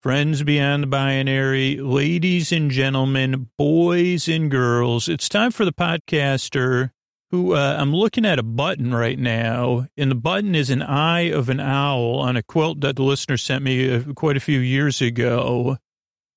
friends 0.00 0.44
beyond 0.44 0.84
the 0.84 0.86
binary, 0.86 1.76
ladies 1.76 2.52
and 2.52 2.70
gentlemen, 2.70 3.50
boys 3.58 4.28
and 4.28 4.50
girls. 4.50 5.08
It's 5.08 5.28
time 5.28 5.50
for 5.50 5.64
the 5.64 5.72
podcaster 5.72 6.90
who 7.30 7.54
uh, 7.54 7.76
I'm 7.78 7.94
looking 7.94 8.24
at 8.24 8.38
a 8.38 8.44
button 8.44 8.94
right 8.94 9.18
now, 9.18 9.88
and 9.96 10.10
the 10.10 10.14
button 10.14 10.54
is 10.54 10.70
an 10.70 10.82
eye 10.82 11.30
of 11.30 11.48
an 11.48 11.60
owl 11.60 12.20
on 12.20 12.36
a 12.36 12.42
quilt 12.42 12.80
that 12.80 12.96
the 12.96 13.02
listener 13.02 13.36
sent 13.36 13.64
me 13.64 13.92
uh, 13.92 14.12
quite 14.14 14.36
a 14.36 14.40
few 14.40 14.60
years 14.60 15.02
ago. 15.02 15.76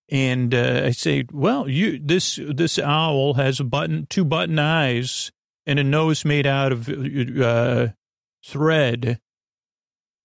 And 0.09 0.53
uh, 0.53 0.81
I 0.85 0.91
say, 0.91 1.25
well, 1.31 1.69
you 1.69 1.99
this 1.99 2.39
this 2.43 2.77
owl 2.79 3.35
has 3.35 3.59
a 3.59 3.63
button, 3.63 4.07
two 4.09 4.25
button 4.25 4.59
eyes, 4.59 5.31
and 5.65 5.79
a 5.79 5.83
nose 5.83 6.25
made 6.25 6.47
out 6.47 6.71
of 6.71 6.89
uh, 6.89 7.89
thread 8.43 9.19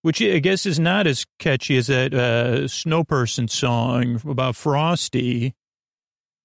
which 0.06 0.22
I 0.22 0.38
guess 0.38 0.66
is 0.66 0.78
not 0.78 1.08
as 1.08 1.26
catchy 1.40 1.76
as 1.76 1.88
that 1.88 2.14
uh, 2.14 2.68
Snow 2.68 3.02
Person 3.02 3.48
song 3.48 4.20
about 4.24 4.54
Frosty, 4.54 5.52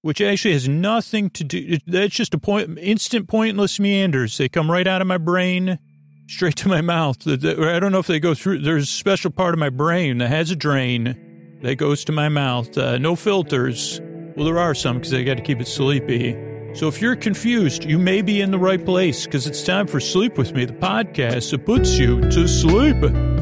which 0.00 0.20
actually 0.20 0.54
has 0.54 0.66
nothing 0.66 1.30
to 1.30 1.44
do. 1.44 1.78
That's 1.86 2.12
just 2.12 2.34
a 2.34 2.38
point, 2.38 2.76
instant 2.80 3.28
pointless 3.28 3.78
meanders. 3.78 4.36
They 4.36 4.48
come 4.48 4.68
right 4.68 4.88
out 4.88 5.00
of 5.00 5.06
my 5.06 5.16
brain, 5.16 5.78
straight 6.26 6.56
to 6.56 6.68
my 6.68 6.80
mouth. 6.80 7.18
I 7.24 7.78
don't 7.78 7.92
know 7.92 8.00
if 8.00 8.08
they 8.08 8.18
go 8.18 8.34
through. 8.34 8.62
There's 8.62 8.82
a 8.82 8.92
special 8.92 9.30
part 9.30 9.54
of 9.54 9.60
my 9.60 9.70
brain 9.70 10.18
that 10.18 10.28
has 10.28 10.50
a 10.50 10.56
drain 10.56 11.60
that 11.62 11.76
goes 11.76 12.04
to 12.06 12.10
my 12.10 12.28
mouth. 12.28 12.76
Uh, 12.76 12.98
no 12.98 13.14
filters. 13.14 14.00
Well, 14.34 14.44
there 14.44 14.58
are 14.58 14.74
some 14.74 14.96
because 14.96 15.14
I 15.14 15.22
got 15.22 15.36
to 15.36 15.42
keep 15.44 15.60
it 15.60 15.68
sleepy. 15.68 16.32
So 16.74 16.88
if 16.88 17.00
you're 17.00 17.14
confused, 17.14 17.84
you 17.84 18.00
may 18.00 18.22
be 18.22 18.40
in 18.40 18.50
the 18.50 18.58
right 18.58 18.84
place 18.84 19.24
because 19.24 19.46
it's 19.46 19.62
time 19.62 19.86
for 19.86 20.00
Sleep 20.00 20.36
With 20.36 20.52
Me, 20.52 20.64
the 20.64 20.72
podcast 20.72 21.52
that 21.52 21.64
puts 21.64 21.96
you 21.96 22.22
to 22.22 22.48
sleep. 22.48 23.41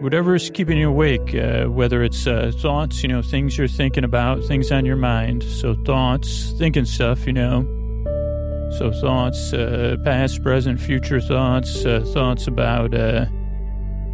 whatever 0.00 0.34
is 0.34 0.50
keeping 0.50 0.78
you 0.78 0.88
awake, 0.88 1.34
uh, 1.34 1.66
whether 1.66 2.02
it's 2.02 2.26
uh, 2.26 2.50
thoughts, 2.56 3.02
you 3.02 3.08
know, 3.08 3.22
things 3.22 3.58
you're 3.58 3.68
thinking 3.68 4.02
about, 4.02 4.42
things 4.44 4.72
on 4.72 4.84
your 4.86 4.96
mind. 4.96 5.42
So 5.42 5.74
thoughts, 5.74 6.52
thinking 6.58 6.86
stuff, 6.86 7.26
you 7.26 7.32
know. 7.32 7.62
So 8.78 8.90
thoughts, 8.92 9.52
uh, 9.52 9.96
past, 10.04 10.42
present, 10.42 10.80
future 10.80 11.20
thoughts, 11.20 11.84
uh, 11.84 12.04
thoughts 12.14 12.46
about 12.46 12.94
uh, 12.94 13.26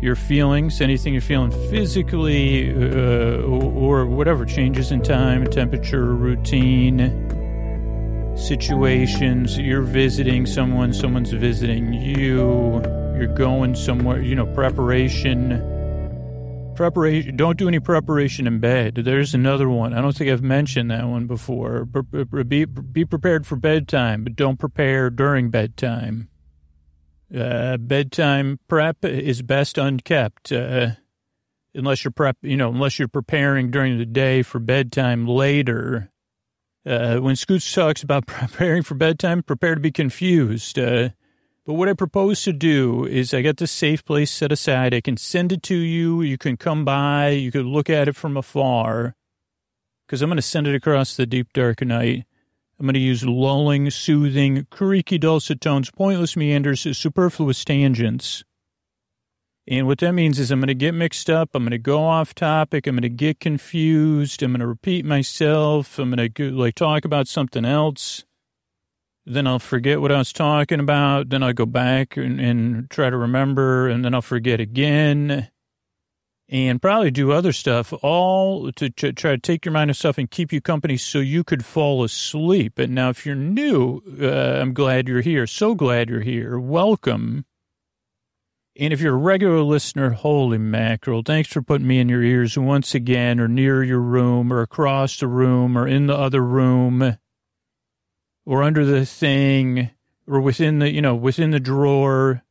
your 0.00 0.16
feelings, 0.16 0.80
anything 0.80 1.12
you're 1.12 1.22
feeling 1.22 1.52
physically 1.70 2.72
uh, 2.72 3.42
or, 3.42 4.00
or 4.00 4.06
whatever, 4.06 4.44
changes 4.44 4.90
in 4.90 5.02
time, 5.02 5.46
temperature, 5.46 6.14
routine, 6.14 6.98
situations. 8.36 9.56
You're 9.56 9.82
visiting 9.82 10.46
someone, 10.46 10.92
someone's 10.92 11.32
visiting 11.32 11.92
you. 11.92 12.82
You're 13.16 13.34
going 13.34 13.74
somewhere, 13.74 14.20
you 14.20 14.34
know, 14.34 14.46
preparation 14.46 15.75
Preparation. 16.76 17.36
Don't 17.36 17.58
do 17.58 17.68
any 17.68 17.80
preparation 17.80 18.46
in 18.46 18.60
bed. 18.60 18.96
There's 18.96 19.34
another 19.34 19.68
one. 19.68 19.94
I 19.94 20.00
don't 20.00 20.16
think 20.16 20.30
I've 20.30 20.42
mentioned 20.42 20.90
that 20.90 21.06
one 21.06 21.26
before. 21.26 21.84
Be, 21.84 22.64
be 22.64 23.04
prepared 23.04 23.46
for 23.46 23.56
bedtime, 23.56 24.24
but 24.24 24.36
don't 24.36 24.58
prepare 24.58 25.10
during 25.10 25.50
bedtime. 25.50 26.28
Uh, 27.34 27.76
bedtime 27.78 28.60
prep 28.68 29.04
is 29.04 29.42
best 29.42 29.78
unkept, 29.78 30.52
uh, 30.52 30.90
unless 31.74 32.04
you're 32.04 32.12
prep. 32.12 32.36
You 32.42 32.56
know, 32.56 32.70
unless 32.70 32.98
you're 32.98 33.08
preparing 33.08 33.70
during 33.70 33.98
the 33.98 34.06
day 34.06 34.42
for 34.42 34.58
bedtime 34.58 35.26
later. 35.26 36.10
Uh, 36.84 37.16
when 37.16 37.34
Scoots 37.34 37.72
talks 37.72 38.02
about 38.02 38.26
preparing 38.26 38.82
for 38.82 38.94
bedtime, 38.94 39.42
prepare 39.42 39.74
to 39.74 39.80
be 39.80 39.90
confused. 39.90 40.78
Uh, 40.78 41.08
but 41.66 41.74
what 41.74 41.88
I 41.88 41.94
propose 41.94 42.42
to 42.42 42.52
do 42.52 43.04
is 43.04 43.34
I 43.34 43.42
got 43.42 43.56
this 43.56 43.72
safe 43.72 44.04
place 44.04 44.30
set 44.30 44.52
aside. 44.52 44.94
I 44.94 45.00
can 45.00 45.16
send 45.16 45.50
it 45.50 45.64
to 45.64 45.74
you. 45.74 46.22
You 46.22 46.38
can 46.38 46.56
come 46.56 46.84
by. 46.84 47.30
You 47.30 47.50
can 47.50 47.62
look 47.62 47.90
at 47.90 48.06
it 48.06 48.14
from 48.14 48.36
afar. 48.36 49.16
Because 50.06 50.22
I'm 50.22 50.28
going 50.28 50.36
to 50.36 50.42
send 50.42 50.68
it 50.68 50.76
across 50.76 51.16
the 51.16 51.26
deep 51.26 51.52
dark 51.52 51.82
night. 51.82 52.24
I'm 52.78 52.86
going 52.86 52.94
to 52.94 53.00
use 53.00 53.24
lulling, 53.24 53.90
soothing, 53.90 54.68
creaky 54.70 55.18
dulcet 55.18 55.60
tones, 55.60 55.90
pointless 55.90 56.36
meanders, 56.36 56.86
superfluous 56.96 57.64
tangents. 57.64 58.44
And 59.66 59.88
what 59.88 59.98
that 59.98 60.12
means 60.12 60.38
is 60.38 60.52
I'm 60.52 60.60
going 60.60 60.68
to 60.68 60.74
get 60.74 60.94
mixed 60.94 61.28
up. 61.28 61.50
I'm 61.52 61.64
going 61.64 61.72
to 61.72 61.78
go 61.78 62.04
off 62.04 62.32
topic. 62.32 62.86
I'm 62.86 62.94
going 62.94 63.02
to 63.02 63.08
get 63.08 63.40
confused. 63.40 64.40
I'm 64.40 64.52
going 64.52 64.60
to 64.60 64.68
repeat 64.68 65.04
myself. 65.04 65.98
I'm 65.98 66.12
going 66.12 66.32
to 66.32 66.50
like 66.52 66.76
talk 66.76 67.04
about 67.04 67.26
something 67.26 67.64
else 67.64 68.24
then 69.26 69.46
I'll 69.46 69.58
forget 69.58 70.00
what 70.00 70.12
I 70.12 70.18
was 70.18 70.32
talking 70.32 70.80
about. 70.80 71.30
Then 71.30 71.42
I'll 71.42 71.52
go 71.52 71.66
back 71.66 72.16
and, 72.16 72.40
and 72.40 72.88
try 72.88 73.10
to 73.10 73.16
remember, 73.16 73.88
and 73.88 74.04
then 74.04 74.14
I'll 74.14 74.22
forget 74.22 74.60
again 74.60 75.48
and 76.48 76.80
probably 76.80 77.10
do 77.10 77.32
other 77.32 77.52
stuff, 77.52 77.92
all 78.02 78.70
to, 78.72 78.88
to, 78.88 79.12
try 79.12 79.32
to 79.32 79.38
take 79.38 79.64
your 79.64 79.72
mind 79.72 79.90
off 79.90 79.96
stuff 79.96 80.16
and 80.16 80.30
keep 80.30 80.52
you 80.52 80.60
company 80.60 80.96
so 80.96 81.18
you 81.18 81.42
could 81.42 81.64
fall 81.64 82.04
asleep. 82.04 82.78
And 82.78 82.94
now, 82.94 83.08
if 83.08 83.26
you're 83.26 83.34
new, 83.34 84.00
uh, 84.20 84.60
I'm 84.60 84.72
glad 84.72 85.08
you're 85.08 85.22
here. 85.22 85.48
So 85.48 85.74
glad 85.74 86.08
you're 86.08 86.20
here. 86.20 86.58
Welcome. 86.58 87.46
And 88.78 88.92
if 88.92 89.00
you're 89.00 89.14
a 89.14 89.18
regular 89.18 89.62
listener, 89.62 90.10
holy 90.10 90.58
mackerel, 90.58 91.22
thanks 91.24 91.48
for 91.48 91.62
putting 91.62 91.88
me 91.88 91.98
in 91.98 92.08
your 92.08 92.22
ears 92.22 92.56
once 92.56 92.94
again, 92.94 93.40
or 93.40 93.48
near 93.48 93.82
your 93.82 94.00
room, 94.00 94.52
or 94.52 94.60
across 94.60 95.18
the 95.18 95.26
room, 95.26 95.76
or 95.76 95.88
in 95.88 96.06
the 96.06 96.16
other 96.16 96.42
room 96.42 97.16
or 98.46 98.62
under 98.62 98.84
the 98.84 99.04
thing 99.04 99.90
or 100.26 100.40
within 100.40 100.78
the, 100.78 100.90
you 100.90 101.02
know, 101.02 101.14
within 101.14 101.50
the 101.50 101.60
drawer. 101.60 102.42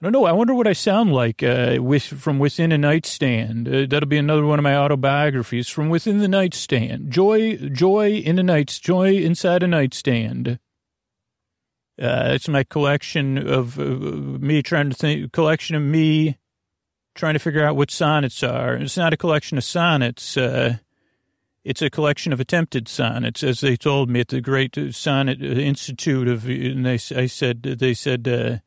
I 0.00 0.06
don't 0.06 0.12
know. 0.12 0.24
I 0.24 0.32
wonder 0.32 0.54
what 0.54 0.66
I 0.66 0.72
sound 0.72 1.12
like 1.12 1.44
uh, 1.44 1.76
with 1.80 2.02
from 2.02 2.40
within 2.40 2.72
a 2.72 2.78
nightstand. 2.78 3.68
Uh, 3.68 3.86
that'll 3.88 4.08
be 4.08 4.18
another 4.18 4.44
one 4.44 4.58
of 4.58 4.64
my 4.64 4.74
autobiographies. 4.74 5.68
From 5.68 5.90
within 5.90 6.18
the 6.18 6.26
nightstand, 6.26 7.12
joy, 7.12 7.56
joy 7.56 8.14
in 8.14 8.34
the 8.34 8.42
nights, 8.42 8.80
joy 8.80 9.12
inside 9.12 9.62
a 9.62 9.68
nightstand. 9.68 10.58
Uh, 12.00 12.32
it's 12.32 12.48
my 12.48 12.64
collection 12.64 13.38
of 13.38 13.78
uh, 13.78 13.82
me 13.84 14.60
trying 14.60 14.90
to 14.90 14.96
think, 14.96 15.30
collection 15.30 15.76
of 15.76 15.82
me 15.82 16.36
trying 17.14 17.34
to 17.34 17.38
figure 17.38 17.64
out 17.64 17.76
what 17.76 17.90
sonnets 17.90 18.42
are. 18.42 18.74
It's 18.74 18.96
not 18.96 19.12
a 19.12 19.16
collection 19.16 19.56
of 19.56 19.62
sonnets. 19.62 20.36
Uh, 20.36 20.78
it's 21.64 21.82
a 21.82 21.90
collection 21.90 22.32
of 22.32 22.40
attempted 22.40 22.88
sonnets, 22.88 23.42
as 23.42 23.60
they 23.60 23.76
told 23.76 24.10
me 24.10 24.20
at 24.20 24.28
the 24.28 24.40
Great 24.40 24.76
Sonnet 24.90 25.42
Institute 25.42 26.28
of. 26.28 26.48
And 26.48 26.84
they, 26.84 26.94
I 26.94 27.26
said, 27.26 27.62
they 27.62 27.94
said, 27.94 28.26
uh, 28.26 28.58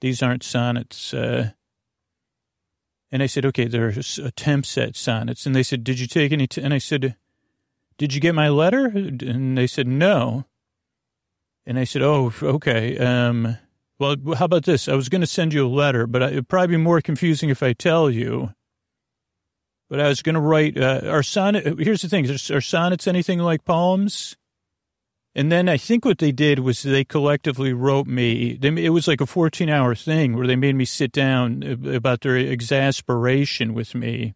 these 0.00 0.22
aren't 0.22 0.42
sonnets. 0.42 1.14
Uh, 1.14 1.50
and 3.10 3.22
I 3.22 3.26
said, 3.26 3.44
okay, 3.46 3.66
they're 3.66 3.94
attempts 4.22 4.76
at 4.78 4.96
sonnets. 4.96 5.46
And 5.46 5.54
they 5.54 5.62
said, 5.62 5.82
did 5.82 5.98
you 5.98 6.06
take 6.06 6.32
any? 6.32 6.46
T-? 6.46 6.62
And 6.62 6.74
I 6.74 6.78
said, 6.78 7.16
did 7.98 8.14
you 8.14 8.20
get 8.20 8.34
my 8.34 8.48
letter? 8.48 8.86
And 8.86 9.56
they 9.58 9.66
said, 9.66 9.86
no. 9.86 10.44
And 11.66 11.78
I 11.78 11.84
said, 11.84 12.02
oh, 12.02 12.32
okay. 12.42 12.98
Um, 12.98 13.58
well, 13.98 14.16
how 14.36 14.46
about 14.46 14.64
this? 14.64 14.88
I 14.88 14.94
was 14.94 15.08
going 15.08 15.20
to 15.20 15.26
send 15.26 15.52
you 15.52 15.66
a 15.66 15.68
letter, 15.68 16.06
but 16.06 16.22
it'd 16.22 16.48
probably 16.48 16.76
be 16.76 16.82
more 16.82 17.00
confusing 17.00 17.50
if 17.50 17.62
I 17.62 17.72
tell 17.72 18.10
you. 18.10 18.54
But 19.90 20.00
I 20.00 20.08
was 20.08 20.22
going 20.22 20.36
to 20.36 20.40
write 20.40 20.78
uh, 20.78 21.02
our 21.04 21.24
sonnet. 21.24 21.78
Here's 21.78 22.02
the 22.02 22.08
thing: 22.08 22.30
are 22.30 22.60
sonnets 22.60 23.08
anything 23.08 23.40
like 23.40 23.64
poems? 23.64 24.36
And 25.34 25.50
then 25.50 25.68
I 25.68 25.76
think 25.76 26.04
what 26.04 26.18
they 26.18 26.32
did 26.32 26.60
was 26.60 26.82
they 26.82 27.04
collectively 27.04 27.72
wrote 27.72 28.06
me. 28.06 28.54
They, 28.54 28.68
it 28.84 28.90
was 28.90 29.06
like 29.06 29.20
a 29.20 29.26
14 29.26 29.68
hour 29.68 29.94
thing 29.94 30.36
where 30.36 30.46
they 30.46 30.56
made 30.56 30.74
me 30.74 30.84
sit 30.84 31.12
down 31.12 31.62
uh, 31.62 31.90
about 31.90 32.22
their 32.22 32.36
exasperation 32.36 33.74
with 33.74 33.94
me. 33.94 34.34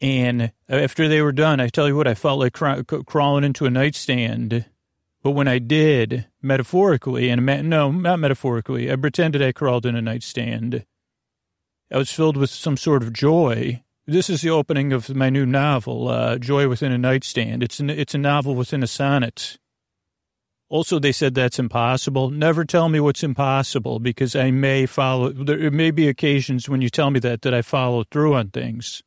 And 0.00 0.52
after 0.68 1.08
they 1.08 1.22
were 1.22 1.32
done, 1.32 1.60
I 1.60 1.68
tell 1.68 1.88
you 1.88 1.96
what, 1.96 2.08
I 2.08 2.14
felt 2.14 2.40
like 2.40 2.52
crawling 3.06 3.44
into 3.44 3.64
a 3.64 3.70
nightstand. 3.70 4.66
But 5.22 5.30
when 5.30 5.48
I 5.48 5.58
did, 5.58 6.26
metaphorically, 6.42 7.30
and 7.30 7.46
no, 7.46 7.90
not 7.90 8.18
metaphorically, 8.18 8.92
I 8.92 8.96
pretended 8.96 9.40
I 9.40 9.52
crawled 9.52 9.86
in 9.86 9.96
a 9.96 10.02
nightstand. 10.02 10.84
I 11.90 11.96
was 11.96 12.10
filled 12.10 12.36
with 12.36 12.50
some 12.50 12.76
sort 12.76 13.02
of 13.02 13.12
joy 13.12 13.83
this 14.06 14.28
is 14.28 14.42
the 14.42 14.50
opening 14.50 14.92
of 14.92 15.14
my 15.14 15.30
new 15.30 15.46
novel, 15.46 16.08
uh, 16.08 16.38
Joy 16.38 16.68
Within 16.68 16.92
a 16.92 16.98
Nightstand. 16.98 17.62
It's, 17.62 17.80
an, 17.80 17.90
it's 17.90 18.14
a 18.14 18.18
novel 18.18 18.54
within 18.54 18.82
a 18.82 18.86
sonnet. 18.86 19.58
Also, 20.68 20.98
they 20.98 21.12
said 21.12 21.34
that's 21.34 21.58
impossible. 21.58 22.30
Never 22.30 22.64
tell 22.64 22.88
me 22.88 22.98
what's 22.98 23.22
impossible 23.22 24.00
because 24.00 24.34
I 24.34 24.50
may 24.50 24.86
follow. 24.86 25.30
There 25.30 25.70
may 25.70 25.90
be 25.90 26.08
occasions 26.08 26.68
when 26.68 26.80
you 26.80 26.90
tell 26.90 27.10
me 27.10 27.20
that 27.20 27.42
that 27.42 27.54
I 27.54 27.62
follow 27.62 28.04
through 28.04 28.34
on 28.34 28.48
things. 28.48 29.02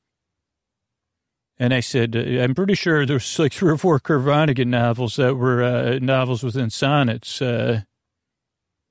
And 1.60 1.74
I 1.74 1.80
said, 1.80 2.16
uh, 2.16 2.42
I'm 2.42 2.54
pretty 2.54 2.76
sure 2.76 3.06
there's 3.06 3.40
like 3.40 3.52
three 3.52 3.72
or 3.72 3.78
four 3.78 4.00
Kurt 4.00 4.22
Vonnegut 4.22 4.68
novels 4.68 5.16
that 5.16 5.36
were 5.36 5.64
uh, 5.64 6.00
novels 6.00 6.44
within 6.44 6.70
sonnets. 6.70 7.42
Uh, 7.42 7.82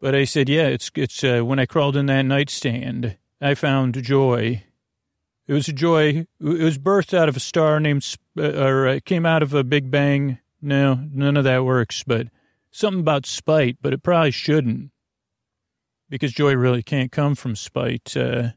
but 0.01 0.15
I 0.15 0.25
said, 0.25 0.49
yeah, 0.49 0.67
it's 0.67 0.91
it's 0.97 1.23
uh, 1.25 1.41
when 1.43 1.59
I 1.59 1.67
crawled 1.67 1.97
in 1.97 2.07
that 2.07 2.23
nightstand, 2.23 3.17
I 3.41 3.55
found 3.55 4.03
joy. 4.03 4.65
It 5.49 5.53
was 5.53 5.69
a 5.69 5.73
joy. 5.73 6.27
It 6.41 6.63
was 6.63 6.79
birthed 6.79 7.17
out 7.17 7.29
of 7.29 7.37
a 7.37 7.41
star 7.41 7.79
named, 7.79 8.17
uh, 8.39 8.43
or 8.43 8.87
it 8.87 9.05
came 9.05 9.25
out 9.25 9.43
of 9.43 9.55
a 9.55 9.63
Big 9.63 9.91
Bang. 9.91 10.39
No, 10.61 11.01
none 11.13 11.37
of 11.37 11.45
that 11.45 11.65
works. 11.65 12.03
But 12.03 12.29
something 12.71 13.01
about 13.01 13.27
spite, 13.27 13.79
but 13.81 13.93
it 13.93 14.03
probably 14.03 14.33
shouldn't, 14.33 14.91
because 16.09 16.33
joy 16.33 16.55
really 16.55 16.83
can't 16.83 17.13
come 17.13 17.35
from 17.35 17.55
spite. 17.55 18.17
Uh, 18.17 18.51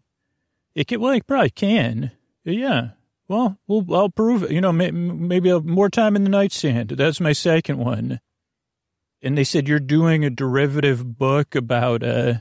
it 0.74 0.88
can, 0.88 1.00
well, 1.00 1.14
it 1.14 1.28
probably 1.28 1.52
can. 1.52 2.12
Yeah, 2.44 2.92
well, 3.28 3.60
well, 3.68 3.86
I'll 3.94 4.10
prove 4.10 4.44
it. 4.44 4.52
You 4.52 4.62
know, 4.62 4.72
maybe 4.72 5.60
more 5.60 5.90
time 5.90 6.16
in 6.16 6.24
the 6.24 6.30
nightstand. 6.32 6.90
That's 6.90 7.20
my 7.20 7.34
second 7.34 7.78
one. 7.78 8.20
And 9.22 9.38
they 9.38 9.44
said 9.44 9.68
you're 9.68 9.80
doing 9.80 10.26
a 10.26 10.30
derivative 10.30 11.18
book 11.18 11.54
about 11.54 12.02
uh, 12.02 12.36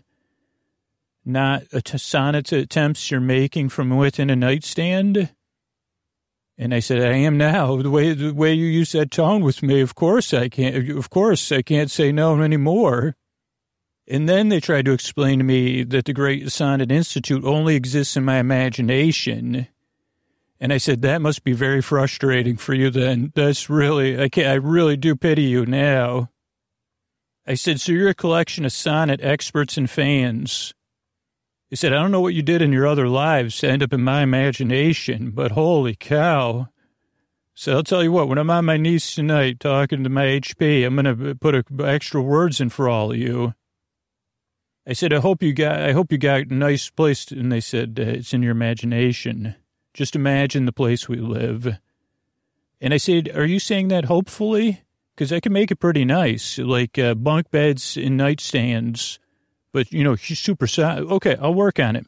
not 1.28 1.62
a 1.72 1.80
t- 1.80 1.98
sonnet 1.98 2.50
attempts 2.52 3.10
you're 3.10 3.20
making 3.20 3.68
from 3.68 3.96
within 3.96 4.30
a 4.30 4.36
nightstand. 4.36 5.30
And 6.56 6.74
I 6.74 6.80
said, 6.80 7.00
I 7.02 7.16
am 7.16 7.36
now. 7.36 7.80
The 7.80 7.90
way 7.90 8.14
the 8.14 8.32
way 8.32 8.52
you 8.52 8.66
use 8.66 8.92
that 8.92 9.10
tone 9.10 9.42
with 9.42 9.62
me, 9.62 9.80
of 9.80 9.94
course 9.94 10.34
I 10.34 10.48
can't. 10.48 10.90
Of 10.90 11.10
course 11.10 11.52
I 11.52 11.62
can't 11.62 11.90
say 11.90 12.10
no 12.10 12.40
anymore. 12.42 13.16
And 14.08 14.28
then 14.28 14.48
they 14.48 14.58
tried 14.58 14.86
to 14.86 14.92
explain 14.92 15.38
to 15.38 15.44
me 15.44 15.84
that 15.84 16.06
the 16.06 16.14
Great 16.14 16.50
Sonnet 16.50 16.90
Institute 16.90 17.44
only 17.44 17.76
exists 17.76 18.16
in 18.16 18.24
my 18.24 18.38
imagination 18.38 19.68
and 20.60 20.72
I 20.72 20.78
said, 20.78 21.02
that 21.02 21.22
must 21.22 21.44
be 21.44 21.52
very 21.52 21.80
frustrating 21.80 22.56
for 22.56 22.74
you 22.74 22.90
then. 22.90 23.32
That's 23.34 23.70
really, 23.70 24.20
I 24.20 24.28
can't, 24.28 24.48
I 24.48 24.54
really 24.54 24.96
do 24.96 25.14
pity 25.14 25.42
you 25.42 25.64
now. 25.64 26.30
I 27.46 27.54
said, 27.54 27.80
so 27.80 27.92
you're 27.92 28.08
a 28.08 28.14
collection 28.14 28.64
of 28.64 28.72
sonnet 28.72 29.20
experts 29.22 29.76
and 29.76 29.88
fans. 29.88 30.74
He 31.68 31.76
said, 31.76 31.92
I 31.92 31.96
don't 31.96 32.10
know 32.10 32.20
what 32.20 32.34
you 32.34 32.42
did 32.42 32.62
in 32.62 32.72
your 32.72 32.86
other 32.86 33.08
lives 33.08 33.58
to 33.58 33.68
end 33.68 33.82
up 33.82 33.92
in 33.92 34.02
my 34.02 34.22
imagination, 34.22 35.30
but 35.30 35.52
holy 35.52 35.94
cow. 35.94 36.68
So 37.54 37.72
I'll 37.72 37.82
tell 37.82 38.02
you 38.02 38.12
what, 38.12 38.28
when 38.28 38.38
I'm 38.38 38.50
on 38.50 38.64
my 38.64 38.76
knees 38.76 39.14
tonight 39.14 39.60
talking 39.60 40.04
to 40.04 40.10
my 40.10 40.24
HP, 40.24 40.86
I'm 40.86 40.96
going 40.96 41.18
to 41.18 41.34
put 41.34 41.54
a, 41.54 41.64
extra 41.84 42.22
words 42.22 42.60
in 42.60 42.70
for 42.70 42.88
all 42.88 43.10
of 43.10 43.18
you. 43.18 43.54
I 44.86 44.94
said, 44.94 45.12
I 45.12 45.20
hope 45.20 45.42
you 45.42 45.52
got, 45.52 45.80
I 45.80 45.92
hope 45.92 46.10
you 46.10 46.18
got 46.18 46.46
a 46.46 46.54
nice 46.54 46.88
place. 46.88 47.30
And 47.30 47.52
they 47.52 47.60
said, 47.60 47.98
uh, 48.00 48.02
it's 48.02 48.32
in 48.32 48.42
your 48.42 48.52
imagination. 48.52 49.54
Just 49.92 50.16
imagine 50.16 50.64
the 50.64 50.72
place 50.72 51.08
we 51.08 51.16
live. 51.16 51.78
And 52.80 52.94
I 52.94 52.96
said, 52.96 53.28
Are 53.36 53.44
you 53.44 53.58
saying 53.58 53.88
that 53.88 54.04
hopefully? 54.04 54.82
Because 55.14 55.32
I 55.32 55.40
can 55.40 55.52
make 55.52 55.70
it 55.70 55.80
pretty 55.80 56.04
nice, 56.04 56.58
like 56.58 56.96
uh, 56.96 57.14
bunk 57.14 57.50
beds 57.50 57.96
and 57.96 58.18
nightstands, 58.18 59.18
but, 59.78 59.92
you 59.92 60.02
know, 60.02 60.16
she's 60.16 60.40
super. 60.40 60.66
sad. 60.66 61.04
Okay, 61.04 61.36
I'll 61.40 61.54
work 61.54 61.78
on 61.78 61.94
it. 61.94 62.04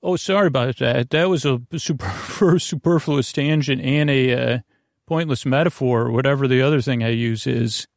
Oh, 0.00 0.14
sorry 0.14 0.46
about 0.46 0.76
that. 0.76 1.10
That 1.10 1.28
was 1.28 1.44
a 1.44 1.60
super, 1.76 2.60
superfluous 2.60 3.32
tangent 3.32 3.82
and 3.82 4.08
a 4.08 4.32
uh, 4.32 4.58
pointless 5.04 5.44
metaphor, 5.44 6.02
or 6.02 6.12
whatever 6.12 6.46
the 6.46 6.62
other 6.62 6.80
thing 6.80 7.02
I 7.02 7.08
use 7.08 7.48
is. 7.48 7.88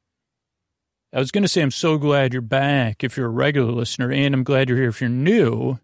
I 1.13 1.19
was 1.19 1.29
going 1.29 1.43
to 1.43 1.47
say, 1.47 1.61
I'm 1.61 1.69
so 1.69 1.99
glad 1.99 2.33
you're 2.33 2.41
back 2.41 3.03
if 3.03 3.17
you're 3.17 3.27
a 3.27 3.29
regular 3.29 3.71
listener, 3.71 4.11
and 4.11 4.33
I'm 4.33 4.43
glad 4.43 4.67
you're 4.67 4.79
here 4.79 4.89
if 4.89 4.99
you're 4.99 5.11
new 5.11 5.77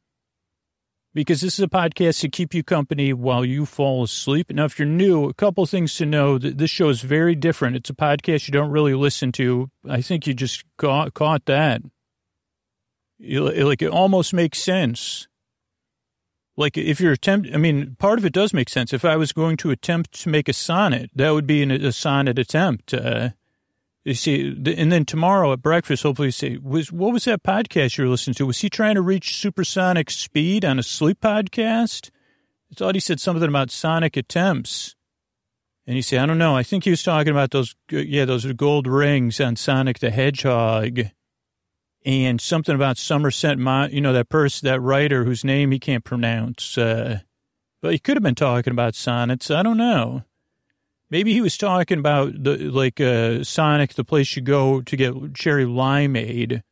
because 1.14 1.42
this 1.42 1.60
is 1.60 1.64
a 1.64 1.68
podcast 1.68 2.22
to 2.22 2.30
keep 2.30 2.56
you 2.56 2.64
company 2.64 3.14
while 3.14 3.46
you 3.46 3.68
fall 3.68 4.04
asleep. 4.04 4.50
Now, 4.50 4.66
if 4.66 4.80
you're 4.80 4.88
new, 4.88 5.26
a 5.26 5.36
couple 5.36 5.68
things 5.68 5.94
to 5.98 6.06
know. 6.08 6.40
This 6.40 6.72
show 6.72 6.90
is 6.90 7.02
very 7.02 7.36
different. 7.36 7.76
It's 7.76 7.92
a 7.92 7.96
podcast 7.96 8.48
you 8.48 8.54
don't 8.54 8.72
really 8.72 8.96
listen 8.96 9.32
to. 9.34 9.70
I 9.88 10.02
think 10.02 10.26
you 10.26 10.34
just 10.34 10.64
caught, 10.80 11.14
caught 11.14 11.46
that. 11.46 11.84
Like, 13.19 13.81
it 13.81 13.90
almost 13.90 14.34
makes 14.34 14.60
sense. 14.60 15.28
Like, 16.56 16.78
if 16.78 17.00
you're 17.00 17.14
attempt, 17.14 17.50
I 17.54 17.58
mean, 17.58 17.96
part 18.00 18.18
of 18.18 18.25
it 18.25 18.34
does 18.34 18.54
make 18.54 18.69
sense. 18.69 18.92
If 18.92 19.06
I 19.06 19.16
was 19.16 19.31
going 19.31 19.58
to 19.58 19.69
attempt 19.69 20.14
to 20.22 20.30
make 20.30 20.50
a 20.50 20.54
sonnet, 20.54 21.12
that 21.16 21.31
would 21.31 21.46
be 21.46 21.62
an, 21.62 21.72
a 21.72 21.92
sonnet 21.92 22.40
attempt. 22.40 22.94
Uh, 22.94 23.30
you 24.04 24.14
see, 24.14 24.48
and 24.50 24.92
then 24.92 25.06
tomorrow 25.06 25.52
at 25.52 25.62
breakfast, 25.62 26.04
hopefully 26.04 26.30
you 26.30 26.31
say, 26.31 26.58
was, 26.58 26.92
what 26.92 27.14
was 27.14 27.25
that 27.25 27.44
podcast 27.44 27.98
you 27.98 28.06
were 28.06 28.10
listening 28.10 28.36
to? 28.36 28.46
Was 28.46 28.60
he 28.60 28.69
trying 28.69 28.96
to 28.96 29.02
reach 29.02 29.36
supersonic 29.36 30.10
speed 30.10 30.64
on 30.64 30.80
a 30.80 30.84
sleep 30.84 31.19
podcast? 31.22 32.10
I 32.72 32.75
thought 32.75 32.96
he 32.96 33.02
said 33.02 33.19
something 33.19 33.48
about 33.48 33.69
sonic 33.69 34.18
attempts. 34.18 34.96
And 35.86 35.96
you 35.96 36.02
say, 36.02 36.18
I 36.18 36.25
don't 36.25 36.38
know. 36.38 36.56
I 36.56 36.64
think 36.64 36.86
he 36.86 36.90
was 36.90 37.04
talking 37.04 37.31
about 37.31 37.52
those, 37.52 37.75
yeah, 37.90 38.25
those 38.25 38.52
gold 38.54 38.88
rings 38.88 39.40
on 39.40 39.56
Sonic 39.56 40.00
the 40.00 40.10
Hedgehog. 40.10 41.00
And 42.07 42.39
something 42.39 42.74
about 42.74 42.98
Somerset, 42.98 43.59
you 43.92 44.00
know, 44.00 44.13
that 44.13 44.30
person, 44.30 44.65
that 44.65 44.80
writer 44.80 45.25
whose 45.25 45.44
name 45.44 45.71
he 45.71 45.77
can't 45.77 46.06
pronounce. 46.06 46.77
Uh, 46.77 47.19
but 47.81 47.92
he 47.92 48.00
could 48.00 48.15
have 48.15 48.24
been 48.24 48.33
talking 48.33 48.71
about 48.71 48.95
sonnets. 48.95 49.51
I 49.51 49.62
don't 49.62 49.75
know. 49.75 50.24
Maybe 51.09 51.33
he 51.33 51.42
was 51.42 51.57
talking 51.57 52.00
about 52.00 52.42
the 52.42 52.56
like 52.57 53.01
uh, 53.01 53.44
Sonic, 53.44 53.95
the 53.95 54.06
place 54.06 54.38
you 54.38 54.42
go 54.42 54.80
to 54.80 54.95
get 54.95 55.33
cherry 55.33 55.65
limeade. 55.65 56.63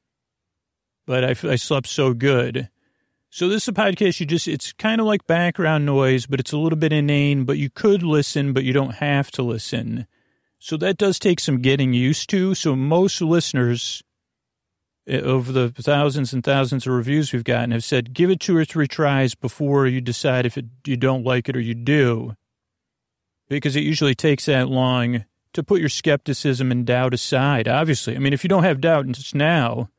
But 1.06 1.26
I, 1.26 1.52
I 1.52 1.58
slept 1.58 1.88
so 1.88 2.14
good. 2.14 2.70
So 3.30 3.50
this 3.50 3.64
is 3.64 3.68
a 3.68 3.74
podcast 3.74 4.22
you 4.22 4.26
just, 4.26 4.48
it's 4.48 4.72
kind 4.72 5.02
of 5.02 5.08
like 5.08 5.28
background 5.28 5.86
noise, 5.86 6.28
but 6.28 6.40
it's 6.40 6.54
a 6.54 6.58
little 6.58 6.80
bit 6.80 6.94
inane, 6.94 7.44
but 7.44 7.58
you 7.58 7.70
could 7.70 8.04
listen, 8.04 8.54
but 8.54 8.64
you 8.64 8.72
don't 8.72 8.96
have 8.96 9.32
to 9.32 9.44
listen. 9.44 10.08
So 10.60 10.78
that 10.78 10.98
does 10.98 11.20
take 11.20 11.42
some 11.42 11.62
getting 11.62 11.92
used 11.92 12.30
to. 12.30 12.56
So 12.56 12.74
most 12.74 13.20
listeners 13.22 14.02
over 15.08 15.52
the 15.52 15.70
thousands 15.70 16.34
and 16.34 16.44
thousands 16.44 16.88
of 16.88 16.94
reviews 16.94 17.32
we've 17.32 17.44
gotten 17.44 17.72
have 17.72 17.84
said, 17.84 18.14
give 18.14 18.30
it 18.30 18.40
two 18.40 18.58
or 18.58 18.66
three 18.66 18.88
tries 18.88 19.36
before 19.36 19.86
you 19.86 20.02
decide 20.02 20.46
if 20.46 20.58
it, 20.58 20.66
you 20.86 20.98
don't 20.98 21.24
like 21.24 21.48
it 21.48 21.56
or 21.56 21.60
you 21.60 21.76
do 21.76 22.36
because 23.48 23.76
it 23.76 23.84
usually 23.84 24.16
takes 24.16 24.46
that 24.46 24.68
long 24.68 25.26
to 25.54 25.64
put 25.64 25.80
your 25.80 25.90
skepticism 25.90 26.72
and 26.72 26.86
doubt 26.86 27.14
aside. 27.14 27.68
Obviously, 27.68 28.16
I 28.16 28.20
mean, 28.20 28.34
if 28.34 28.44
you 28.44 28.48
don't 28.48 28.64
have 28.64 28.82
doubt 28.82 29.08
it's 29.08 29.34
now, 29.34 29.90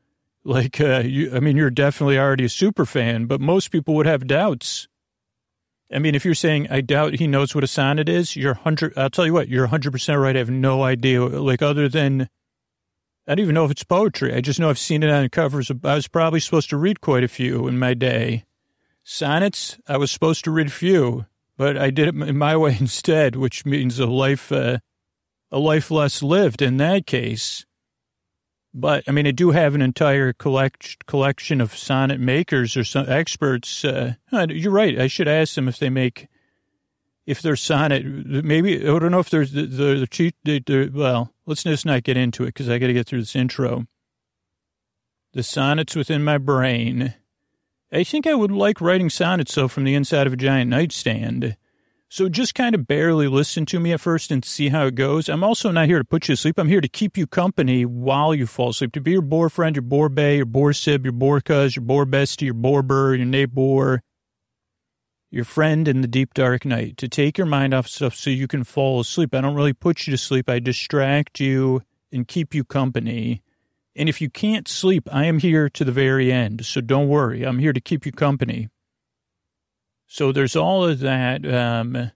like, 0.43 0.79
uh, 0.79 1.03
you, 1.05 1.33
I 1.35 1.39
mean, 1.39 1.57
you're 1.57 1.69
definitely 1.69 2.17
already 2.17 2.45
a 2.45 2.49
super 2.49 2.85
fan, 2.85 3.25
but 3.25 3.41
most 3.41 3.71
people 3.71 3.95
would 3.95 4.05
have 4.05 4.27
doubts. 4.27 4.87
I 5.91 5.99
mean, 5.99 6.15
if 6.15 6.25
you're 6.25 6.35
saying, 6.35 6.67
I 6.69 6.81
doubt 6.81 7.15
he 7.15 7.27
knows 7.27 7.55
what 7.55 7.63
a 7.63 7.67
sonnet 7.67 8.09
is, 8.09 8.35
you're 8.35 8.55
100, 8.55 8.93
I'll 8.97 9.09
tell 9.09 9.25
you 9.25 9.33
what, 9.33 9.47
you're 9.47 9.67
100% 9.67 10.21
right. 10.21 10.35
I 10.35 10.39
have 10.39 10.49
no 10.49 10.83
idea, 10.83 11.23
like, 11.23 11.61
other 11.61 11.87
than, 11.87 12.29
I 13.27 13.35
don't 13.35 13.43
even 13.43 13.55
know 13.55 13.65
if 13.65 13.71
it's 13.71 13.83
poetry. 13.83 14.33
I 14.33 14.41
just 14.41 14.59
know 14.59 14.69
I've 14.69 14.79
seen 14.79 15.03
it 15.03 15.09
on 15.09 15.27
covers. 15.29 15.69
I 15.83 15.95
was 15.95 16.07
probably 16.07 16.39
supposed 16.39 16.69
to 16.69 16.77
read 16.77 17.01
quite 17.01 17.23
a 17.23 17.27
few 17.27 17.67
in 17.67 17.77
my 17.77 17.93
day. 17.93 18.45
Sonnets, 19.03 19.77
I 19.87 19.97
was 19.97 20.11
supposed 20.11 20.43
to 20.45 20.51
read 20.51 20.71
few 20.71 21.25
but 21.57 21.75
I 21.75 21.89
did 21.89 22.07
it 22.07 22.15
in 22.15 22.37
my 22.37 22.55
way 22.57 22.77
instead, 22.79 23.35
which 23.35 23.65
means 23.65 23.99
a 23.99 24.05
life, 24.05 24.51
uh, 24.51 24.77
a 25.51 25.59
life 25.59 25.91
less 25.91 26.23
lived 26.23 26.61
in 26.61 26.77
that 26.77 27.05
case. 27.05 27.65
But 28.73 29.03
I 29.07 29.11
mean, 29.11 29.25
I 29.25 29.31
do 29.31 29.51
have 29.51 29.73
an 29.73 29.81
entire 29.81 30.33
collect, 30.33 31.05
collection 31.07 31.59
of 31.59 31.75
sonnet 31.75 32.19
makers 32.19 32.77
or 32.77 32.83
some 32.83 33.09
experts. 33.09 33.83
Uh, 33.83 34.13
you're 34.31 34.71
right. 34.71 34.99
I 34.99 35.07
should 35.07 35.27
ask 35.27 35.55
them 35.55 35.67
if 35.67 35.79
they 35.79 35.89
make, 35.89 36.27
if 37.27 37.41
they're 37.43 37.55
sonnet. 37.55 38.03
Maybe 38.03 38.79
I 38.81 38.99
don't 38.99 39.11
know 39.11 39.19
if 39.19 39.29
there's 39.29 39.51
the 39.51 39.67
the, 39.67 40.07
the, 40.09 40.33
the, 40.43 40.59
the 40.59 40.91
well. 40.91 41.33
Let's 41.45 41.63
just 41.63 41.85
not 41.85 42.03
get 42.03 42.17
into 42.17 42.43
it 42.43 42.47
because 42.47 42.69
I 42.69 42.79
got 42.79 42.87
to 42.87 42.93
get 42.93 43.05
through 43.05 43.19
this 43.19 43.35
intro. 43.35 43.85
The 45.33 45.43
sonnets 45.43 45.95
within 45.95 46.23
my 46.23 46.39
brain 46.39 47.13
I 47.91 48.03
think 48.03 48.27
I 48.27 48.33
would 48.33 48.51
like 48.51 48.81
writing 48.81 49.09
sonnets 49.09 49.53
so 49.53 49.67
from 49.67 49.85
the 49.85 49.95
inside 49.95 50.27
of 50.27 50.33
a 50.33 50.37
giant 50.37 50.69
nightstand. 50.69 51.55
So 52.09 52.27
just 52.29 52.55
kind 52.55 52.75
of 52.75 52.87
barely 52.87 53.27
listen 53.27 53.65
to 53.67 53.79
me 53.79 53.93
at 53.93 54.01
first 54.01 54.31
and 54.31 54.43
see 54.43 54.69
how 54.69 54.87
it 54.87 54.95
goes. 54.95 55.29
I'm 55.29 55.43
also 55.43 55.71
not 55.71 55.87
here 55.87 55.97
to 55.97 56.05
put 56.05 56.27
you 56.27 56.35
to 56.35 56.41
sleep. 56.41 56.57
I'm 56.57 56.67
here 56.67 56.81
to 56.81 56.87
keep 56.87 57.17
you 57.17 57.27
company 57.27 57.85
while 57.85 58.33
you 58.33 58.45
fall 58.45 58.69
asleep. 58.69 58.93
To 58.93 59.01
be 59.01 59.11
your 59.11 59.21
boyfriend, 59.21 59.75
your 59.75 59.83
boar 59.83 60.09
bay, 60.09 60.37
your 60.37 60.45
boar 60.45 60.73
sib, 60.73 61.05
your 61.05 61.13
boar 61.13 61.41
cuz, 61.41 61.75
your 61.75 61.83
boar 61.83 62.05
bestie, 62.05 62.43
your 62.43 62.53
boar 62.53 62.81
burr, 62.81 63.15
your 63.15 63.25
neighbor, 63.25 64.01
your 65.29 65.43
friend 65.43 65.87
in 65.87 66.01
the 66.01 66.07
deep 66.07 66.33
dark 66.33 66.65
night. 66.65 66.97
To 66.97 67.07
take 67.07 67.37
your 67.37 67.47
mind 67.47 67.73
off 67.73 67.87
stuff 67.87 68.15
so 68.15 68.29
you 68.29 68.47
can 68.47 68.63
fall 68.63 68.99
asleep. 68.99 69.33
I 69.33 69.41
don't 69.41 69.55
really 69.55 69.73
put 69.73 70.07
you 70.07 70.11
to 70.11 70.17
sleep. 70.17 70.49
I 70.49 70.59
distract 70.59 71.39
you 71.39 71.81
and 72.11 72.27
keep 72.27 72.53
you 72.53 72.63
company. 72.63 73.41
And 73.95 74.07
if 74.07 74.21
you 74.21 74.29
can't 74.29 74.67
sleep, 74.67 75.09
I 75.11 75.25
am 75.25 75.39
here 75.39 75.69
to 75.69 75.83
the 75.83 75.91
very 75.91 76.31
end. 76.31 76.65
So 76.65 76.81
don't 76.81 77.09
worry. 77.09 77.43
I'm 77.43 77.59
here 77.59 77.73
to 77.73 77.81
keep 77.81 78.05
you 78.05 78.11
company. 78.11 78.69
So 80.07 80.31
there's 80.31 80.55
all 80.55 80.85
of 80.85 80.99
that. 80.99 81.45
Um, 81.45 82.11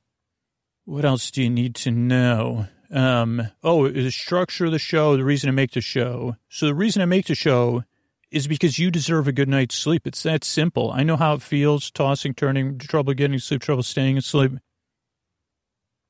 what 0.85 1.05
else 1.05 1.29
do 1.31 1.43
you 1.43 1.49
need 1.49 1.75
to 1.75 1.91
know? 1.91 2.67
Um, 2.89 3.49
oh, 3.63 3.87
the 3.89 4.11
structure 4.11 4.65
of 4.65 4.71
the 4.71 4.79
show, 4.79 5.17
the 5.17 5.23
reason 5.23 5.49
I 5.49 5.53
make 5.53 5.71
the 5.71 5.81
show. 5.81 6.35
So 6.49 6.67
the 6.67 6.75
reason 6.75 7.01
I 7.01 7.05
make 7.05 7.27
the 7.27 7.35
show 7.35 7.83
is 8.31 8.47
because 8.47 8.79
you 8.79 8.89
deserve 8.89 9.27
a 9.27 9.33
good 9.33 9.50
night's 9.50 9.75
sleep. 9.75 10.07
It's 10.07 10.23
that 10.23 10.43
simple. 10.43 10.91
I 10.91 11.03
know 11.03 11.17
how 11.17 11.33
it 11.33 11.41
feels, 11.41 11.91
tossing, 11.91 12.33
turning, 12.33 12.77
trouble 12.77 13.13
getting 13.13 13.38
sleep, 13.39 13.61
trouble 13.61 13.83
staying 13.83 14.17
asleep. 14.17 14.53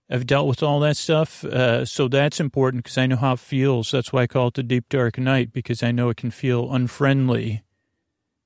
I've 0.09 0.27
dealt 0.27 0.47
with 0.47 0.61
all 0.61 0.81
that 0.81 0.97
stuff. 0.97 1.43
Uh, 1.43 1.85
so 1.85 2.07
that's 2.07 2.39
important 2.39 2.83
because 2.83 2.97
I 2.97 3.07
know 3.07 3.15
how 3.15 3.33
it 3.33 3.39
feels. 3.39 3.91
That's 3.91 4.11
why 4.11 4.23
I 4.23 4.27
call 4.27 4.49
it 4.49 4.55
the 4.55 4.63
deep, 4.63 4.89
dark 4.89 5.17
night 5.17 5.53
because 5.53 5.81
I 5.81 5.91
know 5.91 6.09
it 6.09 6.17
can 6.17 6.31
feel 6.31 6.71
unfriendly 6.71 7.63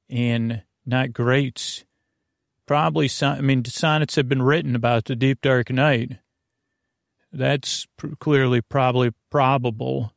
and 0.10 0.62
not 0.86 1.12
great. 1.12 1.84
Probably, 2.68 3.10
I 3.22 3.42
mean, 3.42 3.66
sonnets 3.66 4.16
have 4.16 4.30
been 4.30 4.44
written 4.44 4.76
about 4.76 5.06
the 5.06 5.16
deep, 5.16 5.42
dark 5.42 5.70
night. 5.70 6.20
That's 7.32 7.88
pr- 7.98 8.16
clearly 8.20 8.62
probably 8.62 9.12
probable. 9.30 10.14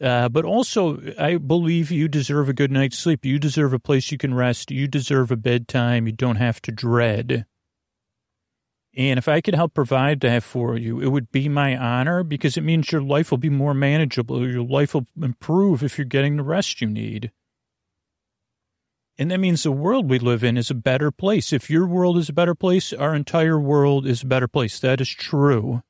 Uh, 0.00 0.28
but 0.28 0.44
also, 0.44 1.00
I 1.18 1.36
believe 1.36 1.90
you 1.90 2.08
deserve 2.08 2.48
a 2.48 2.52
good 2.52 2.70
night's 2.70 2.98
sleep. 2.98 3.24
You 3.24 3.38
deserve 3.38 3.72
a 3.72 3.78
place 3.78 4.10
you 4.10 4.18
can 4.18 4.34
rest. 4.34 4.70
You 4.70 4.88
deserve 4.88 5.30
a 5.30 5.36
bedtime 5.36 6.06
you 6.06 6.12
don't 6.12 6.36
have 6.36 6.60
to 6.62 6.72
dread. 6.72 7.46
And 8.96 9.18
if 9.18 9.28
I 9.28 9.40
could 9.40 9.54
help 9.54 9.74
provide 9.74 10.20
that 10.20 10.42
for 10.42 10.76
you, 10.76 11.00
it 11.00 11.08
would 11.08 11.32
be 11.32 11.48
my 11.48 11.76
honor 11.76 12.22
because 12.22 12.56
it 12.56 12.62
means 12.62 12.92
your 12.92 13.02
life 13.02 13.30
will 13.30 13.38
be 13.38 13.50
more 13.50 13.74
manageable. 13.74 14.48
Your 14.48 14.62
life 14.62 14.94
will 14.94 15.06
improve 15.20 15.82
if 15.82 15.98
you're 15.98 16.04
getting 16.04 16.36
the 16.36 16.44
rest 16.44 16.80
you 16.80 16.88
need. 16.88 17.32
And 19.16 19.30
that 19.30 19.38
means 19.38 19.62
the 19.62 19.72
world 19.72 20.10
we 20.10 20.18
live 20.18 20.42
in 20.42 20.56
is 20.56 20.70
a 20.70 20.74
better 20.74 21.10
place. 21.10 21.52
If 21.52 21.70
your 21.70 21.86
world 21.86 22.18
is 22.18 22.28
a 22.28 22.32
better 22.32 22.54
place, 22.54 22.92
our 22.92 23.14
entire 23.14 23.58
world 23.60 24.06
is 24.06 24.22
a 24.22 24.26
better 24.26 24.48
place. 24.48 24.78
That 24.80 25.00
is 25.00 25.08
true. 25.08 25.82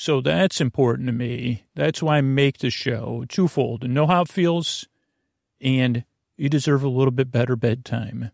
So 0.00 0.22
that's 0.22 0.62
important 0.62 1.08
to 1.08 1.12
me. 1.12 1.64
That's 1.74 2.02
why 2.02 2.16
I 2.16 2.20
make 2.22 2.56
the 2.56 2.70
show 2.70 3.26
twofold 3.28 3.86
know 3.86 4.06
how 4.06 4.22
it 4.22 4.30
feels, 4.30 4.88
and 5.60 6.04
you 6.38 6.48
deserve 6.48 6.82
a 6.82 6.88
little 6.88 7.10
bit 7.10 7.30
better 7.30 7.54
bedtime 7.54 8.30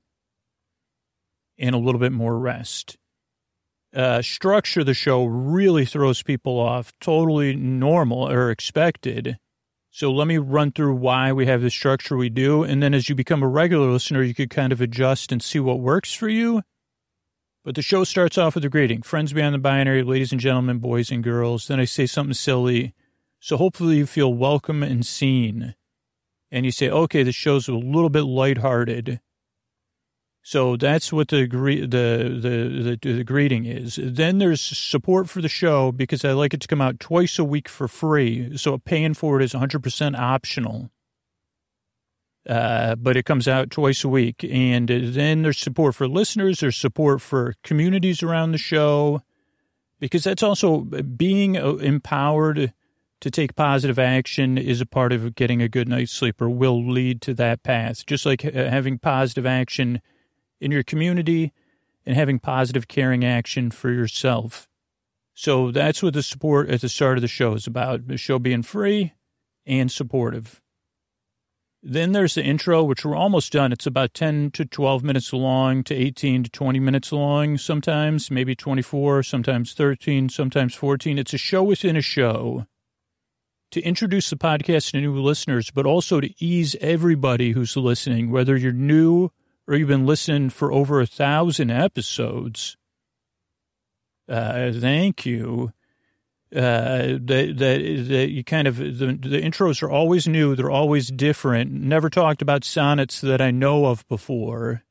and 1.58 1.74
a 1.74 1.78
little 1.78 1.98
bit 1.98 2.12
more 2.12 2.38
rest. 2.38 2.98
Uh, 3.92 4.22
structure 4.22 4.84
the 4.84 4.94
show 4.94 5.24
really 5.24 5.84
throws 5.84 6.22
people 6.22 6.56
off, 6.56 6.92
totally 7.00 7.56
normal 7.56 8.30
or 8.30 8.52
expected. 8.52 9.36
So 9.90 10.12
let 10.12 10.28
me 10.28 10.38
run 10.38 10.70
through 10.70 10.94
why 10.94 11.32
we 11.32 11.46
have 11.46 11.62
the 11.62 11.70
structure 11.70 12.16
we 12.16 12.28
do. 12.28 12.62
And 12.62 12.80
then 12.80 12.94
as 12.94 13.08
you 13.08 13.16
become 13.16 13.42
a 13.42 13.48
regular 13.48 13.90
listener, 13.90 14.22
you 14.22 14.34
could 14.34 14.50
kind 14.50 14.72
of 14.72 14.80
adjust 14.80 15.32
and 15.32 15.42
see 15.42 15.58
what 15.58 15.80
works 15.80 16.14
for 16.14 16.28
you 16.28 16.62
but 17.66 17.74
the 17.74 17.82
show 17.82 18.04
starts 18.04 18.38
off 18.38 18.54
with 18.54 18.64
a 18.64 18.68
greeting 18.68 19.02
Friends 19.02 19.32
beyond 19.32 19.52
the 19.52 19.58
binary, 19.58 20.04
ladies 20.04 20.30
and 20.30 20.40
gentlemen, 20.40 20.78
boys 20.78 21.10
and 21.10 21.24
girls. 21.24 21.66
Then 21.66 21.80
I 21.80 21.84
say 21.84 22.06
something 22.06 22.32
silly. 22.32 22.94
So 23.40 23.56
hopefully 23.56 23.96
you 23.96 24.06
feel 24.06 24.32
welcome 24.32 24.84
and 24.84 25.04
seen. 25.04 25.74
And 26.52 26.64
you 26.64 26.70
say, 26.70 26.88
okay, 26.88 27.24
the 27.24 27.32
show's 27.32 27.66
a 27.66 27.74
little 27.74 28.08
bit 28.08 28.22
lighthearted. 28.22 29.20
So 30.42 30.76
that's 30.76 31.12
what 31.12 31.26
the, 31.26 31.44
the, 31.48 31.88
the, 31.88 32.98
the, 33.02 33.12
the 33.14 33.24
greeting 33.24 33.64
is. 33.64 33.98
Then 34.00 34.38
there's 34.38 34.60
support 34.60 35.28
for 35.28 35.42
the 35.42 35.48
show 35.48 35.90
because 35.90 36.24
I 36.24 36.34
like 36.34 36.54
it 36.54 36.60
to 36.60 36.68
come 36.68 36.80
out 36.80 37.00
twice 37.00 37.36
a 37.36 37.42
week 37.42 37.68
for 37.68 37.88
free. 37.88 38.56
So 38.56 38.78
paying 38.78 39.14
for 39.14 39.40
it 39.40 39.44
is 39.44 39.54
100% 39.54 40.16
optional. 40.16 40.90
Uh, 42.48 42.94
but 42.94 43.16
it 43.16 43.24
comes 43.24 43.48
out 43.48 43.70
twice 43.70 44.04
a 44.04 44.08
week. 44.08 44.44
And 44.48 44.88
then 44.88 45.42
there's 45.42 45.58
support 45.58 45.94
for 45.94 46.06
listeners, 46.06 46.60
there's 46.60 46.76
support 46.76 47.20
for 47.20 47.54
communities 47.64 48.22
around 48.22 48.52
the 48.52 48.58
show, 48.58 49.22
because 49.98 50.24
that's 50.24 50.42
also 50.42 50.80
being 50.80 51.56
uh, 51.56 51.74
empowered 51.74 52.72
to 53.20 53.30
take 53.30 53.56
positive 53.56 53.98
action 53.98 54.58
is 54.58 54.80
a 54.80 54.86
part 54.86 55.12
of 55.12 55.34
getting 55.34 55.62
a 55.62 55.68
good 55.68 55.88
night's 55.88 56.12
sleep 56.12 56.40
or 56.40 56.50
will 56.50 56.86
lead 56.86 57.20
to 57.22 57.34
that 57.34 57.62
path. 57.62 58.04
Just 58.06 58.26
like 58.26 58.44
uh, 58.44 58.50
having 58.52 58.98
positive 58.98 59.46
action 59.46 60.00
in 60.60 60.70
your 60.70 60.82
community 60.82 61.52
and 62.04 62.14
having 62.14 62.38
positive 62.38 62.88
caring 62.88 63.24
action 63.24 63.70
for 63.70 63.90
yourself. 63.90 64.68
So 65.34 65.70
that's 65.70 66.02
what 66.02 66.14
the 66.14 66.22
support 66.22 66.70
at 66.70 66.80
the 66.80 66.88
start 66.88 67.18
of 67.18 67.22
the 67.22 67.28
show 67.28 67.54
is 67.54 67.66
about. 67.66 68.06
The 68.06 68.16
show 68.16 68.38
being 68.38 68.62
free 68.62 69.14
and 69.66 69.90
supportive. 69.90 70.60
Then 71.88 72.10
there's 72.10 72.34
the 72.34 72.42
intro, 72.42 72.82
which 72.82 73.04
we're 73.04 73.14
almost 73.14 73.52
done. 73.52 73.70
It's 73.70 73.86
about 73.86 74.12
10 74.12 74.50
to 74.54 74.64
12 74.64 75.04
minutes 75.04 75.32
long 75.32 75.84
to 75.84 75.94
18 75.94 76.42
to 76.42 76.50
20 76.50 76.80
minutes 76.80 77.12
long 77.12 77.56
sometimes, 77.58 78.28
maybe 78.28 78.56
24, 78.56 79.22
sometimes 79.22 79.72
13, 79.72 80.28
sometimes 80.28 80.74
14. 80.74 81.16
It's 81.16 81.32
a 81.32 81.38
show 81.38 81.62
within 81.62 81.96
a 81.96 82.00
show 82.00 82.66
to 83.70 83.80
introduce 83.82 84.30
the 84.30 84.36
podcast 84.36 84.90
to 84.90 85.00
new 85.00 85.14
listeners, 85.14 85.70
but 85.70 85.86
also 85.86 86.18
to 86.18 86.34
ease 86.44 86.74
everybody 86.80 87.52
who's 87.52 87.76
listening, 87.76 88.32
whether 88.32 88.56
you're 88.56 88.72
new 88.72 89.30
or 89.68 89.76
you've 89.76 89.86
been 89.86 90.06
listening 90.06 90.50
for 90.50 90.72
over 90.72 91.00
a 91.00 91.06
thousand 91.06 91.70
episodes. 91.70 92.76
Uh, 94.28 94.72
thank 94.72 95.24
you 95.24 95.72
uh, 96.56 97.18
that, 97.20 97.54
that, 97.58 98.06
that 98.08 98.30
you 98.30 98.42
kind 98.42 98.66
of, 98.66 98.78
the, 98.78 99.18
the 99.20 99.42
intros 99.42 99.82
are 99.82 99.90
always 99.90 100.26
new. 100.26 100.56
They're 100.56 100.70
always 100.70 101.08
different. 101.08 101.70
Never 101.70 102.08
talked 102.08 102.40
about 102.40 102.64
sonnets 102.64 103.20
that 103.20 103.40
I 103.40 103.50
know 103.50 103.86
of 103.86 104.06
before. 104.08 104.82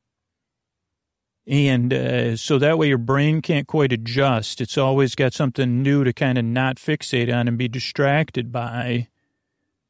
And 1.48 1.94
uh, 1.94 2.38
so 2.38 2.58
that 2.60 2.78
way 2.78 2.88
your 2.88 2.98
brain 2.98 3.42
can't 3.42 3.68
quite 3.68 3.92
adjust. 3.92 4.62
It's 4.62 4.78
always 4.78 5.16
got 5.16 5.34
something 5.34 5.84
new 5.84 6.04
to 6.04 6.14
kind 6.14 6.38
of 6.38 6.46
not 6.46 6.78
fixate 6.78 7.34
on 7.34 7.48
and 7.48 7.58
be 7.58 7.68
distracted 7.68 8.52
by. 8.52 9.08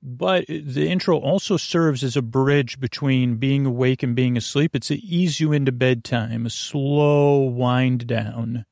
But 0.02 0.46
the 0.48 0.88
intro 0.88 1.18
also 1.18 1.58
serves 1.58 2.04
as 2.04 2.16
a 2.16 2.22
bridge 2.22 2.80
between 2.80 3.38
being 3.38 3.66
awake 3.66 4.04
and 4.04 4.16
being 4.16 4.38
asleep. 4.38 4.76
It's 4.76 4.90
to 4.90 5.04
ease 5.04 5.40
you 5.40 5.52
into 5.52 5.72
bedtime, 5.72 6.46
a 6.46 6.50
slow 6.50 7.40
wind 7.40 8.06
down. 8.06 8.66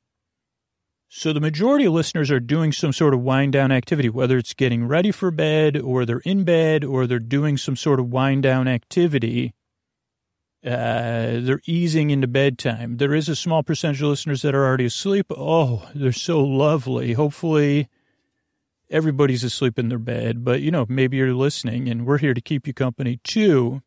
So 1.15 1.31
the 1.31 1.39
majority 1.39 1.85
of 1.85 1.93
listeners 1.93 2.31
are 2.31 2.39
doing 2.39 2.71
some 2.71 2.91
sort 2.91 3.13
of 3.13 3.19
wind 3.19 3.53
down 3.53 3.71
activity, 3.71 4.09
whether 4.09 4.35
it's 4.35 4.55
getting 4.55 4.87
ready 4.87 5.11
for 5.11 5.29
bed 5.29 5.77
or 5.77 6.07
they're 6.07 6.23
in 6.25 6.43
bed 6.43 6.83
or 6.83 7.05
they're 7.05 7.19
doing 7.19 7.55
some 7.55 7.75
sort 7.75 7.99
of 7.99 8.11
wind 8.11 8.41
down 8.41 8.67
activity. 8.67 9.53
Uh, 10.65 11.37
they're 11.39 11.61
easing 11.67 12.09
into 12.09 12.25
bedtime. 12.25 12.97
There 12.97 13.13
is 13.13 13.29
a 13.29 13.35
small 13.35 13.61
percentage 13.61 14.01
of 14.01 14.09
listeners 14.09 14.41
that 14.41 14.55
are 14.55 14.65
already 14.65 14.85
asleep. 14.85 15.27
Oh, 15.29 15.87
they're 15.93 16.11
so 16.11 16.43
lovely. 16.43 17.13
Hopefully 17.13 17.89
everybody's 18.89 19.43
asleep 19.43 19.77
in 19.77 19.89
their 19.89 19.99
bed, 19.99 20.43
but 20.43 20.61
you 20.61 20.71
know, 20.71 20.87
maybe 20.89 21.17
you're 21.17 21.35
listening 21.35 21.89
and 21.89 22.07
we're 22.07 22.17
here 22.17 22.33
to 22.33 22.41
keep 22.41 22.65
you 22.65 22.73
company 22.73 23.19
too. 23.23 23.83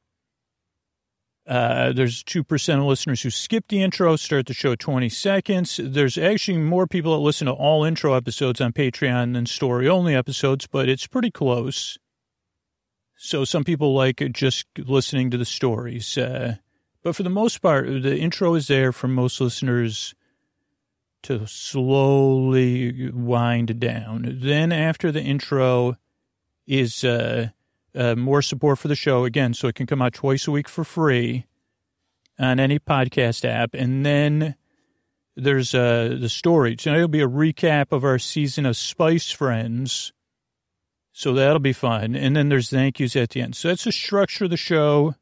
Uh, 1.47 1.93
there's 1.93 2.25
2% 2.25 2.79
of 2.79 2.85
listeners 2.85 3.23
who 3.23 3.31
skip 3.31 3.69
the 3.69 3.81
intro, 3.81 4.17
start 4.17 4.47
the 4.47 4.55
show 4.55 4.75
20 4.75 5.09
seconds. 5.09 5.81
There's 5.83 6.19
actually 6.19 6.59
more 6.59 6.89
people 6.89 7.13
that 7.13 7.23
listen 7.23 7.47
to 7.47 7.53
all 7.53 7.85
intro 7.85 8.15
episodes 8.15 8.61
on 8.61 8.73
Patreon 8.73 9.35
than 9.35 9.47
story 9.47 9.89
only 9.89 10.15
episodes, 10.15 10.67
but 10.67 10.89
it's 10.89 11.07
pretty 11.07 11.31
close. 11.31 11.99
So 13.17 13.45
some 13.45 13.63
people 13.63 13.95
like 13.95 14.17
just 14.33 14.67
listening 14.77 15.31
to 15.31 15.39
the 15.39 15.45
stories. 15.45 16.19
Uh, 16.19 16.57
but 17.03 17.15
for 17.15 17.23
the 17.23 17.31
most 17.31 17.63
part, 17.63 17.87
the 17.87 18.19
intro 18.19 18.55
is 18.55 18.67
there 18.67 18.91
for 18.91 19.07
most 19.07 19.41
listeners 19.41 20.15
to 21.23 21.47
slowly 21.47 23.11
wind 23.13 23.79
down. 23.79 24.39
Then 24.41 24.73
after 24.73 25.13
the 25.13 25.23
intro 25.23 25.97
is 26.67 27.05
uh, 27.05 27.51
uh, 27.97 28.15
more 28.15 28.43
support 28.43 28.79
for 28.79 28.89
the 28.89 28.95
show 28.95 29.25
again, 29.25 29.55
so 29.55 29.69
it 29.69 29.75
can 29.75 29.87
come 29.87 30.03
out 30.03 30.13
twice 30.13 30.47
a 30.47 30.51
week 30.51 30.69
for 30.69 30.85
free 30.85 31.47
on 32.39 32.61
any 32.61 32.79
podcast 32.79 33.45
app. 33.45 33.75
And 33.75 34.05
then 34.05 34.55
there's 35.37 35.75
uh, 35.75 36.17
the 36.21 36.29
story. 36.29 36.73
It'll 36.73 37.09
be 37.09 37.21
a 37.21 37.29
recap 37.29 37.93
of 37.93 38.05
our 38.05 38.19
season 38.19 38.67
of 38.67 38.77
Spice 38.77 39.31
Friends. 39.31 40.13
So 41.13 41.33
that'll 41.33 41.61
be 41.61 41.73
fun. 41.73 42.15
And 42.15 42.37
then 42.37 42.51
there's 42.51 42.69
thank 42.69 43.01
yous 43.01 43.17
at 43.17 43.31
the 43.31 43.41
end. 43.41 43.57
So 43.57 43.69
that's 43.69 43.85
the 43.85 43.93
structure 43.93 44.45
of 44.45 44.51
the 44.51 44.57
show. 44.57 45.15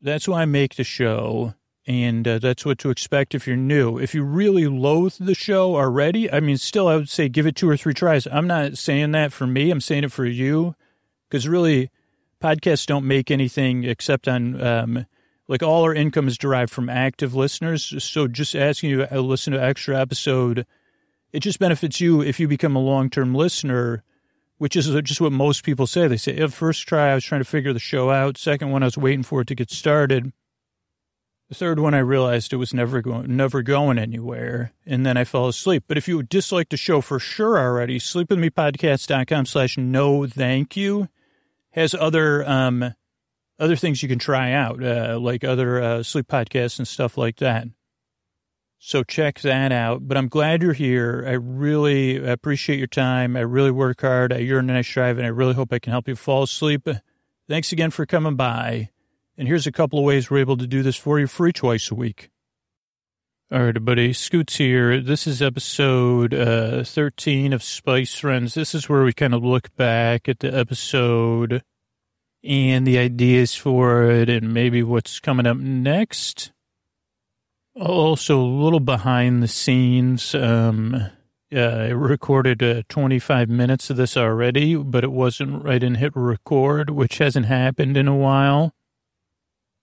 That's 0.00 0.28
why 0.28 0.42
I 0.42 0.44
make 0.44 0.74
the 0.74 0.84
show. 0.84 1.54
And 1.86 2.28
uh, 2.28 2.38
that's 2.38 2.66
what 2.66 2.78
to 2.80 2.90
expect 2.90 3.34
if 3.34 3.46
you're 3.46 3.56
new. 3.56 3.96
If 3.96 4.14
you 4.14 4.22
really 4.22 4.66
loathe 4.66 5.14
the 5.18 5.34
show 5.34 5.76
already, 5.76 6.30
I 6.30 6.40
mean, 6.40 6.58
still, 6.58 6.86
I 6.86 6.96
would 6.96 7.08
say 7.08 7.30
give 7.30 7.46
it 7.46 7.56
two 7.56 7.70
or 7.70 7.78
three 7.78 7.94
tries. 7.94 8.26
I'm 8.26 8.46
not 8.46 8.76
saying 8.76 9.12
that 9.12 9.32
for 9.32 9.46
me. 9.46 9.70
I'm 9.70 9.80
saying 9.80 10.04
it 10.04 10.12
for 10.12 10.26
you 10.26 10.74
because 11.28 11.46
really 11.48 11.90
podcasts 12.42 12.86
don't 12.86 13.06
make 13.06 13.30
anything 13.30 13.84
except 13.84 14.28
on 14.28 14.60
um, 14.60 15.06
like 15.48 15.62
all 15.62 15.82
our 15.82 15.94
income 15.94 16.28
is 16.28 16.38
derived 16.38 16.70
from 16.72 16.88
active 16.88 17.34
listeners. 17.34 18.02
So 18.02 18.28
just 18.28 18.54
asking 18.54 18.90
you 18.90 19.06
to 19.06 19.20
listen 19.20 19.52
to 19.52 19.62
extra 19.62 19.98
episode 19.98 20.66
it 21.32 21.40
just 21.40 21.58
benefits 21.58 22.00
you 22.00 22.22
if 22.22 22.40
you 22.40 22.48
become 22.48 22.76
a 22.76 22.80
long-term 22.80 23.34
listener 23.34 24.02
which 24.56 24.74
is 24.74 24.88
just 25.02 25.20
what 25.20 25.30
most 25.30 25.62
people 25.62 25.86
say. 25.86 26.08
They 26.08 26.16
say 26.16 26.44
first 26.48 26.88
try 26.88 27.10
i 27.10 27.14
was 27.14 27.24
trying 27.24 27.42
to 27.42 27.48
figure 27.48 27.72
the 27.72 27.78
show 27.78 28.10
out. 28.10 28.36
Second 28.36 28.70
one 28.70 28.82
i 28.82 28.86
was 28.86 28.98
waiting 28.98 29.22
for 29.22 29.42
it 29.42 29.48
to 29.48 29.54
get 29.54 29.70
started. 29.70 30.32
The 31.48 31.54
third 31.54 31.78
one 31.78 31.94
i 31.94 31.98
realized 31.98 32.52
it 32.52 32.56
was 32.56 32.74
never 32.74 33.00
going 33.00 33.36
never 33.36 33.62
going 33.62 33.98
anywhere 33.98 34.72
and 34.84 35.06
then 35.06 35.16
i 35.16 35.24
fell 35.24 35.48
asleep. 35.48 35.84
But 35.86 35.96
if 35.96 36.08
you 36.08 36.22
dislike 36.22 36.70
the 36.70 36.76
show 36.76 37.00
for 37.00 37.18
sure 37.18 37.58
already 37.58 37.98
sleepwithmepodcast.com 37.98 39.46
slash 39.46 39.78
no 39.78 40.26
thank 40.26 40.76
you 40.76 41.08
has 41.70 41.94
other 41.94 42.48
um, 42.48 42.94
other 43.58 43.76
things 43.76 44.02
you 44.02 44.08
can 44.08 44.18
try 44.18 44.52
out, 44.52 44.82
uh, 44.82 45.18
like 45.20 45.44
other 45.44 45.82
uh, 45.82 46.02
sleep 46.02 46.28
podcasts 46.28 46.78
and 46.78 46.86
stuff 46.86 47.18
like 47.18 47.36
that. 47.36 47.66
So 48.78 49.02
check 49.02 49.40
that 49.40 49.72
out. 49.72 50.06
But 50.06 50.16
I'm 50.16 50.28
glad 50.28 50.62
you're 50.62 50.72
here. 50.72 51.24
I 51.26 51.32
really 51.32 52.24
appreciate 52.24 52.78
your 52.78 52.86
time. 52.86 53.36
I 53.36 53.40
really 53.40 53.72
work 53.72 54.00
hard. 54.00 54.32
I 54.32 54.38
yearn 54.38 54.70
and 54.70 54.78
I 54.78 54.82
drive, 54.82 55.18
and 55.18 55.26
I 55.26 55.30
really 55.30 55.54
hope 55.54 55.72
I 55.72 55.80
can 55.80 55.90
help 55.90 56.06
you 56.06 56.14
fall 56.14 56.44
asleep. 56.44 56.88
Thanks 57.48 57.72
again 57.72 57.90
for 57.90 58.06
coming 58.06 58.36
by. 58.36 58.90
And 59.36 59.48
here's 59.48 59.66
a 59.66 59.72
couple 59.72 59.98
of 59.98 60.04
ways 60.04 60.30
we're 60.30 60.38
able 60.38 60.56
to 60.56 60.66
do 60.66 60.82
this 60.82 60.96
for 60.96 61.18
you 61.18 61.26
free 61.26 61.52
twice 61.52 61.90
a 61.90 61.94
week. 61.94 62.30
All 63.50 63.60
right, 63.60 63.68
everybody. 63.68 64.12
Scoots 64.12 64.56
here. 64.56 65.00
This 65.00 65.26
is 65.26 65.40
episode 65.40 66.34
uh, 66.34 66.84
13 66.84 67.54
of 67.54 67.62
Spice 67.62 68.14
Friends. 68.18 68.52
This 68.52 68.74
is 68.74 68.90
where 68.90 69.02
we 69.02 69.14
kind 69.14 69.32
of 69.32 69.42
look 69.42 69.74
back 69.74 70.28
at 70.28 70.40
the 70.40 70.54
episode 70.54 71.62
and 72.44 72.86
the 72.86 72.98
ideas 72.98 73.54
for 73.54 74.02
it 74.10 74.28
and 74.28 74.52
maybe 74.52 74.82
what's 74.82 75.18
coming 75.18 75.46
up 75.46 75.56
next. 75.56 76.52
Also, 77.74 78.38
a 78.38 78.44
little 78.44 78.80
behind 78.80 79.42
the 79.42 79.48
scenes. 79.48 80.34
Um, 80.34 80.94
uh, 81.50 81.58
I 81.58 81.88
recorded 81.88 82.62
uh, 82.62 82.82
25 82.90 83.48
minutes 83.48 83.88
of 83.88 83.96
this 83.96 84.14
already, 84.14 84.76
but 84.76 85.04
it 85.04 85.12
wasn't 85.12 85.64
right 85.64 85.82
and 85.82 85.96
hit 85.96 86.12
record, 86.14 86.90
which 86.90 87.16
hasn't 87.16 87.46
happened 87.46 87.96
in 87.96 88.08
a 88.08 88.14
while. 88.14 88.74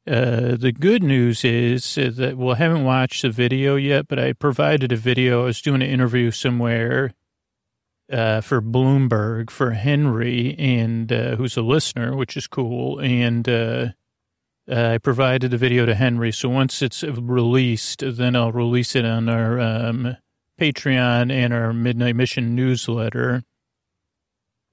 Uh, 0.08 0.56
the 0.56 0.72
good 0.72 1.02
news 1.02 1.44
is, 1.44 1.96
that, 1.96 2.38
well, 2.38 2.56
haven't 2.56 2.84
watched 2.84 3.24
the 3.24 3.30
video 3.30 3.76
yet, 3.76 4.08
but 4.08 4.20
I 4.20 4.34
provided 4.34 4.92
a 4.92 4.96
video. 4.98 5.42
I 5.42 5.46
was 5.46 5.62
doing 5.62 5.82
an 5.82 5.90
interview 5.90 6.30
somewhere 6.30 7.12
uh, 8.12 8.42
for 8.42 8.62
Bloomberg 8.62 9.50
for 9.50 9.72
Henry, 9.72 10.56
and 10.60 11.12
uh, 11.12 11.36
who's 11.38 11.58
a 11.58 11.64
listener, 11.64 12.16
which 12.16 12.38
is 12.38 12.46
cool. 12.46 13.00
And 13.00 13.50
uh, 13.50 13.88
uh, 14.70 14.90
I 14.94 14.98
provided 15.00 15.50
the 15.50 15.58
video 15.58 15.88
to 15.88 15.96
Henry. 15.96 16.32
So 16.32 16.50
once 16.50 16.84
it's 16.84 17.04
released, 17.04 18.04
then 18.06 18.36
I'll 18.36 18.52
release 18.52 18.96
it 18.96 19.06
on 19.06 19.28
our 19.28 19.60
um, 19.60 20.18
Patreon 20.60 21.32
and 21.32 21.52
our 21.52 21.74
Midnight 21.74 22.16
Mission 22.16 22.54
newsletter. 22.54 23.44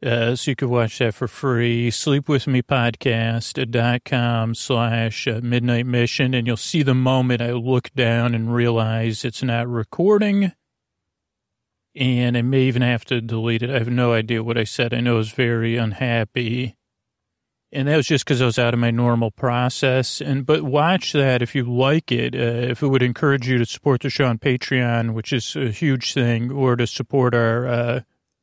Uh, 0.02 0.35
so 0.35 0.50
you 0.50 0.56
can 0.56 0.68
watch 0.68 0.99
that 0.99 1.14
for 1.14 1.28
free. 1.28 1.90
Sleepwithmepodcast.com 1.90 4.54
slash 4.54 5.28
uh, 5.28 5.40
midnight 5.42 5.87
mission. 5.87 6.35
And 6.35 6.47
you'll 6.47 6.56
see 6.56 6.82
the 6.82 6.94
moment 6.94 7.40
I 7.40 7.52
look 7.52 7.92
down 7.94 8.35
and 8.35 8.52
realize 8.52 9.25
it's 9.25 9.42
not 9.42 9.68
recording. 9.68 10.52
And 11.94 12.37
I 12.37 12.42
may 12.42 12.62
even 12.62 12.82
have 12.82 13.04
to 13.06 13.21
delete 13.21 13.62
it. 13.62 13.71
I 13.71 13.78
have 13.78 13.90
no 13.90 14.12
idea 14.12 14.42
what 14.42 14.59
I 14.59 14.64
said. 14.64 14.92
I 14.92 15.00
know 15.00 15.14
I 15.14 15.18
was 15.18 15.32
very 15.32 15.76
unhappy 15.76 16.76
and 17.73 17.88
that 17.88 17.97
was 17.97 18.06
just 18.06 18.25
because 18.25 18.42
I 18.42 18.47
was 18.47 18.59
out 18.59 18.75
of 18.75 18.80
my 18.80 18.90
normal 18.90 19.30
process. 19.30 20.21
And 20.21 20.44
but 20.44 20.62
watch 20.62 21.12
that 21.12 21.40
if 21.40 21.54
you 21.54 21.64
like 21.64 22.12
it. 22.12 22.35
Uh, 22.35 22.71
if 22.71 22.82
it 22.82 22.88
would 22.88 23.02
encourage 23.02 23.49
you 23.49 23.59
to 23.59 23.64
support 23.64 24.02
the 24.02 24.11
show 24.11 24.26
on 24.26 24.38
Patreon, 24.38 25.14
which 25.14 25.32
is 25.32 25.56
a 25.56 25.71
huge 25.71 26.12
thing, 26.12 26.52
or 26.52 26.76
to 26.76 26.87
support 26.87 27.35
our 27.35 27.66
uh, 27.66 28.00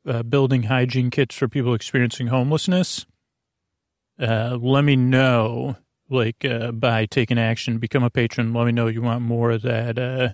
uh, 0.10 0.24
building 0.24 0.64
hygiene 0.64 1.10
kits 1.10 1.36
for 1.36 1.48
people 1.48 1.74
experiencing 1.74 2.28
homelessness. 2.28 3.06
Uh, 4.20 4.58
let 4.62 4.84
me 4.84 4.96
know, 4.96 5.78
like 6.10 6.44
uh, 6.44 6.72
by 6.72 7.06
taking 7.06 7.38
action, 7.38 7.78
become 7.78 8.04
a 8.04 8.10
patron. 8.10 8.54
Let 8.54 8.66
me 8.66 8.72
know 8.72 8.88
you 8.88 9.02
want 9.02 9.22
more 9.22 9.52
of 9.52 9.62
that 9.62 9.98
uh, 9.98 10.30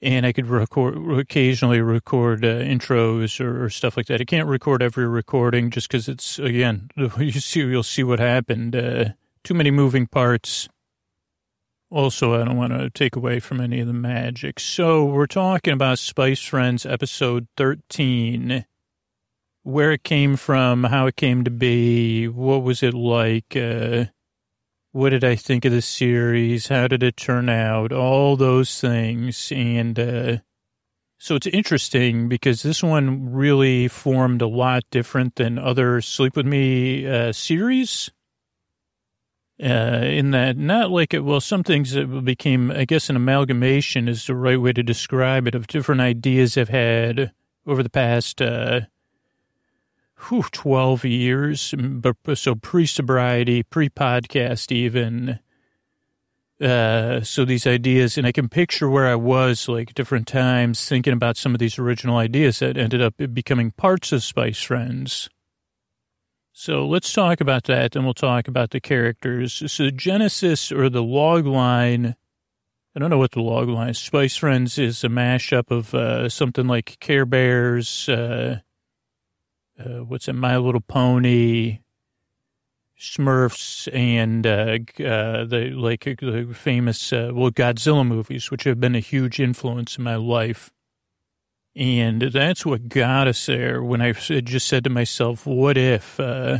and 0.00 0.24
I 0.24 0.32
could 0.32 0.46
record 0.46 0.96
occasionally 1.18 1.80
record 1.80 2.44
uh, 2.44 2.58
intros 2.58 3.40
or, 3.40 3.64
or, 3.64 3.70
stuff 3.70 3.96
like 3.96 4.06
that. 4.06 4.20
I 4.20 4.24
can't 4.24 4.46
record 4.46 4.80
every 4.80 5.08
recording 5.08 5.70
just 5.70 5.88
because 5.88 6.08
it's 6.08 6.38
again 6.38 6.90
you 7.18 7.32
see 7.32 7.60
you'll 7.60 7.82
see 7.82 8.04
what 8.04 8.20
happened. 8.20 8.72
Too 9.44 9.54
many 9.54 9.70
moving 9.70 10.06
parts. 10.06 10.68
Also, 11.90 12.34
I 12.34 12.44
don't 12.44 12.56
want 12.56 12.74
to 12.74 12.90
take 12.90 13.16
away 13.16 13.40
from 13.40 13.60
any 13.60 13.80
of 13.80 13.86
the 13.86 13.94
magic. 13.94 14.60
So 14.60 15.06
we're 15.06 15.26
talking 15.26 15.72
about 15.72 15.98
Spice 15.98 16.42
Friends 16.42 16.84
episode 16.84 17.48
thirteen, 17.56 18.66
where 19.62 19.92
it 19.92 20.04
came 20.04 20.36
from, 20.36 20.84
how 20.84 21.06
it 21.06 21.16
came 21.16 21.44
to 21.44 21.50
be, 21.50 22.28
what 22.28 22.62
was 22.62 22.82
it 22.82 22.92
like. 22.92 23.56
Uh, 23.56 24.06
what 24.92 25.10
did 25.10 25.24
I 25.24 25.34
think 25.34 25.64
of 25.64 25.72
the 25.72 25.82
series? 25.82 26.68
How 26.68 26.88
did 26.88 27.02
it 27.02 27.16
turn 27.16 27.48
out? 27.48 27.92
All 27.92 28.36
those 28.36 28.80
things. 28.80 29.52
And 29.52 29.98
uh, 29.98 30.36
so 31.18 31.36
it's 31.36 31.46
interesting 31.46 32.28
because 32.28 32.62
this 32.62 32.82
one 32.82 33.32
really 33.32 33.88
formed 33.88 34.42
a 34.42 34.48
lot 34.48 34.84
different 34.90 35.36
than 35.36 35.58
other 35.58 36.00
Sleep 36.00 36.36
With 36.36 36.46
Me 36.46 37.06
uh, 37.06 37.32
series. 37.32 38.10
Uh, 39.60 40.04
in 40.04 40.30
that, 40.30 40.56
not 40.56 40.90
like 40.90 41.12
it, 41.12 41.24
well, 41.24 41.40
some 41.40 41.64
things 41.64 41.92
that 41.92 42.24
became, 42.24 42.70
I 42.70 42.84
guess, 42.84 43.10
an 43.10 43.16
amalgamation 43.16 44.06
is 44.06 44.26
the 44.26 44.36
right 44.36 44.60
way 44.60 44.72
to 44.72 44.84
describe 44.84 45.48
it 45.48 45.56
of 45.56 45.66
different 45.66 46.00
ideas 46.00 46.56
I've 46.56 46.68
had 46.68 47.32
over 47.66 47.82
the 47.82 47.90
past 47.90 48.40
uh, 48.40 48.82
whew, 50.28 50.44
12 50.52 51.04
years, 51.04 51.74
but 51.76 52.16
so 52.36 52.54
pre-sobriety, 52.54 53.64
pre-podcast 53.64 54.70
even. 54.70 55.40
Uh, 56.60 57.20
so 57.22 57.44
these 57.44 57.66
ideas, 57.66 58.18
and 58.18 58.26
I 58.26 58.32
can 58.32 58.48
picture 58.48 58.88
where 58.88 59.06
I 59.06 59.14
was 59.14 59.68
like 59.68 59.94
different 59.94 60.26
times 60.26 60.88
thinking 60.88 61.12
about 61.12 61.36
some 61.36 61.54
of 61.54 61.60
these 61.60 61.78
original 61.78 62.16
ideas 62.16 62.58
that 62.58 62.76
ended 62.76 63.00
up 63.00 63.14
becoming 63.32 63.70
parts 63.72 64.12
of 64.12 64.24
Spice 64.24 64.62
Friends. 64.62 65.28
So 66.60 66.88
let's 66.88 67.12
talk 67.12 67.40
about 67.40 67.64
that, 67.64 67.94
and 67.94 68.04
we'll 68.04 68.14
talk 68.14 68.48
about 68.48 68.70
the 68.70 68.80
characters. 68.80 69.62
So 69.70 69.90
Genesis 69.90 70.72
or 70.72 70.90
the 70.90 71.04
log 71.04 71.46
line, 71.46 72.16
I 72.96 72.98
don't 72.98 73.10
know 73.10 73.18
what 73.18 73.30
the 73.30 73.42
log 73.42 73.68
line 73.68 73.90
is. 73.90 73.98
Spice 73.98 74.34
Friends 74.34 74.76
is 74.76 75.04
a 75.04 75.08
mashup 75.08 75.70
of 75.70 75.94
uh, 75.94 76.28
something 76.28 76.66
like 76.66 76.98
Care 76.98 77.26
Bears, 77.26 78.08
uh, 78.08 78.58
uh, 79.78 79.98
what's 79.98 80.26
it, 80.26 80.32
My 80.32 80.56
Little 80.56 80.80
Pony, 80.80 81.78
Smurfs, 82.98 83.86
and 83.94 84.44
uh, 84.44 84.78
uh, 85.00 85.44
the 85.44 85.70
like 85.76 86.02
the 86.20 86.52
famous 86.54 87.12
uh, 87.12 87.30
well 87.32 87.52
Godzilla 87.52 88.04
movies, 88.04 88.50
which 88.50 88.64
have 88.64 88.80
been 88.80 88.96
a 88.96 89.00
huge 89.00 89.38
influence 89.38 89.96
in 89.96 90.02
my 90.02 90.16
life. 90.16 90.72
And 91.78 92.20
that's 92.20 92.66
what 92.66 92.88
got 92.88 93.28
us 93.28 93.46
there. 93.46 93.82
When 93.82 94.02
I 94.02 94.10
just 94.12 94.66
said 94.66 94.82
to 94.84 94.90
myself, 94.90 95.46
"What 95.46 95.78
if 95.78 96.18
uh, 96.18 96.58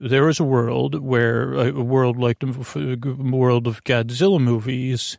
there 0.00 0.24
was 0.24 0.40
a 0.40 0.44
world 0.44 1.00
where 1.00 1.54
a 1.54 1.70
world 1.70 2.18
like 2.18 2.40
the 2.40 3.16
world 3.16 3.68
of 3.68 3.84
Godzilla 3.84 4.40
movies?" 4.40 5.18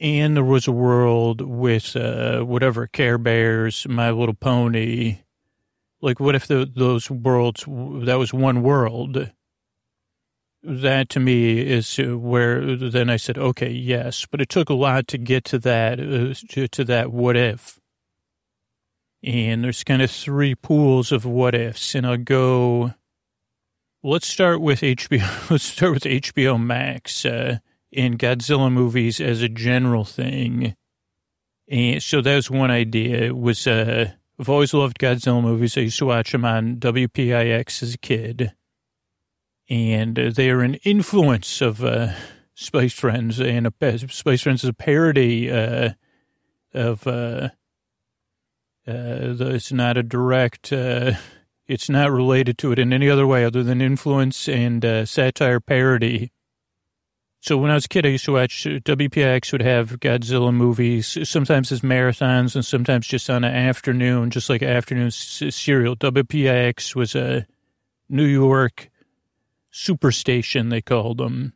And 0.00 0.36
there 0.36 0.42
was 0.42 0.66
a 0.66 0.72
world 0.72 1.42
with 1.42 1.94
uh, 1.94 2.40
whatever 2.40 2.86
Care 2.86 3.18
Bears, 3.18 3.86
My 3.86 4.10
Little 4.10 4.34
Pony, 4.34 5.18
like, 6.02 6.18
what 6.18 6.34
if 6.34 6.48
the, 6.48 6.68
those 6.74 7.08
worlds, 7.08 7.64
that 7.64 8.18
was 8.18 8.34
one 8.34 8.64
world? 8.64 9.30
That 10.64 11.08
to 11.10 11.20
me 11.20 11.60
is 11.60 11.96
where 11.96 12.76
then 12.76 13.08
I 13.08 13.16
said, 13.16 13.38
okay, 13.38 13.70
yes, 13.70 14.26
but 14.28 14.40
it 14.40 14.48
took 14.48 14.68
a 14.68 14.74
lot 14.74 15.06
to 15.08 15.18
get 15.18 15.44
to 15.46 15.58
that, 15.60 16.00
uh, 16.00 16.34
to, 16.48 16.66
to 16.66 16.84
that 16.84 17.12
what 17.12 17.36
if. 17.36 17.80
And 19.24 19.62
there's 19.62 19.84
kind 19.84 20.02
of 20.02 20.10
three 20.10 20.54
pools 20.54 21.12
of 21.12 21.24
what 21.24 21.54
ifs, 21.54 21.94
and 21.94 22.06
I'll 22.06 22.16
go. 22.16 22.94
Let's 24.02 24.26
start 24.26 24.60
with 24.60 24.80
HBO. 24.80 25.50
Let's 25.50 25.64
start 25.64 25.92
with 25.92 26.02
HBO 26.02 26.60
Max 26.60 27.24
uh, 27.24 27.58
in 27.92 28.18
Godzilla 28.18 28.72
movies 28.72 29.20
as 29.20 29.42
a 29.42 29.48
general 29.48 30.04
thing. 30.04 30.74
And 31.68 32.02
so 32.02 32.20
that 32.20 32.34
was 32.34 32.50
one 32.50 32.72
idea. 32.72 33.32
Was 33.32 33.66
uh, 33.66 34.10
I've 34.38 34.48
always 34.48 34.74
loved 34.74 34.98
Godzilla 34.98 35.40
movies. 35.40 35.76
I 35.76 35.82
used 35.82 35.98
to 36.00 36.06
watch 36.06 36.32
them 36.32 36.44
on 36.44 36.76
WPIX 36.76 37.82
as 37.82 37.94
a 37.94 37.98
kid. 37.98 38.52
And 39.70 40.18
uh, 40.18 40.30
they 40.34 40.50
are 40.50 40.62
an 40.62 40.74
influence 40.82 41.60
of 41.60 41.84
uh, 41.84 42.08
Spice 42.54 42.92
Friends. 42.92 43.40
And 43.40 43.68
a, 43.68 43.98
Spice 44.08 44.42
Friends 44.42 44.64
is 44.64 44.70
a 44.70 44.74
parody 44.74 45.50
uh, 45.50 45.90
of, 46.74 47.06
uh, 48.86 48.90
uh, 48.90 49.54
it's 49.54 49.72
not 49.72 49.96
a 49.96 50.02
direct, 50.02 50.72
uh, 50.72 51.12
it's 51.66 51.88
not 51.88 52.10
related 52.10 52.58
to 52.58 52.72
it 52.72 52.78
in 52.78 52.92
any 52.92 53.08
other 53.08 53.26
way 53.26 53.44
other 53.44 53.62
than 53.62 53.80
influence 53.80 54.48
and 54.48 55.08
satire 55.08 55.60
parody 55.60 56.32
so 57.42 57.58
when 57.58 57.72
I 57.72 57.74
was 57.74 57.86
a 57.86 57.88
kid, 57.88 58.06
I 58.06 58.10
used 58.10 58.26
to 58.26 58.34
watch 58.34 58.68
uh, 58.68 58.78
WPIX 58.78 59.50
would 59.50 59.62
have 59.62 59.98
Godzilla 59.98 60.54
movies, 60.54 61.18
sometimes 61.28 61.72
as 61.72 61.80
marathons 61.80 62.54
and 62.54 62.64
sometimes 62.64 63.08
just 63.08 63.28
on 63.28 63.42
an 63.42 63.52
afternoon, 63.52 64.30
just 64.30 64.48
like 64.48 64.62
afternoon 64.62 65.10
serial. 65.10 65.96
WPIX 65.96 66.94
was 66.94 67.16
a 67.16 67.44
New 68.08 68.26
York 68.26 68.90
superstation, 69.72 70.70
they 70.70 70.80
called 70.80 71.18
them. 71.18 71.54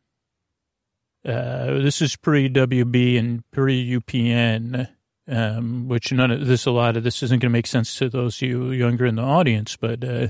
Uh, 1.25 1.75
this 1.75 2.03
is 2.03 2.17
pre 2.17 2.49
WB 2.51 3.17
and 3.17 3.49
pre 3.53 3.89
UPN, 3.89 4.89
um, 5.29 5.89
which 5.89 6.13
none 6.13 6.31
of 6.31 6.47
this, 6.47 6.67
a 6.67 6.71
lot 6.71 6.97
of 6.97 7.05
this 7.05 7.23
isn't 7.23 7.41
going 7.41 7.51
to 7.51 7.57
make 7.57 7.67
sense 7.67 7.97
to 7.97 8.09
those 8.09 8.41
you 8.41 8.71
younger 8.71 9.07
in 9.07 9.17
the 9.17 9.23
audience, 9.23 9.77
but 9.77 10.05
uh, 10.05 10.29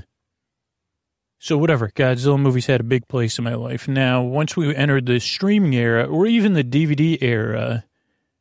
so 1.39 1.57
whatever, 1.57 1.89
Godzilla 1.89 2.39
movies 2.39 2.65
had 2.65 2.81
a 2.81 2.85
big 2.85 3.07
place 3.07 3.37
in 3.37 3.43
my 3.43 3.53
life. 3.53 3.87
Now, 3.87 4.23
once 4.23 4.57
we 4.57 4.75
entered 4.75 5.05
the 5.05 5.19
streaming 5.19 5.73
era 5.73 6.05
or 6.05 6.25
even 6.25 6.53
the 6.53 6.63
DVD 6.63 7.17
era, 7.21 7.85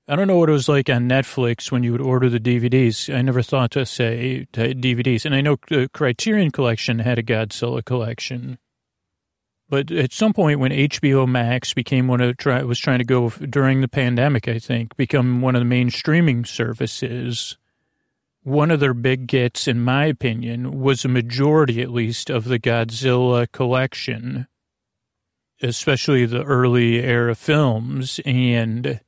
I 0.09 0.17
don't 0.17 0.29
know 0.29 0.39
what 0.39 0.49
it 0.49 0.53
was 0.53 0.69
like 0.69 0.89
on 0.89 1.09
Netflix 1.09 1.71
when 1.71 1.83
you 1.83 1.93
would 1.93 2.01
order 2.01 2.31
the 2.31 2.41
DVDs. 2.41 3.15
I 3.15 3.21
never 3.23 3.43
thought 3.43 3.73
to 3.73 3.85
say 3.85 4.47
DVDs. 4.53 5.27
And 5.27 5.35
I 5.35 5.43
know 5.43 5.57
the 5.69 5.91
Criterion 5.93 6.53
Collection 6.53 7.01
had 7.01 7.19
a 7.19 7.23
Godzilla 7.23 7.85
collection. 7.85 8.59
But 9.69 9.91
at 9.91 10.13
some 10.13 10.33
point 10.33 10.61
when 10.61 10.71
HBO 10.71 11.27
Max 11.27 11.75
became 11.75 12.07
one 12.07 12.21
of 12.21 12.37
try, 12.37 12.63
was 12.63 12.79
trying 12.79 12.99
to 12.99 13.05
go 13.05 13.31
during 13.31 13.81
the 13.81 13.89
pandemic, 13.89 14.47
I 14.47 14.59
think, 14.59 14.97
become 14.97 15.41
one 15.41 15.57
of 15.57 15.61
the 15.61 15.67
main 15.67 15.91
streaming 15.91 16.45
services, 16.45 17.57
one 18.45 18.71
of 18.71 18.79
their 18.79 18.95
big 18.95 19.27
gets, 19.27 19.67
in 19.67 19.81
my 19.81 20.05
opinion, 20.05 20.81
was 20.81 21.05
a 21.05 21.09
majority 21.09 21.83
at 21.83 21.91
least 21.91 22.31
of 22.31 22.45
the 22.45 22.61
Godzilla 22.61 23.51
collection, 23.51 24.47
especially 25.61 26.27
the 26.27 26.45
early 26.45 27.03
era 27.03 27.35
films. 27.35 28.21
And 28.25 29.01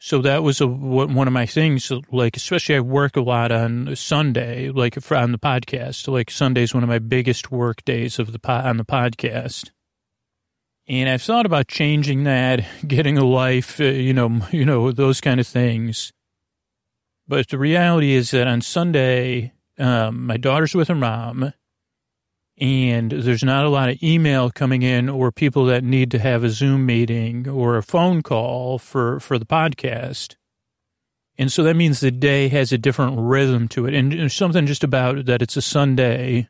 so 0.00 0.20
that 0.22 0.42
was 0.42 0.60
a, 0.60 0.66
one 0.66 1.28
of 1.28 1.32
my 1.32 1.46
things, 1.46 1.92
like, 2.10 2.36
especially 2.36 2.74
I 2.74 2.80
work 2.80 3.16
a 3.16 3.20
lot 3.20 3.52
on 3.52 3.94
Sunday, 3.94 4.70
like 4.70 4.96
on 5.12 5.30
the 5.30 5.38
podcast, 5.38 6.08
like 6.08 6.28
Sunday's 6.28 6.74
one 6.74 6.82
of 6.82 6.88
my 6.88 6.98
biggest 6.98 7.52
work 7.52 7.84
days 7.84 8.18
of 8.18 8.32
the 8.32 8.40
on 8.50 8.78
the 8.78 8.84
podcast. 8.84 9.70
And 10.88 11.08
I've 11.08 11.22
thought 11.22 11.46
about 11.46 11.68
changing 11.68 12.24
that, 12.24 12.64
getting 12.86 13.18
a 13.18 13.24
life, 13.24 13.80
uh, 13.80 13.84
you 13.84 14.12
know, 14.12 14.40
you 14.50 14.64
know, 14.64 14.92
those 14.92 15.20
kind 15.20 15.40
of 15.40 15.46
things. 15.46 16.12
But 17.28 17.48
the 17.48 17.58
reality 17.58 18.12
is 18.12 18.30
that 18.30 18.46
on 18.46 18.60
Sunday, 18.60 19.52
um, 19.78 20.26
my 20.26 20.36
daughter's 20.36 20.74
with 20.74 20.88
her 20.88 20.94
mom, 20.94 21.52
and 22.58 23.10
there's 23.10 23.42
not 23.42 23.64
a 23.64 23.68
lot 23.68 23.90
of 23.90 24.02
email 24.02 24.50
coming 24.50 24.82
in 24.82 25.08
or 25.08 25.30
people 25.30 25.66
that 25.66 25.84
need 25.84 26.10
to 26.12 26.18
have 26.18 26.44
a 26.44 26.48
Zoom 26.48 26.86
meeting 26.86 27.48
or 27.48 27.76
a 27.76 27.82
phone 27.82 28.22
call 28.22 28.78
for, 28.78 29.20
for 29.20 29.38
the 29.38 29.44
podcast. 29.44 30.36
And 31.36 31.52
so 31.52 31.62
that 31.64 31.76
means 31.76 32.00
the 32.00 32.10
day 32.10 32.48
has 32.48 32.72
a 32.72 32.78
different 32.78 33.18
rhythm 33.18 33.68
to 33.68 33.86
it. 33.86 33.92
And 33.92 34.32
something 34.32 34.64
just 34.66 34.82
about 34.82 35.26
that 35.26 35.42
it's 35.42 35.56
a 35.56 35.62
Sunday 35.62 36.48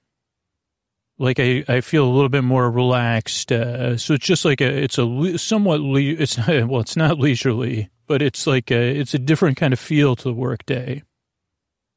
like 1.18 1.40
I, 1.40 1.64
I 1.68 1.80
feel 1.80 2.04
a 2.04 2.12
little 2.12 2.28
bit 2.28 2.44
more 2.44 2.70
relaxed. 2.70 3.50
Uh, 3.50 3.96
so 3.96 4.14
it's 4.14 4.26
just 4.26 4.44
like 4.44 4.60
a, 4.60 4.66
it's 4.66 4.98
a 4.98 5.38
somewhat, 5.38 5.80
le- 5.80 6.00
it's 6.00 6.36
not, 6.36 6.48
well, 6.68 6.80
it's 6.80 6.96
not 6.96 7.18
leisurely, 7.18 7.90
but 8.06 8.22
it's 8.22 8.46
like 8.46 8.70
a, 8.70 8.98
it's 8.98 9.14
a 9.14 9.18
different 9.18 9.56
kind 9.56 9.72
of 9.72 9.80
feel 9.80 10.16
to 10.16 10.24
the 10.24 10.34
workday. 10.34 11.02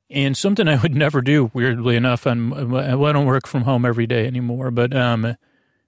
And 0.10 0.36
something 0.36 0.68
I 0.68 0.82
would 0.82 0.96
never 0.96 1.22
do, 1.22 1.52
weirdly 1.54 1.96
enough, 1.96 2.26
I 2.26 2.34
don't 2.34 3.26
work 3.26 3.48
from 3.48 3.64
home 3.64 3.86
every 3.86 4.08
day 4.08 4.26
anymore, 4.26 4.72
but, 4.72 4.96
um, 4.96 5.36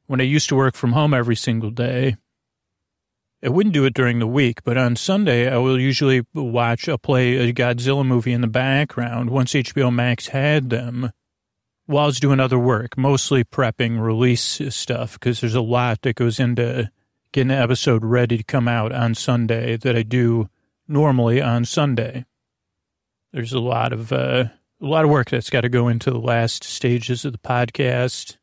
when 0.08 0.20
I 0.20 0.26
used 0.26 0.50
to 0.50 0.58
work 0.58 0.76
from 0.76 0.92
home 0.92 1.14
every 1.14 1.38
single 1.38 1.70
day, 1.70 2.18
I 3.44 3.48
wouldn't 3.48 3.74
do 3.74 3.86
it 3.86 3.94
during 3.94 4.20
the 4.20 4.28
week, 4.28 4.62
but 4.64 4.78
on 4.78 4.98
Sunday, 4.98 5.50
I 5.50 5.58
will 5.58 5.80
usually 5.80 6.26
watch, 6.34 6.90
a 6.90 6.98
play 6.98 7.38
a 7.38 7.54
Godzilla 7.54 8.06
movie 8.06 8.34
in 8.34 8.42
the 8.42 8.48
background 8.48 9.30
once 9.30 9.54
HBO 9.54 9.92
Max 9.92 10.28
had 10.28 10.70
them 10.70 11.12
while 11.92 12.06
I 12.06 12.08
was 12.08 12.20
doing 12.20 12.40
other 12.40 12.58
work, 12.58 12.98
mostly 12.98 13.44
prepping 13.44 14.02
release 14.02 14.62
stuff, 14.70 15.14
because 15.14 15.42
there's 15.42 15.56
a 15.56 15.62
lot 15.62 16.02
that 16.04 16.16
goes 16.16 16.40
into 16.40 16.90
getting 17.34 17.52
an 17.52 17.62
episode 17.62 18.04
ready 18.04 18.38
to 18.38 18.44
come 18.44 18.68
out 18.68 18.94
on 18.94 19.14
Sunday 19.14 19.76
that 19.78 19.96
I 19.96 20.04
do 20.04 20.50
normally 20.88 21.42
on 21.42 21.66
Sunday. 21.66 22.26
There's 23.34 23.54
a 23.54 23.60
lot 23.60 23.92
of 23.92 24.12
uh, 24.14 24.46
a 24.82 24.86
lot 24.86 25.04
of 25.04 25.12
work 25.12 25.30
that's 25.30 25.50
got 25.50 25.62
to 25.62 25.70
go 25.70 25.90
into 25.90 26.12
the 26.12 26.20
last 26.20 26.64
stages 26.64 27.26
of 27.26 27.34
the 27.34 27.38
podcast, 27.38 28.38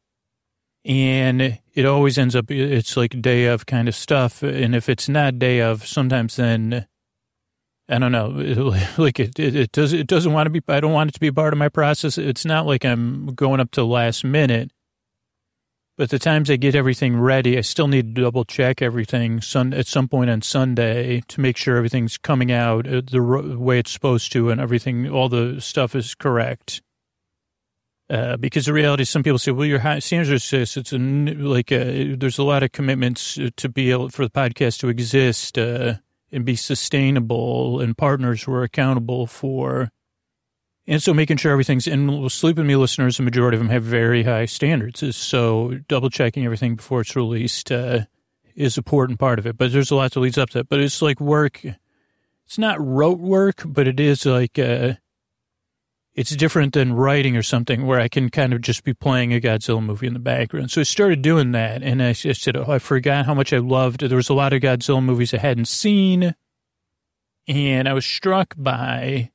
and 0.85 1.59
it 1.75 1.87
always 1.87 2.19
ends 2.19 2.37
up 2.37 2.51
it's 2.51 2.97
like 2.97 3.21
day 3.21 3.47
of 3.47 3.65
kind 3.65 3.89
of 3.89 3.95
stuff. 3.95 4.43
And 4.43 4.75
if 4.75 4.91
it's 4.91 5.09
not 5.09 5.39
day 5.39 5.61
of, 5.61 5.87
sometimes 5.87 6.37
then 6.37 6.87
I 7.88 7.98
don't 7.98 8.12
know, 8.12 8.29
like 8.98 9.18
it, 9.18 9.38
it, 9.38 9.57
it 9.57 9.72
does, 9.72 9.92
it 9.92 10.07
doesn't 10.07 10.33
want 10.33 10.46
to 10.46 10.51
be, 10.51 10.61
I 10.68 10.81
don't 10.81 10.92
want 10.92 11.11
it 11.11 11.14
to 11.14 11.20
be 11.20 11.31
part 11.31 11.55
of 11.55 11.59
my 11.59 11.68
process. 11.68 12.18
It's 12.18 12.44
not 12.44 12.66
like 12.66 12.85
I'm 12.85 13.35
going 13.35 13.61
up 13.61 13.70
to 13.72 13.85
last 13.85 14.24
minute, 14.24 14.70
but 15.96 16.11
the 16.11 16.18
times 16.18 16.51
I 16.51 16.57
get 16.57 16.77
everything 16.77 17.18
ready, 17.18 17.59
I 17.59 17.62
still 17.62 17.88
need 17.88 18.14
to 18.14 18.22
double 18.22 18.44
check 18.44 18.83
everything 18.83 19.40
sun, 19.40 19.72
at 19.74 19.87
some 19.87 20.07
point 20.07 20.31
on 20.31 20.42
Sunday 20.42 21.22
to 21.27 21.40
make 21.40 21.57
sure 21.57 21.77
everything's 21.77 22.18
coming 22.18 22.53
out 22.53 22.87
uh, 22.87 23.01
the 23.11 23.20
way 23.20 23.81
it's 23.81 23.90
supposed 23.90 24.31
to 24.33 24.51
and 24.51 24.61
everything, 24.61 25.09
all 25.11 25.29
the 25.29 25.61
stuff 25.61 25.96
is 25.96 26.14
correct. 26.14 26.83
Uh, 28.11 28.37
because 28.37 28.66
the 28.66 28.72
reality 28.72 29.03
is 29.03 29.11
some 29.11 29.22
people 29.22 29.38
say, 29.38 29.51
well, 29.51 29.66
your 29.66 29.81
standards 30.01 30.53
are. 30.55 30.61
It's 30.61 30.92
a, 30.92 30.98
like, 30.98 31.72
a, 31.72 32.12
uh, 32.12 32.16
there's 32.16 32.38
a 32.38 32.44
lot 32.44 32.62
of 32.62 32.72
commitments 32.72 33.38
to 33.57 33.68
be 33.68 33.90
able 33.90 34.09
for 34.11 34.24
the 34.24 34.31
podcast 34.31 34.79
to 34.79 34.88
exist. 34.88 35.59
Uh, 35.59 35.94
and 36.31 36.45
be 36.45 36.57
sustainable 36.57 37.81
and 37.81 37.97
partners 37.97 38.43
who 38.43 38.53
are 38.53 38.62
accountable 38.62 39.27
for. 39.27 39.91
And 40.87 41.03
so 41.03 41.12
making 41.12 41.37
sure 41.37 41.53
everything's 41.53 41.87
in 41.87 42.29
Sleep 42.31 42.57
With 42.57 42.67
Me 42.67 42.77
listeners, 42.77 43.19
the 43.19 43.23
majority 43.23 43.57
of 43.57 43.61
them 43.61 43.69
have 43.69 43.83
very 43.83 44.23
high 44.23 44.47
standards. 44.47 45.17
So 45.17 45.81
double 45.88 46.11
checking 46.11 46.45
everything 46.45 46.77
before 46.77 47.03
it's 47.03 47.14
released 47.14 47.71
uh, 47.71 48.07
is 48.55 48.77
an 48.77 48.81
important 48.81 49.19
part 49.19 49.38
of 49.38 49.47
it. 49.47 49.59
But 49.59 49.73
there's 49.73 49.91
a 49.91 49.97
lot 49.97 50.12
that 50.12 50.21
leads 50.21 50.38
up 50.38 50.51
to 50.51 50.61
it. 50.61 50.69
But 50.69 50.81
it's 50.81 51.03
like 51.03 51.21
work. 51.21 51.62
It's 52.47 52.59
not 52.59 52.81
rote 52.81 53.21
work, 53.21 53.62
but 53.67 53.87
it 53.87 54.01
is 54.01 54.25
like, 54.25 54.59
uh, 54.59 54.95
it's 56.18 56.35
different 56.35 56.72
than 56.74 56.94
writing 56.94 57.37
or 57.37 57.44
something 57.44 57.87
where 57.87 58.00
I 58.00 58.09
can 58.09 58.28
kind 58.28 58.52
of 58.52 58.61
just 58.61 58.83
be 58.83 58.92
playing 58.92 59.33
a 59.33 59.40
Godzilla 59.40 59.81
movie 59.81 60.09
in 60.09 60.14
the 60.14 60.18
background. 60.18 60.72
So 60.72 60.81
I 60.81 60.85
started 60.85 61.22
doing 61.22 61.52
that, 61.52 61.85
and 61.85 62.02
I 62.02 62.12
just 62.12 62.42
said, 62.42 62.57
oh, 62.57 62.64
I 62.68 62.81
forgot 62.81 63.24
how 63.26 63.35
much 63.35 63.52
I 63.52 63.59
loved. 63.59 64.00
There 64.00 64.16
was 64.16 64.28
a 64.28 64.35
lot 64.35 64.52
of 64.52 64.61
Godzilla 64.61 65.00
movies 65.00 65.33
I 65.33 65.38
hadn't 65.38 65.68
seen, 65.68 66.35
and 67.46 67.88
I 67.88 67.92
was 67.92 68.04
struck 68.04 68.57
by, 68.59 69.31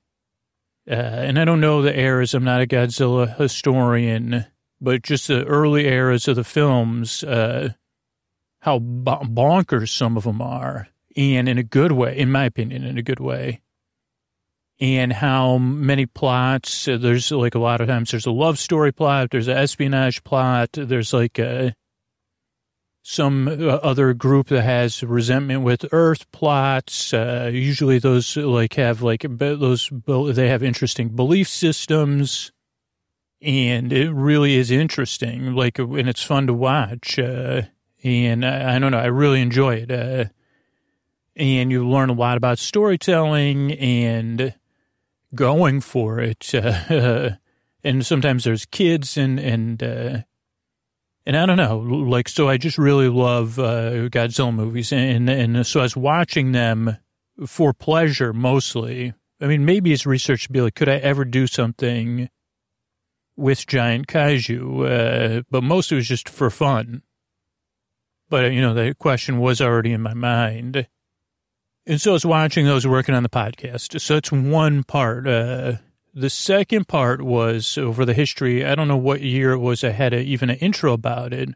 uh, 0.85 0.93
and 0.93 1.39
I 1.39 1.45
don't 1.45 1.61
know 1.61 1.81
the 1.81 1.97
eras. 1.97 2.33
I'm 2.33 2.43
not 2.43 2.61
a 2.61 2.67
Godzilla 2.67 3.33
historian, 3.37 4.45
but 4.81 5.03
just 5.03 5.29
the 5.29 5.45
early 5.45 5.87
eras 5.87 6.27
of 6.27 6.35
the 6.35 6.43
films, 6.43 7.23
uh, 7.23 7.69
how 8.59 8.79
bonkers 8.79 9.87
some 9.87 10.17
of 10.17 10.25
them 10.25 10.41
are, 10.41 10.89
and 11.15 11.47
in 11.47 11.57
a 11.57 11.63
good 11.63 11.93
way, 11.93 12.17
in 12.17 12.29
my 12.29 12.43
opinion, 12.43 12.83
in 12.83 12.97
a 12.97 13.03
good 13.03 13.21
way 13.21 13.61
and 14.83 15.13
how 15.13 15.57
many 15.57 16.05
plots. 16.05 16.89
Uh, 16.89 16.97
there's 16.97 17.31
like 17.31 17.55
a 17.55 17.59
lot 17.59 17.79
of 17.79 17.87
times 17.87 18.11
there's 18.11 18.25
a 18.25 18.31
love 18.31 18.59
story 18.59 18.91
plot, 18.91 19.29
there's 19.31 19.47
an 19.47 19.55
espionage 19.55 20.25
plot, 20.25 20.71
there's 20.73 21.13
like 21.13 21.39
a, 21.39 21.73
some 23.01 23.47
uh, 23.47 23.75
other 23.77 24.13
group 24.13 24.49
that 24.49 24.63
has 24.63 25.01
resentment 25.01 25.61
with 25.61 25.85
Earth 25.93 26.29
plots. 26.33 27.13
Uh, 27.13 27.49
usually 27.53 27.97
those 27.97 28.35
like 28.35 28.73
have 28.73 29.01
like 29.01 29.25
those 29.29 29.89
they 30.05 30.49
have 30.49 30.61
interesting 30.61 31.07
belief 31.09 31.47
systems, 31.47 32.51
and 33.41 33.93
it 33.93 34.11
really 34.11 34.55
is 34.55 34.69
interesting. 34.69 35.55
Like 35.55 35.79
and 35.79 36.09
it's 36.09 36.23
fun 36.23 36.45
to 36.47 36.53
watch. 36.53 37.17
Uh, 37.17 37.63
and 38.03 38.45
I, 38.45 38.75
I, 38.75 38.79
don't 38.79 38.91
know, 38.91 38.99
I 38.99 39.05
really 39.05 39.39
enjoy 39.39 39.75
it. 39.75 39.91
Uh, 39.91 40.25
and 41.37 41.71
you 41.71 41.87
learn 41.87 42.09
a 42.09 42.13
lot 42.13 42.35
about 42.35 42.59
storytelling 42.59 43.71
and 43.71 44.53
going 45.35 45.81
for 45.81 46.19
it. 46.19 46.53
Uh, 46.53 47.31
and 47.83 48.05
sometimes 48.05 48.43
there's 48.43 48.65
kids 48.65 49.17
and, 49.17 49.39
and, 49.39 49.81
uh, 49.81 50.17
and 51.25 51.37
I 51.37 51.45
don't 51.45 51.57
know, 51.57 51.77
like, 51.77 52.27
so 52.27 52.49
I 52.49 52.57
just 52.57 52.77
really 52.77 53.07
love, 53.07 53.57
uh, 53.57 54.09
Godzilla 54.09 54.53
movies. 54.53 54.91
And, 54.91 55.29
and 55.29 55.65
so 55.65 55.79
I 55.79 55.83
was 55.83 55.95
watching 55.95 56.51
them 56.51 56.97
for 57.47 57.73
pleasure 57.73 58.33
mostly. 58.33 59.13
I 59.41 59.47
mean, 59.47 59.65
maybe 59.65 59.91
it's 59.93 60.05
research 60.05 60.41
should 60.41 60.53
be 60.53 60.61
like, 60.61 60.75
could 60.75 60.89
I 60.89 60.97
ever 60.97 61.25
do 61.25 61.47
something 61.47 62.29
with 63.35 63.67
giant 63.67 64.07
kaiju? 64.07 65.39
Uh, 65.39 65.43
but 65.49 65.63
mostly 65.63 65.95
it 65.95 65.99
was 65.99 66.07
just 66.07 66.29
for 66.29 66.49
fun. 66.49 67.03
But, 68.29 68.51
you 68.51 68.61
know, 68.61 68.73
the 68.73 68.95
question 68.97 69.39
was 69.39 69.61
already 69.61 69.91
in 69.93 70.01
my 70.01 70.13
mind. 70.13 70.87
And 71.85 71.99
so 71.99 72.11
I 72.11 72.13
was 72.13 72.25
watching 72.25 72.65
those 72.65 72.87
working 72.87 73.13
on 73.13 73.23
the 73.23 73.29
podcast. 73.29 73.99
So 73.99 74.15
it's 74.15 74.31
one 74.31 74.83
part. 74.83 75.27
Uh, 75.27 75.73
the 76.13 76.29
second 76.29 76.87
part 76.87 77.21
was 77.21 77.77
over 77.77 78.05
the 78.05 78.13
history. 78.13 78.65
I 78.65 78.75
don't 78.75 78.87
know 78.87 78.97
what 78.97 79.21
year 79.21 79.51
it 79.51 79.59
was. 79.59 79.83
I 79.83 79.89
had 79.89 80.13
a, 80.13 80.21
even 80.21 80.49
an 80.49 80.57
intro 80.57 80.93
about 80.93 81.33
it, 81.33 81.49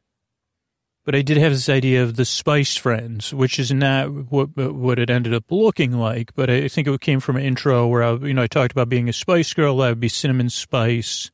but 1.06 1.16
I 1.16 1.22
did 1.22 1.38
have 1.38 1.54
this 1.54 1.70
idea 1.70 2.04
of 2.04 2.18
the 2.18 2.26
Spice 2.26 2.76
Friends, 2.76 3.34
which 3.34 3.58
is 3.60 3.72
not 3.72 4.08
what 4.32 4.50
what 4.58 5.00
it 5.00 5.10
ended 5.10 5.34
up 5.34 5.46
looking 5.50 5.94
like. 5.94 6.36
But 6.36 6.50
I 6.50 6.68
think 6.68 6.88
it 6.88 7.02
came 7.02 7.22
from 7.22 7.38
an 7.38 7.44
intro 7.44 7.88
where 7.88 8.04
I, 8.04 8.14
you 8.16 8.34
know, 8.34 8.44
I 8.44 8.48
talked 8.48 8.74
about 8.74 8.90
being 8.90 9.08
a 9.08 9.14
Spice 9.14 9.54
Girl. 9.54 9.82
I 9.82 9.90
would 9.90 10.02
be 10.02 10.10
Cinnamon 10.10 10.50
Spice, 10.50 11.32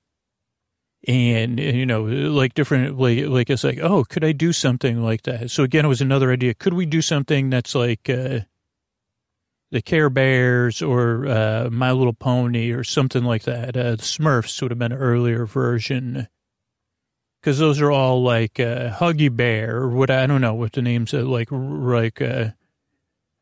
and 1.07 1.59
you 1.59 1.87
know, 1.87 2.03
like 2.03 2.53
different, 2.53 2.99
like 2.99 3.25
like 3.25 3.49
it's 3.49 3.63
like, 3.63 3.79
oh, 3.79 4.03
could 4.03 4.23
I 4.23 4.33
do 4.33 4.53
something 4.53 5.01
like 5.01 5.23
that? 5.23 5.49
So 5.49 5.63
again, 5.63 5.85
it 5.85 5.89
was 5.89 6.01
another 6.01 6.31
idea. 6.31 6.53
Could 6.53 6.75
we 6.75 6.85
do 6.85 7.01
something 7.01 7.49
that's 7.49 7.73
like. 7.73 8.07
Uh, 8.07 8.41
the 9.73 9.81
Care 9.81 10.11
Bears 10.11 10.83
or 10.83 11.27
uh, 11.27 11.67
My 11.71 11.91
Little 11.91 12.13
Pony 12.13 12.69
or 12.69 12.83
something 12.83 13.23
like 13.23 13.41
that. 13.43 13.75
Uh, 13.75 13.95
the 13.95 14.03
Smurfs 14.03 14.61
would 14.61 14.69
have 14.69 14.77
been 14.77 14.91
an 14.91 14.99
earlier 14.99 15.47
version 15.47 16.27
because 17.41 17.57
those 17.57 17.81
are 17.81 17.89
all 17.89 18.21
like 18.21 18.59
uh, 18.59 18.91
Huggy 18.91 19.35
Bear 19.35 19.77
or 19.77 19.89
what 19.89 20.11
I 20.11 20.27
don't 20.27 20.41
know 20.41 20.53
what 20.53 20.73
the 20.73 20.83
names 20.83 21.11
are 21.15 21.23
like 21.23 21.47
like 21.51 22.21
uh, 22.21 22.49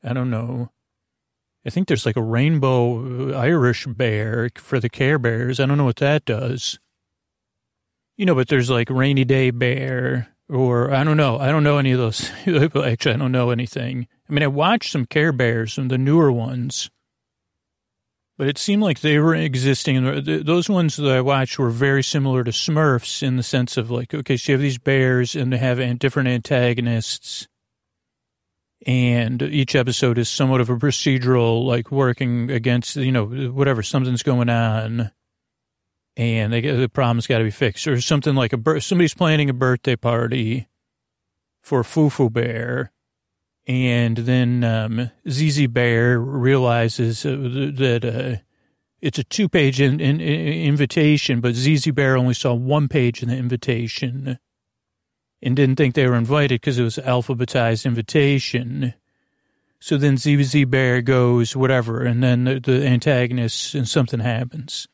I 0.02 0.14
don't 0.14 0.30
know 0.30 0.72
I 1.66 1.70
think 1.70 1.90
there's 1.90 2.06
like 2.06 2.16
a 2.16 2.24
rainbow 2.24 3.38
Irish 3.38 3.86
bear 3.86 4.50
for 4.56 4.80
the 4.80 4.90
Care 4.90 5.20
Bears. 5.20 5.60
I 5.60 5.66
don't 5.66 5.78
know 5.78 5.84
what 5.84 5.98
that 5.98 6.24
does. 6.24 6.80
You 8.16 8.26
know, 8.26 8.36
but 8.36 8.48
there's 8.48 8.70
like 8.70 8.90
rainy 8.90 9.26
day 9.26 9.52
bear 9.52 10.34
or 10.48 10.94
I 10.94 11.04
don't 11.04 11.18
know. 11.18 11.40
I 11.40 11.52
don't 11.52 11.66
know 11.66 11.78
any 11.78 11.92
of 11.92 12.00
those. 12.00 12.32
Actually, 12.48 13.16
I 13.16 13.18
don't 13.18 13.34
know 13.34 13.50
anything. 13.50 14.08
I 14.32 14.34
mean, 14.34 14.44
I 14.44 14.48
watched 14.48 14.94
some 14.94 15.06
Care 15.06 15.34
Bears, 15.34 15.74
some 15.74 15.90
the 15.90 15.98
newer 15.98 16.32
ones, 16.32 16.90
but 18.38 18.48
it 18.48 18.58
seemed 18.58 18.82
like 18.82 19.02
they 19.02 19.20
were 19.20 19.36
existing. 19.36 20.24
Those 20.46 20.70
ones 20.70 20.96
that 20.96 21.12
I 21.12 21.20
watched 21.20 21.60
were 21.60 21.70
very 21.70 22.02
similar 22.02 22.46
to 22.46 22.52
Smurfs 22.52 23.22
in 23.22 23.36
the 23.36 23.44
sense 23.44 23.76
of 23.76 23.92
like, 23.92 24.14
okay, 24.14 24.38
so 24.38 24.52
you 24.52 24.56
have 24.56 24.62
these 24.62 24.78
bears 24.78 25.36
and 25.36 25.52
they 25.52 25.58
have 25.58 26.00
different 26.00 26.30
antagonists 26.30 27.50
and 28.88 29.42
each 29.44 29.76
episode 29.76 30.18
is 30.18 30.30
somewhat 30.30 30.62
of 30.62 30.70
a 30.70 30.76
procedural, 30.76 31.66
like 31.66 31.92
working 31.92 32.50
against, 32.50 32.96
you 32.96 33.12
know, 33.12 33.26
whatever, 33.26 33.84
something's 33.84 34.24
going 34.24 34.50
on 34.50 35.12
and 36.18 36.54
they, 36.54 36.62
the 36.62 36.90
problem's 36.90 37.28
got 37.28 37.40
to 37.40 37.44
be 37.44 37.52
fixed 37.52 37.86
or 37.86 38.00
something 38.02 38.34
like 38.34 38.54
a, 38.54 38.82
somebody's 38.82 39.14
planning 39.14 39.50
a 39.50 39.54
birthday 39.54 39.96
party 39.96 40.68
for 41.62 41.84
Fufu 41.84 42.32
Bear. 42.32 42.92
And 43.68 44.18
then, 44.18 44.64
um, 44.64 45.12
ZZ 45.30 45.68
Bear 45.68 46.20
realizes 46.20 47.26
uh, 47.26 47.30
that, 47.30 48.04
uh, 48.04 48.42
it's 49.02 49.20
a 49.20 49.24
two 49.24 49.50
page 49.50 49.80
in, 49.80 50.00
in, 50.00 50.20
in 50.20 50.68
invitation, 50.68 51.42
but 51.42 51.56
ZZ 51.56 51.92
Bear 51.92 52.18
only 52.18 52.34
saw 52.34 52.54
one 52.54 52.88
page 52.88 53.22
in 53.24 53.30
the 53.30 53.38
invitation 53.38 54.40
and 55.42 55.56
didn't 55.56 55.76
think 55.76 55.96
they 55.96 56.08
were 56.08 56.16
invited 56.16 56.62
because 56.62 56.78
it 56.78 56.84
was 56.84 56.98
alphabetized 56.98 57.86
invitation. 57.86 58.94
So 59.80 59.98
then 59.98 60.18
ZZ 60.18 60.66
Bear 60.66 61.02
goes, 61.02 61.56
whatever, 61.56 62.04
and 62.04 62.22
then 62.24 62.44
the, 62.44 62.60
the 62.60 62.86
antagonist 62.86 63.74
and 63.74 63.88
something 63.88 64.20
happens. 64.20 64.88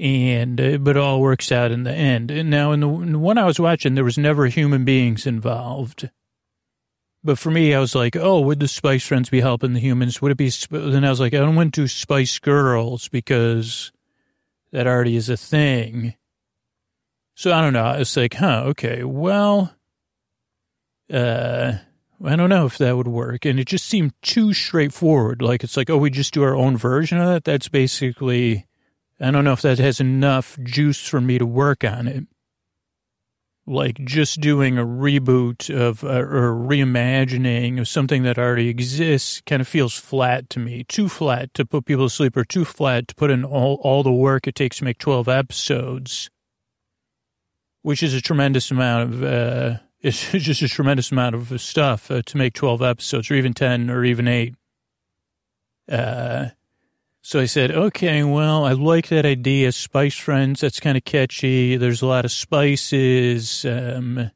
And, 0.00 0.60
uh, 0.60 0.78
but 0.78 0.96
all 0.96 1.20
works 1.20 1.50
out 1.52 1.70
in 1.70 1.84
the 1.84 1.92
end. 1.92 2.30
And 2.30 2.50
now 2.50 2.72
in 2.72 2.80
the, 2.80 2.88
in 2.88 3.12
the 3.12 3.18
one 3.18 3.38
I 3.38 3.44
was 3.44 3.60
watching, 3.60 3.94
there 3.94 4.04
was 4.04 4.18
never 4.18 4.46
human 4.46 4.84
beings 4.84 5.26
involved. 5.26 6.10
But 7.24 7.38
for 7.38 7.50
me, 7.50 7.74
I 7.74 7.80
was 7.80 7.94
like, 7.94 8.16
oh, 8.16 8.40
would 8.40 8.60
the 8.60 8.68
Spice 8.68 9.06
Friends 9.06 9.28
be 9.28 9.40
helping 9.40 9.72
the 9.72 9.80
humans? 9.80 10.22
Would 10.22 10.32
it 10.32 10.36
be, 10.36 10.50
then 10.70 11.04
I 11.04 11.10
was 11.10 11.20
like, 11.20 11.34
I 11.34 11.38
don't 11.38 11.56
want 11.56 11.74
to 11.74 11.88
Spice 11.88 12.38
Girls 12.38 13.08
because 13.08 13.92
that 14.72 14.86
already 14.86 15.16
is 15.16 15.28
a 15.28 15.36
thing. 15.36 16.14
So 17.34 17.52
I 17.52 17.60
don't 17.60 17.72
know. 17.72 17.90
It's 17.92 18.16
like, 18.16 18.34
huh, 18.34 18.62
okay, 18.66 19.04
well, 19.04 19.74
uh, 21.12 21.72
I 22.24 22.36
don't 22.36 22.50
know 22.50 22.66
if 22.66 22.78
that 22.78 22.96
would 22.96 23.08
work. 23.08 23.44
And 23.44 23.60
it 23.60 23.66
just 23.66 23.86
seemed 23.86 24.12
too 24.22 24.52
straightforward. 24.52 25.42
Like, 25.42 25.62
it's 25.62 25.76
like, 25.76 25.90
oh, 25.90 25.98
we 25.98 26.10
just 26.10 26.34
do 26.34 26.42
our 26.42 26.56
own 26.56 26.76
version 26.76 27.18
of 27.18 27.28
that. 27.28 27.44
That's 27.44 27.68
basically, 27.68 28.66
I 29.20 29.30
don't 29.30 29.44
know 29.44 29.52
if 29.52 29.62
that 29.62 29.78
has 29.78 30.00
enough 30.00 30.58
juice 30.62 31.06
for 31.06 31.20
me 31.20 31.38
to 31.38 31.46
work 31.46 31.84
on 31.84 32.08
it. 32.08 32.26
Like, 33.68 34.02
just 34.04 34.40
doing 34.40 34.78
a 34.78 34.84
reboot 34.84 35.68
of, 35.68 36.02
uh, 36.02 36.22
or 36.22 36.54
reimagining 36.54 37.78
of 37.78 37.86
something 37.86 38.22
that 38.22 38.38
already 38.38 38.68
exists 38.68 39.42
kind 39.44 39.60
of 39.60 39.68
feels 39.68 39.94
flat 39.94 40.48
to 40.50 40.58
me. 40.58 40.84
Too 40.84 41.08
flat 41.08 41.52
to 41.54 41.66
put 41.66 41.84
people 41.84 42.06
to 42.06 42.10
sleep, 42.10 42.36
or 42.36 42.44
too 42.44 42.64
flat 42.64 43.08
to 43.08 43.14
put 43.14 43.30
in 43.30 43.44
all, 43.44 43.78
all 43.82 44.02
the 44.02 44.12
work 44.12 44.46
it 44.46 44.54
takes 44.54 44.78
to 44.78 44.84
make 44.84 44.98
12 44.98 45.28
episodes 45.28 46.30
which 47.82 48.02
is 48.02 48.14
a 48.14 48.20
tremendous 48.20 48.70
amount 48.70 49.14
of, 49.14 49.22
uh, 49.22 49.78
it's 50.00 50.30
just 50.30 50.62
a 50.62 50.68
tremendous 50.68 51.10
amount 51.10 51.34
of 51.34 51.60
stuff 51.60 52.10
uh, 52.10 52.22
to 52.22 52.36
make 52.36 52.54
12 52.54 52.82
episodes 52.82 53.30
or 53.30 53.34
even 53.34 53.54
10 53.54 53.90
or 53.90 54.04
even 54.04 54.28
8. 54.28 54.54
Uh, 55.90 56.48
so 57.28 57.40
I 57.40 57.44
said, 57.44 57.72
okay, 57.72 58.22
well, 58.22 58.64
I 58.64 58.72
like 58.72 59.08
that 59.08 59.26
idea. 59.26 59.70
Spice 59.72 60.16
Friends, 60.16 60.62
that's 60.62 60.80
kind 60.80 60.96
of 60.96 61.04
catchy. 61.04 61.76
There's 61.76 62.00
a 62.00 62.06
lot 62.06 62.24
of 62.24 62.32
spices. 62.32 63.66
Um, 63.66 64.30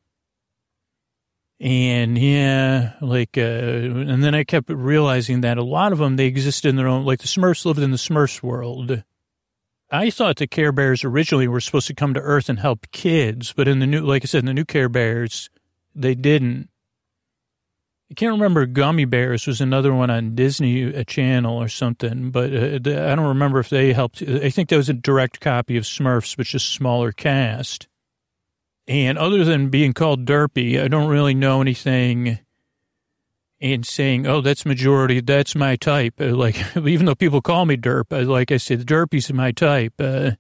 and 1.59 2.19
yeah, 2.19 2.93
like, 3.01 3.39
uh, 3.39 3.41
and 3.41 4.23
then 4.23 4.35
I 4.35 4.45
kept 4.45 4.69
realizing 4.69 5.41
that 5.41 5.57
a 5.57 5.63
lot 5.63 5.93
of 5.93 6.01
them, 6.01 6.17
they 6.17 6.27
exist 6.27 6.67
in 6.67 6.77
their 6.77 6.87
own, 6.87 7.07
like 7.07 7.21
the 7.21 7.29
Smurfs 7.29 7.65
lived 7.65 7.79
in 7.79 7.93
the 7.93 7.97
Smurfs 7.97 8.43
world. 8.43 9.03
I 9.91 10.11
thought 10.11 10.37
the 10.37 10.47
Care 10.47 10.71
Bears 10.71 11.03
originally 11.03 11.49
were 11.49 11.61
supposed 11.61 11.87
to 11.87 11.95
come 11.95 12.13
to 12.13 12.21
Earth 12.21 12.51
and 12.51 12.59
help 12.59 12.91
kids, 12.91 13.55
but 13.57 13.69
in 13.69 13.79
the 13.79 13.87
new, 13.87 14.03
like 14.03 14.23
I 14.23 14.27
said, 14.27 14.41
in 14.41 14.47
the 14.47 14.53
new 14.53 14.67
Care 14.67 14.91
Bears, 14.91 15.49
they 15.95 16.15
didn't. 16.15 16.69
I 18.13 18.15
can't 18.15 18.33
remember. 18.33 18.67
Gummi 18.67 19.09
Bears 19.09 19.47
was 19.47 19.63
another 19.63 19.95
one 19.95 20.11
on 20.11 20.35
Disney 20.35 21.03
Channel 21.05 21.57
or 21.57 21.69
something, 21.69 22.31
but 22.31 22.53
uh, 22.53 22.75
I 22.75 23.15
don't 23.15 23.21
remember 23.21 23.59
if 23.59 23.71
they 23.71 23.95
helped. 23.95 24.21
I 24.21 24.51
think 24.51 24.69
that 24.69 24.77
was 24.77 24.91
a 24.91 24.93
direct 24.93 25.41
copy 25.41 25.79
of 25.79 25.85
Smurfs, 25.85 26.37
but 26.37 26.45
just 26.45 26.75
smaller 26.75 27.11
cast. 27.11 27.89
And 28.87 29.17
other 29.17 29.47
than 29.47 29.71
being 29.71 29.95
called 29.95 30.27
Derpy, 30.27 30.79
I 30.79 30.89
don't 30.89 31.09
really 31.09 31.33
know 31.33 31.63
anything 31.63 32.39
and 33.63 33.87
saying, 33.87 34.27
"Oh, 34.27 34.43
that's 34.43 34.67
majority. 34.67 35.21
That's 35.21 35.55
my 35.55 35.77
type." 35.77 36.21
Uh, 36.21 36.37
like, 36.37 36.63
even 36.77 37.07
though 37.07 37.15
people 37.15 37.41
call 37.41 37.65
me 37.65 37.79
Derp, 37.79 38.13
uh, 38.13 38.31
like 38.31 38.53
I 38.53 38.59
said, 38.59 38.85
Derpy's 38.85 39.33
my 39.33 39.53
type. 39.53 39.95
Uh, 39.99 40.33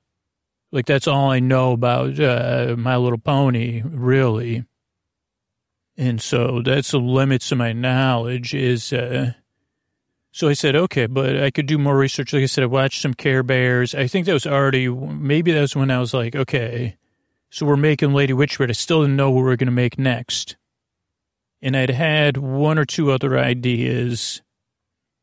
like 0.72 0.84
that's 0.84 1.06
all 1.06 1.30
I 1.30 1.40
know 1.40 1.72
about 1.72 2.20
uh, 2.20 2.74
My 2.76 2.98
Little 2.98 3.18
Pony, 3.18 3.80
really. 3.82 4.66
And 5.96 6.20
so 6.20 6.62
that's 6.62 6.90
the 6.90 6.98
limits 6.98 7.52
of 7.52 7.58
my 7.58 7.72
knowledge. 7.72 8.54
Is 8.54 8.92
uh, 8.92 9.32
so 10.30 10.48
I 10.48 10.54
said, 10.54 10.74
okay, 10.74 11.06
but 11.06 11.42
I 11.42 11.50
could 11.50 11.66
do 11.66 11.78
more 11.78 11.96
research. 11.96 12.32
Like 12.32 12.42
I 12.42 12.46
said, 12.46 12.64
I 12.64 12.68
watched 12.68 13.02
some 13.02 13.14
Care 13.14 13.42
Bears. 13.42 13.94
I 13.94 14.06
think 14.06 14.26
that 14.26 14.32
was 14.32 14.46
already 14.46 14.88
maybe 14.88 15.52
that 15.52 15.60
was 15.60 15.76
when 15.76 15.90
I 15.90 15.98
was 15.98 16.14
like, 16.14 16.34
okay, 16.34 16.96
so 17.50 17.66
we're 17.66 17.76
making 17.76 18.14
Lady 18.14 18.32
Witchbeard. 18.32 18.70
I 18.70 18.72
still 18.72 19.02
didn't 19.02 19.16
know 19.16 19.30
what 19.30 19.40
we 19.40 19.44
were 19.44 19.56
going 19.56 19.66
to 19.66 19.72
make 19.72 19.98
next 19.98 20.56
and 21.62 21.76
I'd 21.76 21.90
had 21.90 22.36
one 22.36 22.76
or 22.76 22.84
two 22.84 23.12
other 23.12 23.38
ideas. 23.38 24.42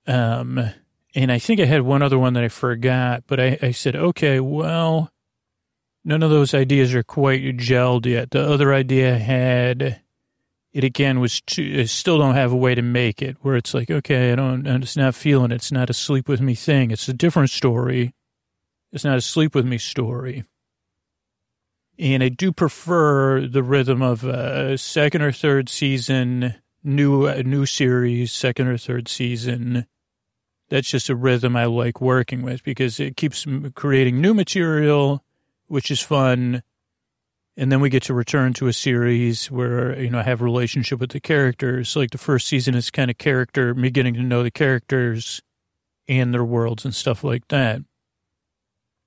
Um, 0.08 0.72
and 1.14 1.32
I 1.32 1.38
think 1.38 1.60
I 1.60 1.66
had 1.66 1.82
one 1.82 2.02
other 2.02 2.18
one 2.18 2.34
that 2.34 2.44
I 2.44 2.48
forgot, 2.48 3.26
but 3.28 3.40
I, 3.40 3.60
I 3.62 3.72
said, 3.72 3.96
okay, 3.96 4.40
well, 4.40 5.12
none 6.06 6.24
of 6.24 6.32
those 6.32 6.54
ideas 6.54 6.96
are 6.96 7.04
quite 7.04 7.58
gelled 7.58 8.06
yet. 8.06 8.32
The 8.32 8.50
other 8.50 8.74
idea 8.74 9.16
I 9.16 9.18
had, 9.18 10.02
it 10.72 10.84
again 10.84 11.20
was 11.20 11.42
too, 11.42 11.78
I 11.80 11.84
still 11.86 12.18
don't 12.18 12.36
have 12.36 12.52
a 12.52 12.58
way 12.58 12.76
to 12.76 12.82
make 12.82 13.22
it 13.22 13.38
where 13.42 13.56
it's 13.56 13.74
like, 13.74 13.90
okay, 13.90 14.32
I 14.32 14.36
don't, 14.36 14.68
I'm 14.68 14.84
not 14.96 15.16
feeling 15.16 15.52
it. 15.52 15.56
It's 15.56 15.72
not 15.72 15.90
a 15.90 15.94
sleep 15.94 16.28
with 16.28 16.42
me 16.42 16.56
thing. 16.56 16.92
It's 16.92 17.10
a 17.10 17.14
different 17.14 17.50
story. 17.50 18.14
It's 18.92 19.04
not 19.04 19.18
a 19.18 19.22
sleep 19.22 19.56
with 19.56 19.66
me 19.66 19.78
story. 19.78 20.44
And 21.98 22.24
I 22.24 22.30
do 22.30 22.52
prefer 22.52 23.46
the 23.46 23.64
rhythm 23.64 24.02
of 24.02 24.24
a 24.24 24.78
second 24.78 25.22
or 25.22 25.32
third 25.32 25.68
season, 25.70 26.56
new 26.84 27.26
a 27.26 27.44
new 27.44 27.66
series, 27.66 28.32
second 28.32 28.68
or 28.68 28.78
third 28.78 29.08
season. 29.08 29.86
That's 30.70 30.90
just 30.90 31.10
a 31.10 31.16
rhythm 31.16 31.56
I 31.56 31.66
like 31.66 32.00
working 32.00 32.42
with 32.42 32.64
because 32.64 33.00
it 33.00 33.18
keeps 33.18 33.46
creating 33.74 34.22
new 34.22 34.34
material, 34.34 35.26
which 35.68 35.92
is 35.92 36.00
fun. 36.00 36.64
And 37.58 37.72
then 37.72 37.82
we 37.82 37.90
get 37.90 38.04
to 38.04 38.14
return 38.14 38.54
to 38.54 38.68
a 38.68 38.74
series 38.74 39.52
where, 39.52 40.00
you 40.00 40.10
know, 40.10 40.20
I 40.20 40.24
have 40.24 40.42
a 40.42 40.46
relationship 40.46 41.00
with 41.00 41.12
the 41.12 41.20
characters. 41.20 41.96
Like 41.96 42.12
the 42.12 42.18
first 42.18 42.48
season 42.48 42.74
is 42.74 42.90
kind 42.90 43.12
of 43.12 43.18
character, 43.18 43.76
me 43.76 43.90
getting 43.90 44.14
to 44.14 44.24
know 44.24 44.44
the 44.44 44.52
characters 44.52 45.42
and 46.08 46.34
their 46.34 46.46
worlds 46.46 46.86
and 46.86 46.96
stuff 46.96 47.24
like 47.24 47.48
that. 47.50 47.82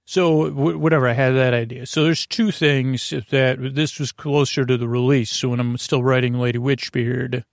So 0.04 0.50
whatever, 0.50 1.08
I 1.08 1.12
had 1.12 1.30
that 1.30 1.54
idea. 1.54 1.86
So 1.86 2.04
there's 2.04 2.26
two 2.26 2.50
things 2.50 3.14
that 3.30 3.74
this 3.74 3.98
was 3.98 4.12
closer 4.12 4.66
to 4.66 4.76
the 4.76 4.88
release. 4.88 5.30
So 5.30 5.50
when 5.50 5.60
I'm 5.60 5.78
still 5.78 6.02
writing 6.02 6.34
Lady 6.34 6.58
Witchbeard, 6.58 7.44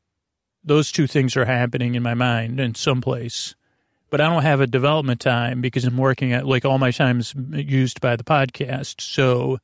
those 0.63 0.91
two 0.91 1.07
things 1.07 1.37
are 1.37 1.45
happening 1.45 1.95
in 1.95 2.03
my 2.03 2.15
mind 2.15 2.59
in 2.59 2.75
some 2.75 3.01
place. 3.01 3.55
But 4.09 4.19
I 4.19 4.27
don't 4.27 4.41
have 4.41 4.59
a 4.59 4.67
development 4.67 5.21
time 5.21 5.61
because 5.61 5.85
I'm 5.85 5.97
working 5.97 6.33
at 6.33 6.47
like 6.47 6.65
all 6.65 6.79
my 6.79 6.91
time's 6.91 7.33
used 7.51 8.01
by 8.01 8.15
the 8.15 8.23
podcast. 8.23 8.99
So 8.99 9.59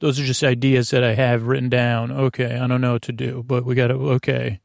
those 0.00 0.18
are 0.18 0.24
just 0.24 0.42
ideas 0.42 0.90
that 0.90 1.04
I 1.04 1.14
have 1.14 1.46
written 1.46 1.68
down. 1.68 2.10
Okay, 2.10 2.58
I 2.58 2.66
don't 2.66 2.80
know 2.80 2.94
what 2.94 3.02
to 3.02 3.12
do, 3.12 3.44
but 3.46 3.64
we 3.64 3.74
got 3.74 3.88
to 3.88 3.94
okay. 3.94 4.60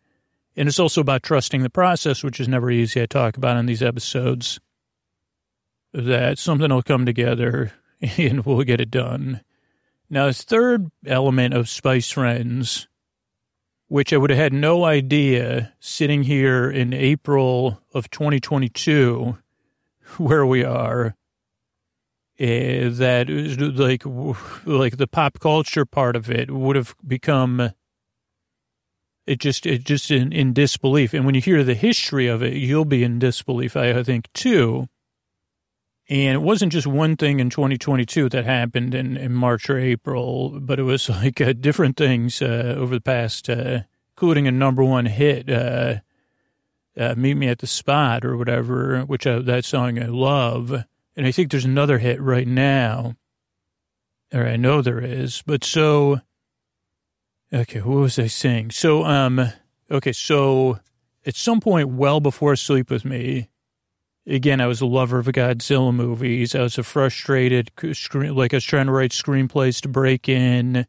And 0.57 0.67
it's 0.69 0.79
also 0.79 1.01
about 1.01 1.23
trusting 1.23 1.61
the 1.61 1.69
process, 1.69 2.23
which 2.23 2.39
is 2.39 2.47
never 2.47 2.71
easy. 2.71 3.01
I 3.01 3.05
talk 3.05 3.35
about 3.37 3.57
in 3.57 3.65
these 3.65 3.83
episodes 3.83 4.59
that 5.93 6.39
something 6.39 6.69
will 6.69 6.81
come 6.81 7.05
together 7.05 7.73
and 8.17 8.45
we'll 8.45 8.63
get 8.63 8.81
it 8.81 8.89
done. 8.89 9.41
Now, 10.09 10.27
the 10.27 10.33
third 10.33 10.91
element 11.05 11.53
of 11.53 11.67
Spice 11.67 12.11
Friends, 12.11 12.87
which 13.87 14.13
I 14.13 14.17
would 14.17 14.29
have 14.29 14.39
had 14.39 14.53
no 14.53 14.85
idea 14.85 15.73
sitting 15.79 16.23
here 16.23 16.69
in 16.69 16.93
April 16.93 17.81
of 17.93 18.09
2022, 18.09 19.37
where 20.17 20.45
we 20.45 20.63
are, 20.63 21.15
uh, 22.39 22.91
that 22.91 23.25
like 23.77 24.03
like 24.65 24.97
the 24.97 25.07
pop 25.07 25.39
culture 25.39 25.85
part 25.85 26.15
of 26.15 26.29
it 26.29 26.51
would 26.51 26.75
have 26.75 26.95
become 27.05 27.71
it 29.25 29.39
just, 29.39 29.65
it 29.65 29.83
just 29.83 30.11
in, 30.11 30.31
in 30.31 30.53
disbelief. 30.53 31.13
And 31.13 31.25
when 31.25 31.35
you 31.35 31.41
hear 31.41 31.63
the 31.63 31.73
history 31.73 32.27
of 32.27 32.43
it, 32.43 32.53
you'll 32.53 32.85
be 32.85 33.03
in 33.03 33.19
disbelief, 33.19 33.75
I, 33.75 33.91
I 33.91 34.03
think, 34.03 34.31
too. 34.33 34.87
And 36.07 36.35
it 36.35 36.41
wasn't 36.41 36.71
just 36.71 36.85
one 36.85 37.17
thing 37.17 37.39
in 37.39 37.49
2022 37.49 38.29
that 38.29 38.45
happened 38.45 38.93
in, 38.93 39.17
in 39.17 39.33
March 39.33 39.69
or 39.69 39.79
April, 39.79 40.59
but 40.59 40.79
it 40.79 40.83
was 40.83 41.09
like 41.09 41.41
uh, 41.41 41.53
different 41.53 41.97
things 41.97 42.41
uh, 42.41 42.75
over 42.77 42.93
the 42.95 43.01
past, 43.01 43.49
uh, 43.49 43.81
including 44.15 44.47
a 44.47 44.51
number 44.51 44.83
one 44.83 45.07
hit, 45.07 45.49
uh, 45.49 45.95
uh, 46.97 47.15
Meet 47.17 47.33
Me 47.35 47.47
at 47.47 47.59
the 47.59 47.67
Spot 47.67 48.23
or 48.23 48.37
whatever, 48.37 49.01
which 49.01 49.23
that 49.23 49.65
song 49.65 50.01
I 50.01 50.05
love. 50.05 50.85
And 51.15 51.25
I 51.25 51.31
think 51.31 51.49
there's 51.51 51.65
another 51.65 51.99
hit 51.99 52.21
right 52.21 52.47
now, 52.47 53.15
or 54.33 54.45
I 54.45 54.57
know 54.57 54.81
there 54.81 54.99
is. 54.99 55.41
But 55.45 55.63
so, 55.63 56.19
okay, 57.53 57.79
what 57.79 57.97
was 57.97 58.19
I 58.19 58.27
saying? 58.27 58.71
So, 58.71 59.05
um, 59.05 59.49
okay, 59.89 60.11
so 60.11 60.79
at 61.25 61.35
some 61.35 61.61
point 61.61 61.89
well 61.89 62.19
before 62.19 62.55
Sleep 62.55 62.89
With 62.89 63.05
Me, 63.05 63.49
again, 64.27 64.59
I 64.59 64.67
was 64.67 64.81
a 64.81 64.85
lover 64.85 65.19
of 65.19 65.27
Godzilla 65.27 65.93
movies. 65.93 66.53
I 66.53 66.61
was 66.61 66.77
a 66.77 66.83
frustrated, 66.83 67.71
like 67.81 68.53
I 68.53 68.57
was 68.57 68.65
trying 68.65 68.87
to 68.87 68.91
write 68.91 69.11
screenplays 69.11 69.81
to 69.81 69.87
break 69.87 70.27
in, 70.27 70.85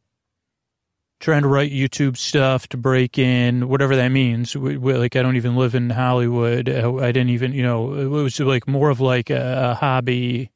trying 1.21 1.43
to 1.43 1.49
write 1.49 1.73
YouTube 1.73 2.17
stuff 2.17 2.69
to 2.69 2.77
break 2.77 3.19
in, 3.19 3.69
whatever 3.69 3.97
that 3.97 4.09
means. 4.09 4.55
Like 4.55 5.17
I 5.17 5.23
don't 5.23 5.37
even 5.37 5.57
live 5.57 5.75
in 5.75 5.91
Hollywood. 5.91 6.69
Uh, 6.69 6.97
I 6.97 7.13
didn't 7.13 7.31
even, 7.31 7.53
you 7.53 7.63
know, 7.63 7.95
it 7.95 8.07
was 8.07 8.39
like 8.39 8.69
more 8.69 8.91
of 8.91 9.01
like 9.01 9.31
a, 9.31 9.71
a 9.71 9.75
hobby 9.75 10.51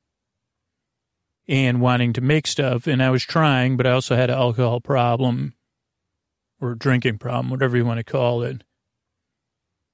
and 1.48 1.80
wanting 1.80 2.12
to 2.14 2.20
make 2.20 2.46
stuff. 2.46 2.86
And 2.86 3.02
I 3.02 3.10
was 3.10 3.24
trying, 3.24 3.76
but 3.76 3.86
I 3.86 3.92
also 3.92 4.16
had 4.16 4.30
an 4.30 4.38
alcohol 4.38 4.80
problem 4.80 5.54
or 6.60 6.74
drinking 6.74 7.18
problem, 7.18 7.50
whatever 7.50 7.76
you 7.76 7.84
want 7.84 7.98
to 7.98 8.04
call 8.04 8.42
it. 8.42 8.62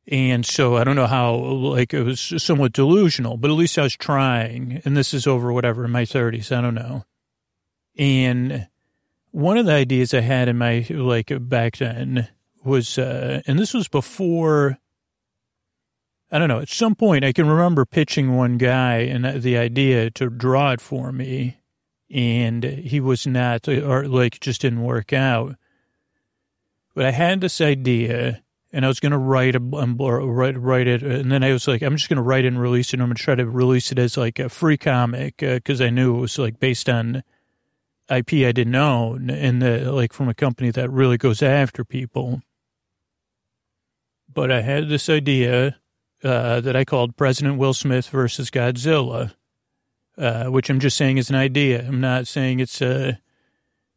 And 0.09 0.47
so 0.47 0.77
I 0.77 0.85
don't 0.85 0.95
know 0.95 1.09
how, 1.09 1.35
like, 1.35 1.93
it 1.93 2.03
was 2.03 2.33
somewhat 2.37 2.73
delusional, 2.73 3.37
but 3.37 3.51
at 3.51 3.55
least 3.57 3.77
I 3.77 3.83
was 3.83 3.97
trying. 3.97 4.81
And 4.85 4.97
this 4.97 5.13
is 5.13 5.27
over 5.27 5.53
whatever, 5.53 5.85
in 5.85 5.91
my 5.91 6.05
30s, 6.05 6.57
I 6.57 6.61
don't 6.61 6.77
know. 6.77 7.05
And 7.99 8.69
one 9.37 9.59
of 9.59 9.67
the 9.67 9.73
ideas 9.73 10.15
I 10.15 10.21
had 10.21 10.49
in 10.49 10.57
my, 10.57 10.87
like, 10.89 11.31
back 11.47 11.77
then 11.77 12.29
was, 12.65 12.97
uh, 12.97 13.43
and 13.47 13.59
this 13.59 13.75
was 13.75 13.87
before, 13.87 14.79
I 16.33 16.39
don't 16.39 16.49
know, 16.49 16.61
at 16.61 16.71
some 16.71 16.95
point 16.95 17.23
I 17.23 17.35
can 17.35 17.47
remember 17.47 17.85
pitching 17.85 18.35
one 18.35 18.57
guy 18.57 19.01
and 19.01 19.43
the 19.43 19.59
idea 19.59 20.09
to 20.13 20.31
draw 20.31 20.73
it 20.73 20.81
for 20.81 21.13
me. 21.13 21.59
And 22.11 22.65
he 22.65 22.99
was 22.99 23.27
not, 23.27 23.69
or 23.69 24.09
like, 24.09 24.41
just 24.41 24.63
didn't 24.63 24.83
work 24.83 25.13
out. 25.13 25.57
But 26.95 27.05
I 27.05 27.11
had 27.11 27.43
this 27.43 27.61
idea 27.61 28.43
and 28.73 28.87
I 28.87 28.89
was 28.89 29.01
going 29.01 29.13
to 29.13 29.19
write 29.19 29.55
a 29.55 29.61
write 29.61 30.57
write 30.57 30.87
it, 30.87 31.03
and 31.03 31.31
then 31.31 31.45
I 31.45 31.53
was 31.53 31.69
like, 31.69 31.83
I'm 31.83 31.97
just 31.97 32.09
going 32.09 32.17
to 32.17 32.23
write 32.23 32.45
it 32.45 32.49
and 32.49 32.61
release 32.61 32.89
it. 32.89 32.95
And 32.95 33.03
I'm 33.03 33.09
going 33.09 33.17
to 33.17 33.23
try 33.23 33.35
to 33.35 33.47
release 33.47 33.93
it 33.93 33.99
as 33.99 34.17
like 34.17 34.39
a 34.39 34.49
free 34.49 34.79
comic 34.79 35.37
because 35.39 35.81
uh, 35.81 35.85
I 35.85 35.91
knew 35.91 36.17
it 36.17 36.21
was 36.21 36.39
like 36.39 36.59
based 36.59 36.89
on 36.89 37.23
IP 38.09 38.35
I 38.35 38.53
didn't 38.53 38.75
own, 38.75 39.31
and 39.31 39.61
the, 39.61 39.93
like 39.93 40.13
from 40.13 40.29
a 40.29 40.35
company 40.35 40.71
that 40.71 40.91
really 40.91 41.17
goes 41.17 41.43
after 41.43 41.85
people. 41.85 42.41
But 44.33 44.53
I 44.53 44.61
had 44.61 44.89
this 44.89 45.09
idea 45.09 45.77
uh, 46.23 46.61
that 46.61 46.77
I 46.77 46.85
called 46.85 47.17
President 47.17 47.59
Will 47.59 47.75
Smith 47.75 48.09
versus 48.09 48.51
Godzilla, 48.51 49.33
uh, 50.19 50.45
which 50.47 50.71
I'm 50.71 50.81
just 50.81 50.97
saying 50.97 51.19
is 51.19 51.31
an 51.31 51.37
idea. 51.37 51.85
I'm 51.87 52.01
not 52.01 52.27
saying 52.27 52.61
it's 52.61 52.81
uh, 52.81 53.15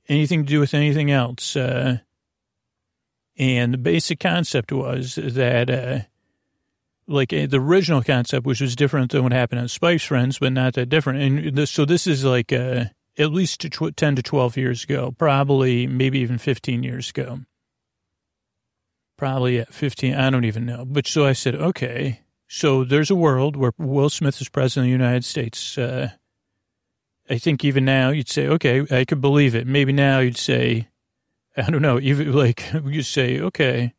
anything 0.08 0.44
to 0.46 0.50
do 0.50 0.60
with 0.60 0.74
anything 0.74 1.12
else. 1.12 1.56
Uh, 1.56 2.00
and 3.38 3.74
the 3.74 3.78
basic 3.78 4.20
concept 4.20 4.72
was 4.72 5.16
that, 5.16 5.70
uh, 5.70 6.00
like 7.08 7.32
uh, 7.32 7.48
the 7.48 7.60
original 7.60 8.04
concept, 8.04 8.46
which 8.46 8.60
was 8.60 8.76
different 8.76 9.12
than 9.12 9.24
what 9.24 9.32
happened 9.32 9.62
on 9.62 9.68
Spice 9.68 10.04
Friends, 10.04 10.40
but 10.40 10.52
not 10.52 10.74
that 10.74 10.88
different. 10.88 11.22
And 11.22 11.56
this, 11.56 11.72
so 11.72 11.86
this 11.86 12.06
is 12.06 12.26
like 12.26 12.52
uh, 12.52 12.86
at 13.20 13.32
least 13.32 13.62
10 13.62 14.16
to 14.16 14.24
12 14.24 14.58
years 14.58 14.84
ago, 14.84 15.14
probably 15.18 15.86
maybe 15.86 16.20
even 16.20 16.38
15 16.38 16.84
years 16.84 17.10
ago. 17.10 17.42
Probably 19.18 19.60
at 19.60 19.74
15, 19.74 20.16
I 20.16 20.30
don't 20.30 20.46
even 20.46 20.66
know. 20.66 20.86
But 20.86 21.06
so 21.06 21.26
I 21.26 21.34
said, 21.34 21.54
okay, 21.54 22.22
so 22.48 22.84
there's 22.84 23.12
a 23.12 23.16
world 23.16 23.58
where 23.58 23.74
Will 23.78 24.10
Smith 24.10 24.40
is 24.42 24.48
president 24.48 24.86
of 24.86 24.88
the 24.88 25.04
United 25.04 25.26
States. 25.26 25.78
Uh, 25.78 26.12
I 27.30 27.38
think 27.38 27.66
even 27.66 27.84
now 27.84 28.10
you'd 28.10 28.30
say, 28.30 28.48
okay, 28.48 28.86
I 28.90 29.04
could 29.04 29.20
believe 29.20 29.54
it. 29.54 29.68
Maybe 29.68 29.92
now 29.92 30.20
you'd 30.20 30.38
say, 30.38 30.88
I 31.58 31.70
don't 31.70 31.82
know, 31.82 32.00
even 32.00 32.32
like 32.34 32.72
you 32.86 33.04
say, 33.04 33.40
okay, 33.40 33.94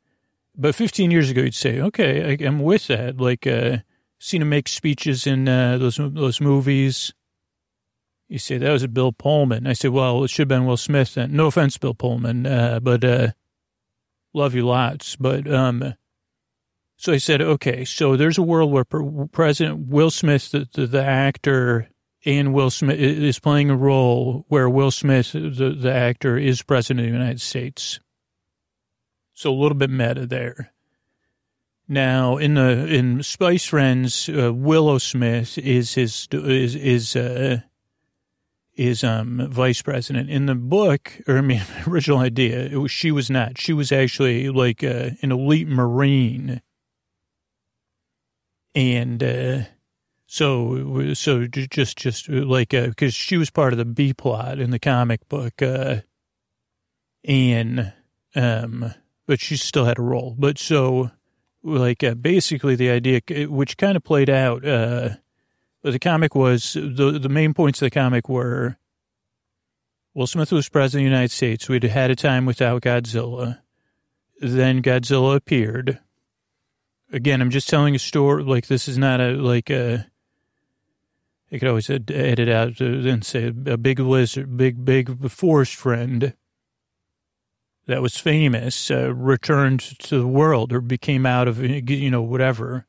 but 0.57 0.75
15 0.75 1.11
years 1.11 1.31
ago, 1.31 1.43
you'd 1.43 1.55
say, 1.55 1.81
okay, 1.81 2.37
I, 2.41 2.45
am 2.45 2.61
with 2.61 2.89
that. 2.89 3.21
Like, 3.21 3.47
uh, 3.47 3.79
seen 4.19 4.43
him 4.43 4.49
make 4.49 4.69
speeches 4.69 5.27
in 5.27 5.49
uh, 5.49 5.79
those 5.79 5.97
those 5.97 6.41
movies. 6.41 7.13
You 8.31 8.39
say 8.39 8.59
that 8.59 8.71
was 8.71 8.85
a 8.85 8.89
Bill 8.89 9.11
Pullman. 9.11 9.67
I 9.67 9.73
say, 9.73 9.89
well, 9.89 10.23
it 10.23 10.29
should 10.29 10.43
have 10.43 10.49
been 10.49 10.65
Will 10.65 10.77
Smith. 10.77 11.15
Then. 11.15 11.35
No 11.35 11.47
offense, 11.47 11.77
Bill 11.77 11.95
Pullman, 11.95 12.47
uh, 12.47 12.79
but 12.81 13.03
uh, 13.05 13.33
love 14.33 14.55
you 14.55 14.65
lots. 14.65 15.17
But 15.17 15.53
um, 15.53 15.95
so 16.97 17.13
I 17.13 17.17
said, 17.17 17.43
okay, 17.43 17.85
so 17.85 18.17
there's 18.17 18.39
a 18.39 18.43
world 18.43 18.71
where 18.71 18.85
President 18.85 19.89
Will 19.89 20.13
Smith, 20.13 20.53
the, 20.53 20.69
the, 20.73 20.87
the 20.87 21.05
actor, 21.05 21.89
and 22.25 22.55
Will 22.55 22.71
Smith 22.71 23.01
is 23.01 23.41
playing 23.41 23.69
a 23.69 23.77
role 23.77 24.45
where 24.47 24.71
Will 24.71 24.93
Smith, 24.93 25.33
the, 25.33 25.77
the 25.77 25.93
actor, 25.93 26.39
is 26.39 26.63
president 26.63 27.01
of 27.01 27.07
the 27.07 27.19
United 27.19 27.41
States. 27.41 27.99
So 29.35 29.51
a 29.51 29.59
little 29.59 29.77
bit 29.77 29.91
meta 29.91 30.25
there. 30.25 30.73
Now, 31.89 32.37
in 32.37 32.55
the 32.55 32.87
in 32.87 33.25
Spice 33.25 33.65
Friends, 33.65 34.29
uh, 34.29 34.55
Willow 34.55 34.99
Smith 34.99 35.59
is 35.59 35.95
his 35.95 36.29
is 36.31 36.77
is 36.77 37.17
uh, 37.17 37.63
is 38.81 39.05
um 39.05 39.47
vice 39.51 39.83
president. 39.83 40.31
In 40.31 40.47
the 40.47 40.55
book, 40.55 41.21
or 41.29 41.39
I 41.39 41.43
mean, 41.43 41.63
original 41.87 42.19
idea, 42.19 42.61
it 42.61 42.77
was 42.77 42.91
she 42.91 43.13
was 43.13 43.31
not. 43.31 43.59
She 43.59 43.73
was 43.73 43.93
actually 43.93 44.49
like 44.49 44.83
uh, 44.83 45.11
an 45.23 45.33
elite 45.33 45.69
Marine, 45.69 46.63
and 48.75 49.23
uh, 49.23 49.63
so, 50.33 51.13
so 51.15 51.49
just, 51.49 51.99
just 51.99 52.29
like, 52.29 52.69
because 52.69 53.13
uh, 53.15 53.19
she 53.19 53.37
was 53.37 53.51
part 53.51 53.73
of 53.73 53.79
the 53.79 53.85
B 53.85 54.15
plot 54.15 54.61
in 54.61 54.71
the 54.71 54.79
comic 54.79 55.29
book, 55.29 55.61
uh, 55.61 56.03
and, 57.25 57.93
um, 58.37 58.95
but 59.27 59.41
she 59.41 59.57
still 59.57 59.87
had 59.87 59.99
a 59.99 60.03
role. 60.03 60.37
But 60.39 60.57
so, 60.57 61.11
like, 61.65 62.05
uh, 62.05 62.15
basically 62.15 62.77
the 62.77 62.91
idea, 62.91 63.23
which 63.49 63.77
kind 63.77 63.97
of 63.97 64.05
played 64.05 64.31
out, 64.31 64.65
uh, 64.65 65.17
the 65.83 65.99
comic 65.99 66.35
was 66.35 66.75
the 66.75 67.19
the 67.21 67.29
main 67.29 67.55
points 67.55 67.81
of 67.81 67.87
the 67.87 67.91
comic 67.91 68.29
were 68.29 68.77
Will 70.13 70.27
Smith 70.27 70.51
was 70.51 70.69
president 70.69 71.07
of 71.07 71.11
the 71.11 71.15
United 71.15 71.31
States. 71.31 71.69
We'd 71.69 71.85
had 71.85 72.11
a 72.11 72.17
time 72.17 72.45
without 72.45 72.83
Godzilla. 72.83 73.61
Then 74.41 74.83
Godzilla 74.83 75.37
appeared. 75.37 76.01
Again, 77.13 77.41
I'm 77.41 77.51
just 77.51 77.69
telling 77.69 77.95
a 77.95 77.99
story. 77.99 78.43
Like 78.43 78.67
this 78.67 78.89
is 78.89 78.99
not 78.99 79.21
a 79.21 79.31
like 79.31 79.71
a. 79.71 80.07
I 81.53 81.59
could 81.59 81.69
always 81.69 81.91
edit 81.91 82.49
out 82.49 82.81
and 82.81 83.25
say 83.25 83.47
a 83.47 83.77
big 83.77 83.99
lizard, 83.99 84.57
big, 84.57 84.85
big 84.85 85.31
forest 85.31 85.75
friend 85.75 86.35
that 87.87 88.03
was 88.03 88.17
famous 88.17 88.89
uh, 88.89 89.13
returned 89.13 89.81
to 89.81 90.21
the 90.21 90.29
world 90.29 90.73
or 90.73 90.81
became 90.81 91.27
out 91.27 91.49
of, 91.49 91.59
you 91.59 92.11
know, 92.11 92.23
whatever. 92.23 92.87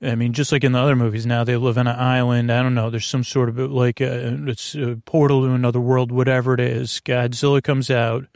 I 0.00 0.14
mean, 0.14 0.32
just 0.32 0.52
like 0.52 0.62
in 0.62 0.72
the 0.72 0.78
other 0.78 0.94
movies 0.94 1.26
now, 1.26 1.42
they 1.42 1.56
live 1.56 1.76
on 1.76 1.88
an 1.88 1.98
island. 1.98 2.52
I 2.52 2.62
don't 2.62 2.74
know. 2.74 2.88
There's 2.88 3.06
some 3.06 3.24
sort 3.24 3.48
of 3.48 3.58
like 3.58 4.00
a, 4.00 4.48
it's 4.48 4.74
a 4.76 5.00
portal 5.04 5.42
to 5.42 5.52
another 5.52 5.80
world, 5.80 6.12
whatever 6.12 6.54
it 6.54 6.60
is. 6.60 7.00
Godzilla 7.04 7.62
comes 7.62 7.90
out 7.90 8.26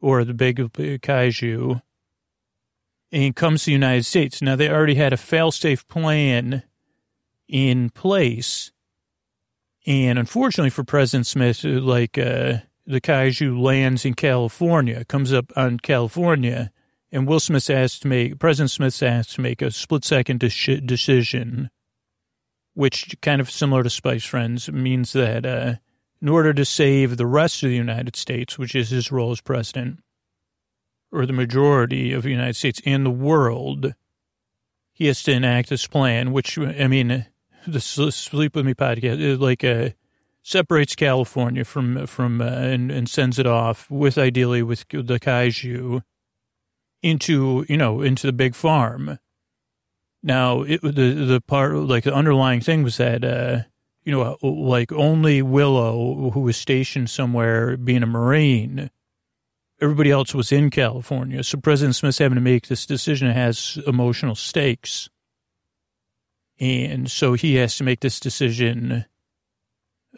or 0.00 0.22
the 0.22 0.34
big, 0.34 0.72
big 0.72 1.02
kaiju 1.02 1.82
and 3.10 3.34
comes 3.34 3.62
to 3.62 3.66
the 3.66 3.72
United 3.72 4.04
States. 4.04 4.40
Now, 4.40 4.54
they 4.54 4.70
already 4.70 4.94
had 4.94 5.12
a 5.12 5.16
fail-safe 5.16 5.88
plan 5.88 6.62
in 7.48 7.90
place. 7.90 8.70
And 9.86 10.18
unfortunately 10.18 10.70
for 10.70 10.84
President 10.84 11.26
Smith, 11.26 11.64
uh, 11.64 11.80
like 11.80 12.16
uh, 12.18 12.58
the 12.86 13.00
kaiju 13.00 13.60
lands 13.60 14.04
in 14.04 14.14
California, 14.14 15.04
comes 15.04 15.32
up 15.32 15.50
on 15.56 15.78
California, 15.78 16.70
and 17.10 17.26
Will 17.26 17.40
Smith 17.40 17.70
asked 17.70 18.02
to 18.02 18.08
make 18.08 18.38
President 18.38 18.70
Smith 18.70 19.02
asked 19.02 19.34
to 19.34 19.40
make 19.40 19.62
a 19.62 19.70
split 19.70 20.04
second 20.04 20.40
de- 20.40 20.80
decision, 20.80 21.70
which 22.74 23.16
kind 23.20 23.40
of 23.40 23.50
similar 23.50 23.82
to 23.82 23.90
Spice 23.90 24.24
Friends 24.24 24.70
means 24.70 25.12
that 25.12 25.46
uh, 25.46 25.74
in 26.20 26.28
order 26.28 26.52
to 26.52 26.64
save 26.64 27.16
the 27.16 27.26
rest 27.26 27.62
of 27.62 27.70
the 27.70 27.76
United 27.76 28.16
States, 28.16 28.58
which 28.58 28.74
is 28.74 28.90
his 28.90 29.10
role 29.12 29.30
as 29.30 29.40
president, 29.40 30.00
or 31.10 31.24
the 31.24 31.32
majority 31.32 32.12
of 32.12 32.22
the 32.24 32.30
United 32.30 32.56
States 32.56 32.82
and 32.84 33.06
the 33.06 33.10
world, 33.10 33.94
he 34.92 35.06
has 35.06 35.22
to 35.22 35.32
enact 35.32 35.70
this 35.70 35.86
plan, 35.86 36.32
which 36.32 36.58
I 36.58 36.88
mean 36.88 37.26
the 37.66 37.80
Sleep 37.80 38.54
With 38.54 38.66
Me 38.66 38.74
podcast, 38.74 39.40
like 39.40 39.64
uh, 39.64 39.90
separates 40.42 40.94
California 40.96 41.64
from 41.64 42.06
from 42.06 42.40
uh, 42.40 42.46
and, 42.46 42.90
and 42.90 43.08
sends 43.08 43.38
it 43.38 43.46
off 43.46 43.90
with 43.90 44.18
ideally 44.18 44.62
with 44.62 44.86
the 44.88 45.20
kaiju, 45.20 46.02
into, 47.02 47.64
you 47.68 47.76
know, 47.76 48.00
into 48.02 48.26
the 48.26 48.32
big 48.32 48.54
farm. 48.54 49.18
Now, 50.22 50.62
it, 50.62 50.82
the, 50.82 50.90
the 50.90 51.40
part, 51.46 51.76
like 51.76 52.04
the 52.04 52.14
underlying 52.14 52.60
thing 52.60 52.82
was 52.82 52.96
that, 52.96 53.24
uh, 53.24 53.62
you 54.04 54.12
know, 54.12 54.36
like 54.42 54.90
only 54.92 55.42
Willow, 55.42 56.30
who 56.30 56.40
was 56.40 56.56
stationed 56.56 57.10
somewhere 57.10 57.76
being 57.76 58.02
a 58.02 58.06
Marine, 58.06 58.90
everybody 59.80 60.10
else 60.10 60.34
was 60.34 60.50
in 60.50 60.70
California. 60.70 61.44
So 61.44 61.58
President 61.58 61.94
Smith's 61.94 62.18
having 62.18 62.36
to 62.36 62.40
make 62.40 62.66
this 62.66 62.86
decision 62.86 63.30
has 63.30 63.78
emotional 63.86 64.34
stakes. 64.34 65.08
And 66.58 67.08
so 67.10 67.34
he 67.34 67.54
has 67.56 67.76
to 67.76 67.84
make 67.84 68.00
this 68.00 68.18
decision, 68.18 69.04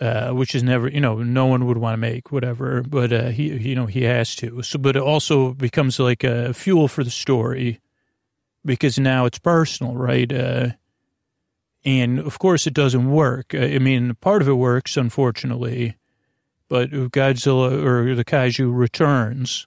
uh, 0.01 0.31
which 0.31 0.55
is 0.55 0.63
never, 0.63 0.89
you 0.89 1.01
know, 1.01 1.23
no 1.23 1.47
one 1.47 1.67
would 1.67 1.79
want 1.79 1.95
to 1.95 1.99
make, 1.99 2.31
whatever. 2.31 2.83
But 2.83 3.13
uh, 3.13 3.29
he, 3.29 3.53
you 3.57 3.75
know, 3.75 3.87
he 3.87 4.03
has 4.05 4.37
to. 4.37 4.63
So, 4.63 4.79
but 4.79 4.97
it 4.97 5.03
also 5.03 5.53
becomes 5.55 5.99
like 5.99 6.25
a 6.25 6.53
fuel 6.55 6.89
for 6.89 7.03
the 7.03 7.11
story 7.11 7.81
because 8.65 8.99
now 8.99 9.25
it's 9.25 9.39
personal, 9.39 9.95
right? 9.95 10.31
Uh, 10.33 10.69
and 11.85 12.19
of 12.19 12.39
course, 12.39 12.67
it 12.67 12.75
doesn't 12.75 13.11
work. 13.11 13.55
I 13.55 13.79
mean, 13.79 14.15
part 14.17 14.43
of 14.43 14.49
it 14.49 14.55
works, 14.55 14.97
unfortunately, 14.97 15.97
but 16.69 16.91
Godzilla 16.91 17.85
or 17.85 18.15
the 18.15 18.25
kaiju 18.25 18.75
returns, 18.77 19.67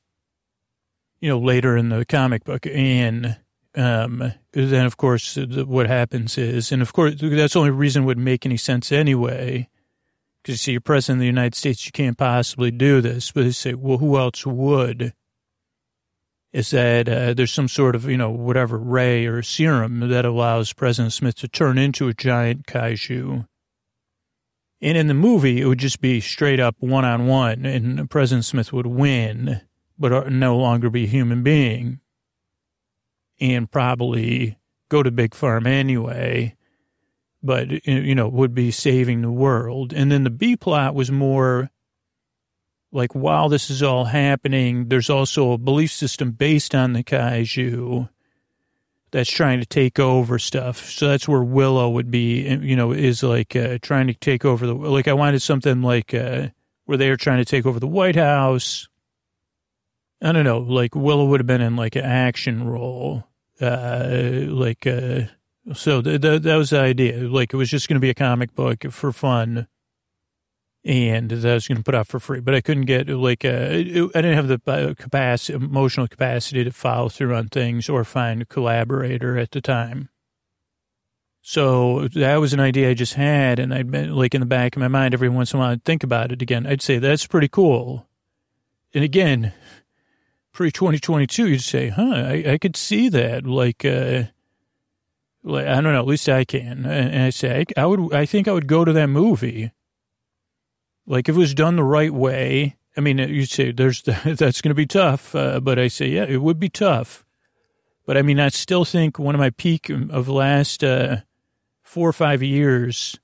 you 1.19 1.29
know, 1.29 1.39
later 1.39 1.75
in 1.75 1.89
the 1.89 2.05
comic 2.05 2.43
book. 2.43 2.67
And 2.67 3.37
um, 3.75 4.33
then, 4.51 4.85
of 4.85 4.97
course, 4.97 5.37
what 5.37 5.87
happens 5.87 6.37
is, 6.37 6.71
and 6.71 6.81
of 6.81 6.93
course, 6.93 7.15
that's 7.19 7.53
the 7.53 7.59
only 7.59 7.71
reason 7.71 8.05
would 8.05 8.19
make 8.19 8.45
any 8.45 8.57
sense 8.57 8.91
anyway. 8.91 9.67
Because 10.43 10.55
you 10.55 10.57
see, 10.57 10.71
you're 10.73 10.81
president 10.81 11.19
of 11.19 11.21
the 11.21 11.27
United 11.27 11.55
States, 11.55 11.85
you 11.85 11.93
can't 11.93 12.17
possibly 12.17 12.69
do 12.69 12.99
this. 12.99 13.31
But 13.31 13.45
they 13.45 13.51
say, 13.51 13.73
well, 13.75 13.97
who 13.97 14.17
else 14.17 14.45
would? 14.45 15.13
Is 16.51 16.69
that 16.71 17.07
uh, 17.07 17.33
there's 17.33 17.53
some 17.53 17.69
sort 17.69 17.95
of, 17.95 18.05
you 18.05 18.17
know, 18.17 18.29
whatever 18.29 18.77
ray 18.77 19.25
or 19.25 19.41
serum 19.41 20.01
that 20.09 20.25
allows 20.25 20.73
President 20.73 21.13
Smith 21.13 21.35
to 21.37 21.47
turn 21.47 21.77
into 21.77 22.09
a 22.09 22.13
giant 22.13 22.67
kaiju. 22.67 23.47
And 24.81 24.97
in 24.97 25.07
the 25.07 25.13
movie, 25.13 25.61
it 25.61 25.65
would 25.65 25.79
just 25.79 26.01
be 26.01 26.19
straight 26.19 26.59
up 26.59 26.75
one 26.79 27.05
on 27.05 27.25
one, 27.25 27.65
and 27.65 28.09
President 28.09 28.43
Smith 28.43 28.73
would 28.73 28.85
win, 28.85 29.61
but 29.97 30.29
no 30.29 30.57
longer 30.57 30.89
be 30.89 31.05
a 31.05 31.07
human 31.07 31.41
being 31.41 32.01
and 33.39 33.71
probably 33.71 34.57
go 34.89 35.01
to 35.01 35.09
Big 35.09 35.33
Farm 35.33 35.65
anyway, 35.65 36.55
but, 37.43 37.85
you 37.85 38.15
know, 38.15 38.29
would 38.29 38.55
be 38.55 38.71
saving 38.71 39.21
the 39.21 39.31
world. 39.31 39.91
And 39.91 40.11
then 40.11 40.23
the 40.23 40.29
B 40.29 40.55
plot 40.55 40.95
was 40.95 41.11
more 41.11 41.69
like, 42.91 43.13
while 43.13 43.49
this 43.49 43.69
is 43.69 43.83
all 43.83 44.05
happening, 44.05 44.87
there's 44.87 45.09
also 45.09 45.51
a 45.51 45.57
belief 45.57 45.91
system 45.91 46.31
based 46.31 46.73
on 46.73 46.93
the 46.93 47.03
kaiju 47.03 48.07
that's 49.11 49.31
trying 49.31 49.59
to 49.59 49.65
take 49.65 49.99
over 49.99 50.39
stuff. 50.39 50.89
So 50.89 51.07
that's 51.07 51.27
where 51.27 51.43
Willow 51.43 51.89
would 51.89 52.09
be, 52.09 52.47
you 52.47 52.75
know, 52.75 52.93
is 52.93 53.21
like 53.21 53.55
uh, 53.55 53.77
trying 53.81 54.07
to 54.07 54.13
take 54.13 54.45
over 54.45 54.65
the, 54.65 54.73
like, 54.73 55.07
I 55.07 55.13
wanted 55.13 55.41
something 55.41 55.81
like 55.81 56.13
uh, 56.13 56.47
where 56.85 56.97
they 56.97 57.09
were 57.09 57.17
trying 57.17 57.39
to 57.39 57.45
take 57.45 57.65
over 57.65 57.79
the 57.79 57.87
White 57.87 58.15
House. 58.15 58.87
I 60.21 60.31
don't 60.31 60.45
know, 60.45 60.59
like 60.59 60.95
Willow 60.95 61.25
would 61.25 61.41
have 61.41 61.47
been 61.47 61.61
in 61.61 61.75
like 61.75 61.97
an 61.97 62.05
action 62.05 62.63
role 62.65 63.27
uh, 63.59 64.07
like, 64.47 64.87
uh, 64.87 65.23
so 65.73 66.01
th- 66.01 66.21
th- 66.21 66.41
that 66.41 66.55
was 66.55 66.71
the 66.71 66.79
idea. 66.79 67.17
Like, 67.29 67.53
it 67.53 67.57
was 67.57 67.69
just 67.69 67.87
going 67.87 67.95
to 67.95 68.01
be 68.01 68.09
a 68.09 68.15
comic 68.15 68.53
book 68.55 68.83
for 68.91 69.11
fun. 69.11 69.67
And 70.85 71.29
that 71.29 71.49
I 71.49 71.53
was 71.53 71.65
going 71.65 71.77
to 71.77 71.83
put 71.83 71.95
out 71.95 72.07
for 72.07 72.19
free, 72.19 72.41
but 72.41 72.53
I 72.53 72.59
couldn't 72.59 72.87
get 72.87 73.07
like, 73.07 73.45
uh, 73.45 73.47
I 73.47 73.83
didn't 73.83 74.33
have 74.33 74.49
the 74.49 74.59
uh, 74.67 74.93
capacity, 74.95 75.53
emotional 75.53 76.09
capacity 76.09 76.65
to 76.65 76.71
follow 76.71 77.07
through 77.07 77.33
on 77.35 77.47
things 77.47 77.87
or 77.87 78.03
find 78.03 78.41
a 78.41 78.45
collaborator 78.45 79.37
at 79.37 79.51
the 79.51 79.61
time. 79.61 80.09
So 81.41 82.09
that 82.09 82.35
was 82.37 82.51
an 82.51 82.59
idea 82.59 82.89
I 82.89 82.95
just 82.95 83.13
had. 83.13 83.59
And 83.59 83.73
I'd 83.73 83.91
been 83.91 84.13
like 84.13 84.35
in 84.35 84.41
the 84.41 84.45
back 84.45 84.75
of 84.75 84.81
my 84.81 84.89
mind 84.89 85.13
every 85.13 85.29
once 85.29 85.53
in 85.53 85.57
a 85.57 85.61
while, 85.61 85.71
I'd 85.71 85.85
think 85.85 86.03
about 86.03 86.33
it 86.33 86.41
again. 86.41 86.67
I'd 86.67 86.81
say, 86.81 86.97
that's 86.97 87.27
pretty 87.27 87.47
cool. 87.47 88.05
And 88.93 89.05
again, 89.05 89.53
pre 90.51 90.69
2022, 90.69 91.47
you'd 91.47 91.61
say, 91.61 91.89
huh, 91.89 92.11
I, 92.13 92.43
I 92.53 92.57
could 92.57 92.75
see 92.75 93.07
that. 93.07 93.45
Like, 93.45 93.85
uh, 93.85 94.23
I 95.45 95.81
don't 95.81 95.83
know, 95.83 95.99
at 95.99 96.07
least 96.07 96.29
I 96.29 96.45
can. 96.45 96.85
And 96.85 97.23
I 97.23 97.29
say, 97.29 97.65
I, 97.75 97.85
would, 97.85 98.13
I 98.13 98.25
think 98.25 98.47
I 98.47 98.53
would 98.53 98.67
go 98.67 98.85
to 98.85 98.93
that 98.93 99.07
movie. 99.07 99.71
Like, 101.05 101.27
if 101.27 101.35
it 101.35 101.39
was 101.39 101.53
done 101.53 101.75
the 101.75 101.83
right 101.83 102.13
way, 102.13 102.77
I 102.95 103.01
mean, 103.01 103.17
you'd 103.17 103.49
say 103.49 103.71
there's, 103.71 104.01
that's 104.25 104.61
going 104.61 104.69
to 104.69 104.73
be 104.73 104.85
tough. 104.85 105.35
Uh, 105.35 105.59
but 105.59 105.77
I 105.79 105.89
say, 105.89 106.07
yeah, 106.07 106.25
it 106.25 106.41
would 106.41 106.59
be 106.59 106.69
tough. 106.69 107.25
But 108.05 108.17
I 108.17 108.21
mean, 108.21 108.39
I 108.39 108.49
still 108.49 108.85
think 108.85 109.17
one 109.17 109.35
of 109.35 109.39
my 109.39 109.49
peak 109.49 109.89
of 109.89 110.27
last, 110.27 110.83
uh, 110.83 111.17
four 111.81 112.09
or 112.09 112.13
five 112.13 112.41
years, 112.43 113.17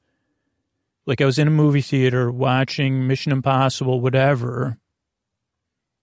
like 1.06 1.22
I 1.22 1.26
was 1.26 1.40
in 1.40 1.48
a 1.48 1.52
movie 1.52 1.82
theater 1.82 2.32
watching 2.32 3.08
Mission 3.08 3.32
Impossible, 3.32 4.00
whatever 4.00 4.78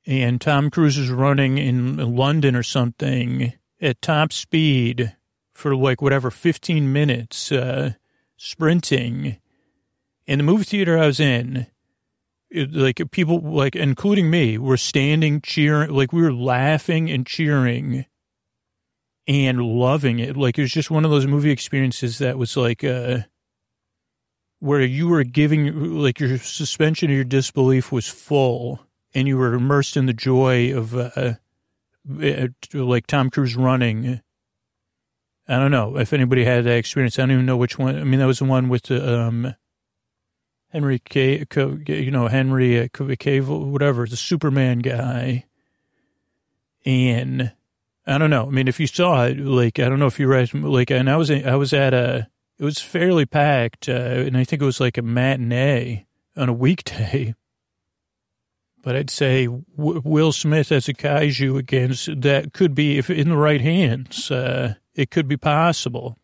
and 0.06 0.40
Tom 0.40 0.70
Cruise 0.70 0.96
is 0.96 1.10
running 1.10 1.58
in 1.58 2.14
London 2.14 2.54
or 2.54 2.62
something 2.62 3.52
at 3.80 4.00
top 4.00 4.32
speed 4.32 5.16
for 5.56 5.74
like 5.74 6.02
whatever 6.02 6.30
15 6.30 6.92
minutes 6.92 7.50
uh, 7.50 7.92
sprinting 8.36 9.38
in 10.26 10.38
the 10.38 10.44
movie 10.44 10.64
theater 10.64 10.98
I 10.98 11.06
was 11.06 11.20
in 11.20 11.66
it, 12.50 12.72
like 12.72 13.00
people 13.10 13.40
like 13.40 13.74
including 13.74 14.30
me 14.30 14.58
were 14.58 14.76
standing 14.76 15.40
cheering 15.40 15.90
like 15.90 16.12
we 16.12 16.22
were 16.22 16.32
laughing 16.32 17.10
and 17.10 17.26
cheering 17.26 18.06
and 19.26 19.60
loving 19.62 20.18
it 20.18 20.36
like 20.36 20.58
it 20.58 20.62
was 20.62 20.72
just 20.72 20.90
one 20.90 21.04
of 21.04 21.10
those 21.10 21.26
movie 21.26 21.50
experiences 21.50 22.18
that 22.18 22.38
was 22.38 22.56
like 22.56 22.84
uh 22.84 23.18
where 24.58 24.82
you 24.82 25.08
were 25.08 25.24
giving 25.24 25.98
like 25.98 26.20
your 26.20 26.38
suspension 26.38 27.10
of 27.10 27.14
your 27.14 27.24
disbelief 27.24 27.92
was 27.92 28.08
full 28.08 28.80
and 29.14 29.26
you 29.26 29.36
were 29.36 29.54
immersed 29.54 29.96
in 29.96 30.06
the 30.06 30.12
joy 30.12 30.76
of 30.76 30.94
uh, 30.94 31.34
uh, 32.22 32.48
like 32.72 33.06
Tom 33.06 33.30
Cruise 33.30 33.56
running. 33.56 34.20
I 35.48 35.58
don't 35.58 35.70
know 35.70 35.96
if 35.96 36.12
anybody 36.12 36.44
had 36.44 36.64
that 36.64 36.76
experience. 36.76 37.18
I 37.18 37.22
don't 37.22 37.32
even 37.32 37.46
know 37.46 37.56
which 37.56 37.78
one. 37.78 37.96
I 37.96 38.04
mean, 38.04 38.18
that 38.20 38.26
was 38.26 38.40
the 38.40 38.44
one 38.44 38.68
with 38.68 38.84
the, 38.84 39.20
um, 39.20 39.54
Henry 40.70 40.98
K, 40.98 41.46
you 41.86 42.10
know, 42.10 42.28
Henry 42.28 42.80
uh, 42.80 42.88
Cavill, 42.88 43.66
whatever, 43.66 44.06
the 44.06 44.16
Superman 44.16 44.80
guy. 44.80 45.44
And 46.84 47.52
I 48.06 48.18
don't 48.18 48.30
know. 48.30 48.46
I 48.46 48.50
mean, 48.50 48.68
if 48.68 48.78
you 48.78 48.86
saw 48.86 49.24
it, 49.24 49.38
like, 49.38 49.78
I 49.78 49.88
don't 49.88 49.98
know 49.98 50.06
if 50.06 50.18
you 50.20 50.26
read, 50.26 50.52
like, 50.52 50.90
and 50.90 51.08
I 51.08 51.16
was, 51.16 51.30
I 51.30 51.54
was 51.54 51.72
at 51.72 51.94
a, 51.94 52.28
it 52.58 52.64
was 52.64 52.78
fairly 52.80 53.26
packed, 53.26 53.88
uh, 53.88 53.92
and 53.92 54.36
I 54.36 54.44
think 54.44 54.62
it 54.62 54.66
was 54.66 54.80
like 54.80 54.98
a 54.98 55.02
matinee 55.02 56.06
on 56.36 56.48
a 56.48 56.54
weekday. 56.54 57.34
But 58.82 58.94
I'd 58.94 59.10
say 59.10 59.48
Will 59.48 60.30
Smith 60.30 60.70
as 60.70 60.88
a 60.88 60.94
kaiju 60.94 61.58
against 61.58 62.20
that 62.20 62.52
could 62.52 62.72
be, 62.72 62.98
if 62.98 63.10
in 63.10 63.30
the 63.30 63.36
right 63.36 63.60
hands, 63.60 64.30
uh, 64.30 64.74
it 64.96 65.10
could 65.12 65.28
be 65.28 65.36
possible. 65.36 66.18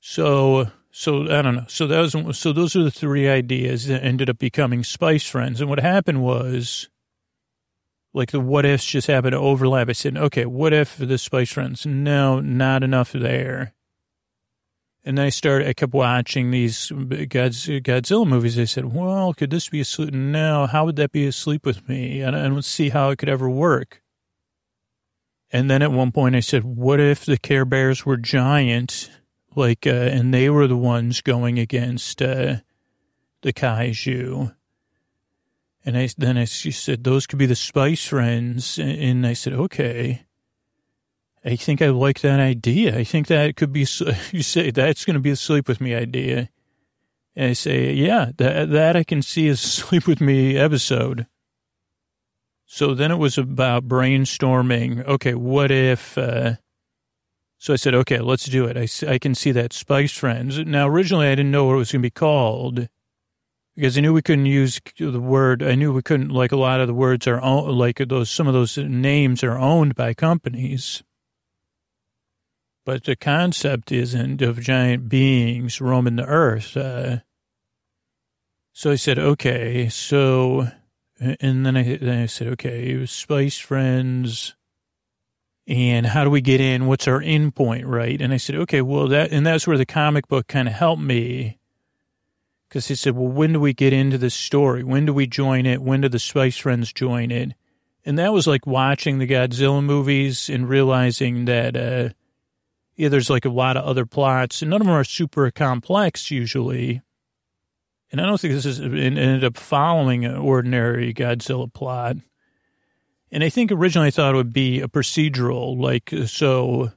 So, 0.00 0.70
so 0.90 1.22
I 1.22 1.40
don't 1.40 1.54
know. 1.54 1.64
So 1.68 1.86
that 1.86 2.00
was, 2.00 2.38
so 2.38 2.52
those 2.52 2.76
are 2.76 2.82
the 2.82 2.90
three 2.90 3.26
ideas 3.28 3.86
that 3.86 4.04
ended 4.04 4.28
up 4.28 4.38
becoming 4.38 4.84
Spice 4.84 5.26
Friends. 5.26 5.60
And 5.60 5.70
what 5.70 5.80
happened 5.80 6.22
was, 6.22 6.90
like 8.12 8.30
the 8.30 8.40
what 8.40 8.66
ifs 8.66 8.84
just 8.84 9.06
happened 9.06 9.32
to 9.32 9.38
overlap. 9.38 9.88
I 9.88 9.92
said, 9.92 10.16
okay, 10.16 10.44
what 10.44 10.72
if 10.72 10.98
the 10.98 11.18
Spice 11.18 11.52
Friends? 11.52 11.86
No, 11.86 12.40
not 12.40 12.82
enough 12.82 13.12
there. 13.12 13.72
And 15.04 15.18
then 15.18 15.26
I 15.26 15.30
started, 15.30 15.68
I 15.68 15.72
kept 15.72 15.92
watching 15.92 16.50
these 16.50 16.88
Godzilla 16.88 18.26
movies. 18.26 18.58
I 18.58 18.64
said, 18.64 18.94
well, 18.94 19.34
could 19.34 19.50
this 19.50 19.68
be 19.68 19.80
a 19.80 19.84
sleep? 19.84 20.14
No, 20.14 20.66
how 20.66 20.84
would 20.84 20.96
that 20.96 21.12
be 21.12 21.26
asleep 21.26 21.66
with 21.66 21.88
me? 21.88 22.20
And 22.20 22.36
I 22.36 22.48
don't 22.48 22.64
see 22.64 22.88
how 22.88 23.10
it 23.10 23.18
could 23.18 23.28
ever 23.28 23.50
work. 23.50 24.00
And 25.54 25.70
then 25.70 25.82
at 25.82 25.92
one 25.92 26.10
point 26.10 26.34
I 26.34 26.40
said, 26.40 26.64
what 26.64 26.98
if 26.98 27.24
the 27.24 27.38
Care 27.38 27.64
Bears 27.64 28.04
were 28.04 28.16
giant, 28.16 29.08
like, 29.54 29.86
uh, 29.86 29.90
and 29.90 30.34
they 30.34 30.50
were 30.50 30.66
the 30.66 30.76
ones 30.76 31.20
going 31.20 31.60
against, 31.60 32.20
uh, 32.20 32.56
the 33.42 33.52
kaiju? 33.52 34.52
And 35.84 35.96
I, 35.96 36.08
then 36.18 36.36
I, 36.38 36.46
she 36.46 36.72
said, 36.72 37.04
those 37.04 37.28
could 37.28 37.38
be 37.38 37.46
the 37.46 37.54
Spice 37.54 38.04
Friends. 38.04 38.80
And 38.80 39.24
I 39.24 39.34
said, 39.34 39.52
okay. 39.52 40.24
I 41.44 41.54
think 41.54 41.80
I 41.80 41.90
like 41.90 42.22
that 42.22 42.40
idea. 42.40 42.98
I 42.98 43.04
think 43.04 43.28
that 43.28 43.54
could 43.54 43.72
be, 43.72 43.86
you 44.32 44.42
say 44.42 44.72
that's 44.72 45.04
going 45.04 45.14
to 45.14 45.20
be 45.20 45.30
a 45.30 45.36
sleep 45.36 45.68
with 45.68 45.80
me 45.80 45.94
idea. 45.94 46.48
And 47.36 47.50
I 47.50 47.52
say, 47.52 47.92
yeah, 47.92 48.32
that, 48.38 48.70
that 48.70 48.96
I 48.96 49.04
can 49.04 49.22
see 49.22 49.46
as 49.46 49.62
a 49.62 49.68
sleep 49.68 50.08
with 50.08 50.20
me 50.20 50.56
episode. 50.56 51.28
So 52.66 52.94
then 52.94 53.10
it 53.10 53.16
was 53.16 53.38
about 53.38 53.86
brainstorming. 53.88 55.04
Okay, 55.06 55.34
what 55.34 55.70
if, 55.70 56.18
uh, 56.18 56.54
so 57.58 57.72
I 57.72 57.76
said, 57.76 57.94
okay, 57.94 58.18
let's 58.18 58.46
do 58.46 58.64
it. 58.64 58.76
I, 58.76 59.12
I 59.12 59.18
can 59.18 59.34
see 59.34 59.52
that 59.52 59.72
Spice 59.72 60.12
Friends. 60.12 60.58
Now, 60.58 60.88
originally 60.88 61.28
I 61.28 61.34
didn't 61.34 61.52
know 61.52 61.66
what 61.66 61.74
it 61.74 61.78
was 61.78 61.92
going 61.92 62.02
to 62.02 62.06
be 62.06 62.10
called. 62.10 62.88
because 63.76 63.98
I 63.98 64.00
knew 64.00 64.12
we 64.12 64.22
couldn't 64.22 64.46
use 64.46 64.80
the 64.98 65.20
word. 65.20 65.62
I 65.62 65.74
knew 65.74 65.92
we 65.92 66.02
couldn't 66.02 66.30
like 66.30 66.52
a 66.52 66.56
lot 66.56 66.80
of 66.80 66.86
the 66.86 66.94
words 66.94 67.26
are 67.26 67.40
own, 67.40 67.76
like 67.76 67.96
those. 67.98 68.30
Some 68.30 68.46
of 68.46 68.54
those 68.54 68.76
names 68.78 69.42
are 69.42 69.58
owned 69.58 69.94
by 69.94 70.14
companies, 70.14 71.02
but 72.84 73.04
the 73.04 73.16
concept 73.16 73.90
isn't 73.90 74.42
of 74.42 74.60
giant 74.60 75.08
beings 75.08 75.80
roaming 75.80 76.16
the 76.16 76.26
earth. 76.26 76.76
Uh, 76.76 77.18
so 78.72 78.92
I 78.92 78.96
said, 78.96 79.18
okay. 79.18 79.88
So, 79.88 80.68
and 81.40 81.64
then 81.64 81.76
I 81.76 81.96
then 81.96 82.22
I 82.22 82.26
said, 82.26 82.48
okay, 82.48 83.04
Spice 83.06 83.58
Friends. 83.58 84.54
And 85.66 86.04
how 86.04 86.24
do 86.24 86.30
we 86.30 86.42
get 86.42 86.60
in? 86.60 86.86
What's 86.86 87.08
our 87.08 87.22
in 87.22 87.50
point, 87.50 87.86
right? 87.86 88.20
And 88.20 88.34
I 88.34 88.36
said, 88.36 88.56
okay, 88.56 88.82
well, 88.82 89.08
that, 89.08 89.32
and 89.32 89.46
that's 89.46 89.66
where 89.66 89.78
the 89.78 89.86
comic 89.86 90.28
book 90.28 90.46
kind 90.46 90.68
of 90.68 90.74
helped 90.74 91.00
me 91.00 91.58
because 92.68 92.88
he 92.88 92.94
said, 92.94 93.16
well, 93.16 93.28
when 93.28 93.52
do 93.52 93.60
we 93.60 93.72
get 93.72 93.92
into 93.92 94.18
this 94.18 94.34
story? 94.34 94.82
When 94.82 95.06
do 95.06 95.14
we 95.14 95.26
join 95.26 95.64
it? 95.64 95.80
When 95.80 96.00
do 96.00 96.08
the 96.08 96.18
Spice 96.18 96.58
Friends 96.58 96.92
join 96.92 97.30
it? 97.30 97.52
And 98.04 98.18
that 98.18 98.32
was 98.32 98.46
like 98.46 98.66
watching 98.66 99.18
the 99.18 99.26
Godzilla 99.26 99.82
movies 99.82 100.50
and 100.50 100.68
realizing 100.68 101.46
that, 101.46 101.76
uh, 101.76 102.08
yeah, 102.96 103.08
there's 103.08 103.30
like 103.30 103.44
a 103.44 103.50
lot 103.50 103.76
of 103.76 103.84
other 103.84 104.04
plots, 104.04 104.60
and 104.60 104.70
none 104.70 104.80
of 104.80 104.86
them 104.86 104.96
are 104.96 105.04
super 105.04 105.50
complex 105.50 106.30
usually. 106.30 107.00
And 108.14 108.20
I 108.20 108.26
don't 108.26 108.40
think 108.40 108.54
this 108.54 108.64
is 108.64 108.80
ended 108.80 109.42
up 109.42 109.56
following 109.56 110.24
an 110.24 110.36
ordinary 110.36 111.12
Godzilla 111.12 111.72
plot. 111.72 112.14
And 113.32 113.42
I 113.42 113.48
think 113.48 113.72
originally 113.72 114.06
I 114.06 114.10
thought 114.12 114.34
it 114.34 114.36
would 114.36 114.52
be 114.52 114.80
a 114.80 114.86
procedural, 114.86 115.76
like 115.76 116.14
so 116.28 116.92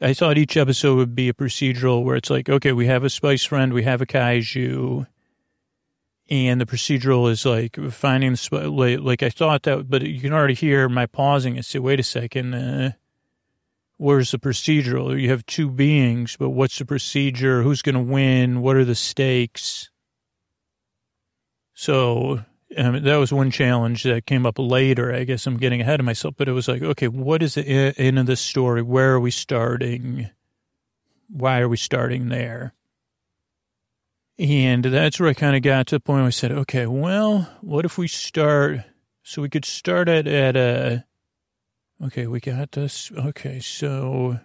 I 0.00 0.14
thought 0.14 0.36
each 0.36 0.56
episode 0.56 0.96
would 0.96 1.14
be 1.14 1.28
a 1.28 1.32
procedural 1.32 2.02
where 2.02 2.16
it's 2.16 2.28
like, 2.28 2.48
okay, 2.48 2.72
we 2.72 2.86
have 2.86 3.04
a 3.04 3.08
spice 3.08 3.44
friend, 3.44 3.72
we 3.72 3.84
have 3.84 4.02
a 4.02 4.06
kaiju, 4.06 5.06
and 6.28 6.60
the 6.60 6.66
procedural 6.66 7.30
is 7.30 7.46
like 7.46 7.76
finding 7.92 8.32
the 8.32 8.68
like, 8.68 8.98
like 8.98 9.22
I 9.22 9.30
thought 9.30 9.62
that, 9.62 9.88
but 9.88 10.02
you 10.02 10.20
can 10.20 10.32
already 10.32 10.54
hear 10.54 10.88
my 10.88 11.06
pausing 11.06 11.54
and 11.54 11.64
say, 11.64 11.78
wait 11.78 12.00
a 12.00 12.02
second, 12.02 12.52
uh, 12.52 12.90
where's 13.96 14.32
the 14.32 14.40
procedural? 14.40 15.16
You 15.16 15.30
have 15.30 15.46
two 15.46 15.70
beings, 15.70 16.36
but 16.36 16.50
what's 16.50 16.80
the 16.80 16.84
procedure? 16.84 17.62
Who's 17.62 17.80
going 17.80 17.94
to 17.94 18.00
win? 18.00 18.60
What 18.60 18.74
are 18.74 18.84
the 18.84 18.96
stakes? 18.96 19.88
So 21.78 22.42
um, 22.74 23.02
that 23.02 23.16
was 23.16 23.34
one 23.34 23.50
challenge 23.50 24.02
that 24.04 24.24
came 24.24 24.46
up 24.46 24.58
later. 24.58 25.14
I 25.14 25.24
guess 25.24 25.46
I'm 25.46 25.58
getting 25.58 25.82
ahead 25.82 26.00
of 26.00 26.06
myself, 26.06 26.34
but 26.38 26.48
it 26.48 26.52
was 26.52 26.68
like, 26.68 26.80
okay, 26.80 27.06
what 27.06 27.42
is 27.42 27.54
the 27.54 27.62
end 27.98 28.18
of 28.18 28.24
this 28.24 28.40
story? 28.40 28.80
Where 28.80 29.12
are 29.12 29.20
we 29.20 29.30
starting? 29.30 30.30
Why 31.28 31.60
are 31.60 31.68
we 31.68 31.76
starting 31.76 32.30
there? 32.30 32.72
And 34.38 34.86
that's 34.86 35.20
where 35.20 35.28
I 35.28 35.34
kind 35.34 35.54
of 35.54 35.60
got 35.60 35.88
to 35.88 35.96
the 35.96 36.00
point 36.00 36.20
where 36.20 36.26
I 36.26 36.30
said, 36.30 36.50
okay, 36.50 36.86
well, 36.86 37.46
what 37.60 37.84
if 37.84 37.98
we 37.98 38.08
start? 38.08 38.80
So 39.22 39.42
we 39.42 39.50
could 39.50 39.66
start 39.66 40.08
at, 40.08 40.26
at 40.26 40.56
a, 40.56 41.04
okay, 42.06 42.26
we 42.26 42.40
got 42.40 42.72
this. 42.72 43.12
Okay, 43.12 43.60
so 43.60 44.40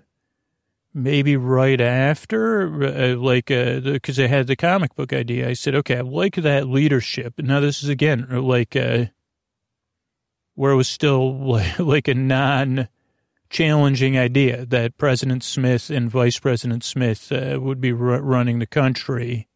maybe 0.94 1.38
right 1.38 1.80
after, 1.80 2.84
uh, 2.84 3.16
like, 3.16 3.48
because 3.48 4.20
uh, 4.20 4.24
I 4.24 4.28
had 4.28 4.48
the 4.48 4.56
comic 4.56 4.96
book 4.96 5.14
idea. 5.14 5.50
I 5.50 5.54
said, 5.54 5.76
okay, 5.76 5.98
I 5.98 6.02
like 6.02 6.36
that 6.36 6.68
leadership. 6.68 7.36
Now, 7.38 7.60
this 7.60 7.84
is 7.84 7.90
again 7.90 8.28
like 8.30 8.76
uh, 8.76 9.06
where 10.56 10.72
it 10.72 10.78
was 10.78 10.88
still 10.88 11.38
like, 11.48 11.80
like 11.80 12.08
a 12.08 12.14
non 12.14 12.88
challenging 13.50 14.18
idea 14.18 14.66
that 14.66 14.98
President 14.98 15.44
Smith 15.44 15.90
and 15.90 16.10
Vice 16.10 16.40
President 16.40 16.84
Smith 16.84 17.32
uh, 17.32 17.60
would 17.62 17.82
be 17.82 17.92
r- 17.92 18.22
running 18.22 18.60
the 18.60 18.66
country, 18.66 19.48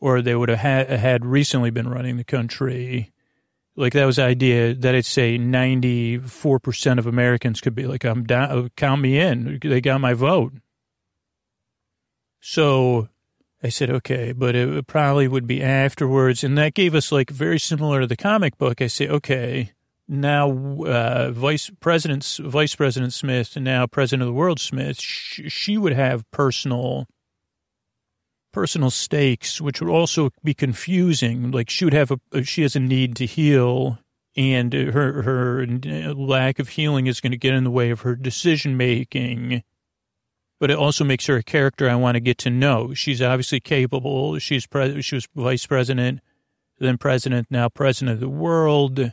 or 0.00 0.22
they 0.22 0.34
would 0.34 0.48
have 0.48 0.60
ha- 0.60 0.96
had 0.96 1.24
recently 1.24 1.70
been 1.70 1.88
running 1.88 2.16
the 2.16 2.24
country 2.24 3.12
like 3.76 3.92
that 3.94 4.04
was 4.04 4.16
the 4.16 4.24
idea 4.24 4.74
that 4.74 4.94
I'd 4.94 5.04
say 5.04 5.38
94% 5.38 6.98
of 6.98 7.06
Americans 7.06 7.60
could 7.60 7.74
be 7.74 7.86
like, 7.86 8.04
I'm 8.04 8.24
down, 8.24 8.70
count 8.76 9.00
me 9.00 9.18
in. 9.18 9.58
They 9.62 9.80
got 9.80 10.00
my 10.00 10.14
vote. 10.14 10.52
So 12.40 13.08
I 13.62 13.70
said, 13.70 13.90
okay, 13.90 14.32
but 14.32 14.54
it 14.54 14.86
probably 14.86 15.26
would 15.26 15.46
be 15.46 15.62
afterwards. 15.62 16.44
And 16.44 16.56
that 16.58 16.74
gave 16.74 16.94
us 16.94 17.10
like 17.10 17.30
very 17.30 17.58
similar 17.58 18.02
to 18.02 18.06
the 18.06 18.16
comic 18.16 18.58
book. 18.58 18.80
I 18.80 18.86
say, 18.86 19.08
okay, 19.08 19.72
now 20.06 20.50
uh, 20.84 21.30
Vice 21.32 21.70
President, 21.80 22.38
Vice 22.40 22.74
President 22.76 23.12
Smith 23.12 23.56
and 23.56 23.64
now 23.64 23.86
President 23.86 24.22
of 24.22 24.28
the 24.28 24.34
World 24.34 24.60
Smith, 24.60 25.00
sh- 25.00 25.40
she 25.48 25.78
would 25.78 25.94
have 25.94 26.30
personal 26.30 27.06
personal 28.54 28.90
stakes, 28.90 29.60
which 29.60 29.80
would 29.80 29.90
also 29.90 30.30
be 30.42 30.54
confusing. 30.54 31.50
Like 31.50 31.68
she 31.68 31.84
would 31.84 31.92
have 31.92 32.12
a, 32.12 32.20
uh, 32.32 32.42
she 32.42 32.62
has 32.62 32.76
a 32.76 32.80
need 32.80 33.16
to 33.16 33.26
heal 33.26 33.98
and 34.36 34.74
uh, 34.74 34.92
her, 34.92 35.22
her 35.22 35.62
uh, 35.62 36.14
lack 36.14 36.58
of 36.58 36.70
healing 36.70 37.06
is 37.06 37.20
going 37.20 37.32
to 37.32 37.38
get 37.38 37.54
in 37.54 37.64
the 37.64 37.70
way 37.70 37.90
of 37.90 38.00
her 38.00 38.14
decision 38.14 38.76
making. 38.76 39.62
But 40.60 40.70
it 40.70 40.78
also 40.78 41.04
makes 41.04 41.26
her 41.26 41.36
a 41.36 41.42
character 41.42 41.90
I 41.90 41.96
want 41.96 42.14
to 42.14 42.20
get 42.20 42.38
to 42.38 42.50
know. 42.50 42.94
She's 42.94 43.20
obviously 43.20 43.60
capable. 43.60 44.38
She's 44.38 44.66
pre- 44.66 45.02
she 45.02 45.16
was 45.16 45.28
vice 45.34 45.66
president, 45.66 46.20
then 46.78 46.96
president, 46.96 47.48
now 47.50 47.68
president 47.68 48.14
of 48.14 48.20
the 48.20 48.28
world. 48.28 49.12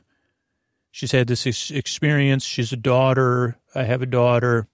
She's 0.92 1.12
had 1.12 1.28
this 1.28 1.72
experience. 1.72 2.46
She's 2.46 2.72
a 2.72 2.78
daughter. 2.78 3.58
I 3.74 3.84
have 3.84 4.02
a 4.02 4.06
daughter. 4.06 4.68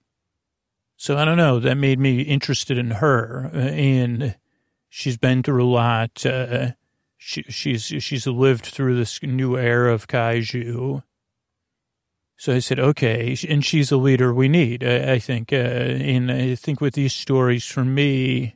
So 0.96 1.16
I 1.16 1.24
don't 1.24 1.36
know. 1.36 1.58
That 1.58 1.76
made 1.76 1.98
me 1.98 2.22
interested 2.22 2.76
in 2.76 2.92
her. 2.92 3.50
And 3.54 4.36
she's 4.88 5.16
been 5.16 5.42
through 5.42 5.64
a 5.64 5.66
lot. 5.66 6.24
Uh, 6.24 6.72
she, 7.16 7.42
she's 7.48 7.84
she's 7.84 8.26
lived 8.26 8.66
through 8.66 8.96
this 8.96 9.22
new 9.22 9.56
era 9.56 9.92
of 9.92 10.08
kaiju. 10.08 11.02
So 12.36 12.54
I 12.54 12.60
said, 12.60 12.78
okay, 12.78 13.36
and 13.48 13.64
she's 13.64 13.90
a 13.90 13.96
leader 13.96 14.32
we 14.32 14.48
need. 14.48 14.84
I, 14.84 15.14
I 15.14 15.18
think, 15.18 15.52
uh, 15.52 15.56
and 15.56 16.30
I 16.30 16.54
think 16.54 16.80
with 16.80 16.94
these 16.94 17.12
stories, 17.12 17.66
for 17.66 17.84
me, 17.84 18.54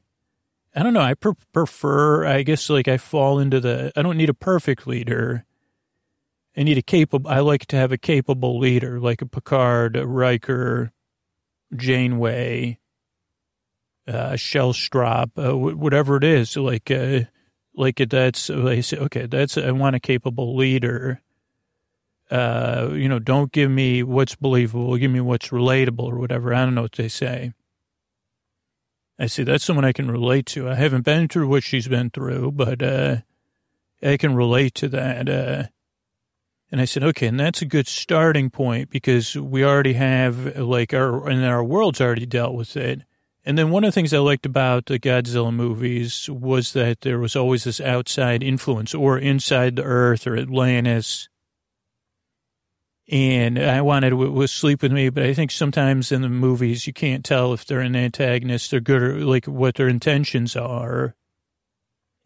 I 0.72 0.84
don't 0.84 0.94
know. 0.94 1.00
I 1.00 1.14
pre- 1.14 1.32
prefer, 1.52 2.24
I 2.24 2.42
guess, 2.42 2.70
like 2.70 2.86
I 2.86 2.96
fall 2.96 3.40
into 3.40 3.58
the. 3.58 3.92
I 3.96 4.02
don't 4.02 4.16
need 4.16 4.30
a 4.30 4.34
perfect 4.34 4.86
leader. 4.86 5.44
I 6.56 6.62
need 6.62 6.78
a 6.78 6.82
capable. 6.82 7.28
I 7.28 7.40
like 7.40 7.66
to 7.66 7.76
have 7.76 7.90
a 7.90 7.98
capable 7.98 8.58
leader, 8.58 9.00
like 9.00 9.20
a 9.20 9.26
Picard, 9.26 9.96
a 9.96 10.06
Riker, 10.06 10.92
Janeway 11.74 12.78
uh, 14.08 14.32
Shellstrop, 14.32 15.30
uh, 15.36 15.56
whatever 15.56 16.16
it 16.16 16.24
is, 16.24 16.56
like, 16.56 16.90
uh, 16.90 17.20
like 17.74 17.96
that's, 17.96 18.48
they 18.48 18.82
say, 18.82 18.98
okay, 18.98 19.26
that's, 19.26 19.56
I 19.56 19.70
want 19.70 19.96
a 19.96 20.00
capable 20.00 20.56
leader. 20.56 21.20
Uh, 22.30 22.90
you 22.92 23.08
know, 23.08 23.18
don't 23.18 23.52
give 23.52 23.70
me 23.70 24.02
what's 24.02 24.34
believable, 24.34 24.96
give 24.96 25.10
me 25.10 25.20
what's 25.20 25.48
relatable 25.48 26.04
or 26.04 26.18
whatever. 26.18 26.54
I 26.54 26.64
don't 26.64 26.74
know 26.74 26.82
what 26.82 26.92
they 26.92 27.08
say. 27.08 27.52
I 29.18 29.26
see 29.26 29.42
that's 29.42 29.64
someone 29.64 29.84
I 29.84 29.92
can 29.92 30.10
relate 30.10 30.46
to. 30.46 30.68
I 30.68 30.74
haven't 30.74 31.04
been 31.04 31.28
through 31.28 31.48
what 31.48 31.62
she's 31.62 31.88
been 31.88 32.10
through, 32.10 32.52
but, 32.52 32.82
uh, 32.82 33.16
I 34.02 34.16
can 34.16 34.34
relate 34.34 34.74
to 34.76 34.88
that. 34.88 35.28
Uh, 35.28 35.64
and 36.72 36.80
I 36.80 36.86
said, 36.86 37.04
okay, 37.04 37.26
and 37.26 37.38
that's 37.38 37.62
a 37.62 37.66
good 37.66 37.86
starting 37.86 38.50
point 38.50 38.90
because 38.90 39.36
we 39.36 39.64
already 39.64 39.92
have 39.92 40.56
like 40.56 40.92
our, 40.94 41.28
and 41.28 41.44
our 41.44 41.62
world's 41.62 42.00
already 42.00 42.26
dealt 42.26 42.54
with 42.54 42.76
it. 42.76 43.02
And 43.44 43.58
then 43.58 43.70
one 43.70 43.82
of 43.82 43.88
the 43.88 43.92
things 43.92 44.14
I 44.14 44.18
liked 44.18 44.46
about 44.46 44.86
the 44.86 45.00
Godzilla 45.00 45.52
movies 45.52 46.30
was 46.30 46.72
that 46.74 47.00
there 47.00 47.18
was 47.18 47.34
always 47.34 47.64
this 47.64 47.80
outside 47.80 48.42
influence 48.42 48.94
or 48.94 49.18
inside 49.18 49.76
the 49.76 49.82
earth 49.82 50.26
or 50.26 50.36
Atlantis. 50.36 51.28
And 53.08 53.58
I 53.58 53.80
wanted 53.80 54.10
to 54.10 54.46
sleep 54.46 54.82
with 54.82 54.92
me, 54.92 55.08
but 55.10 55.24
I 55.24 55.34
think 55.34 55.50
sometimes 55.50 56.12
in 56.12 56.22
the 56.22 56.28
movies 56.28 56.86
you 56.86 56.92
can't 56.92 57.24
tell 57.24 57.52
if 57.52 57.64
they're 57.66 57.80
an 57.80 57.96
antagonist, 57.96 58.70
they're 58.70 58.80
good 58.80 59.02
or 59.02 59.24
like 59.24 59.46
what 59.46 59.74
their 59.74 59.88
intentions 59.88 60.54
are. 60.54 61.16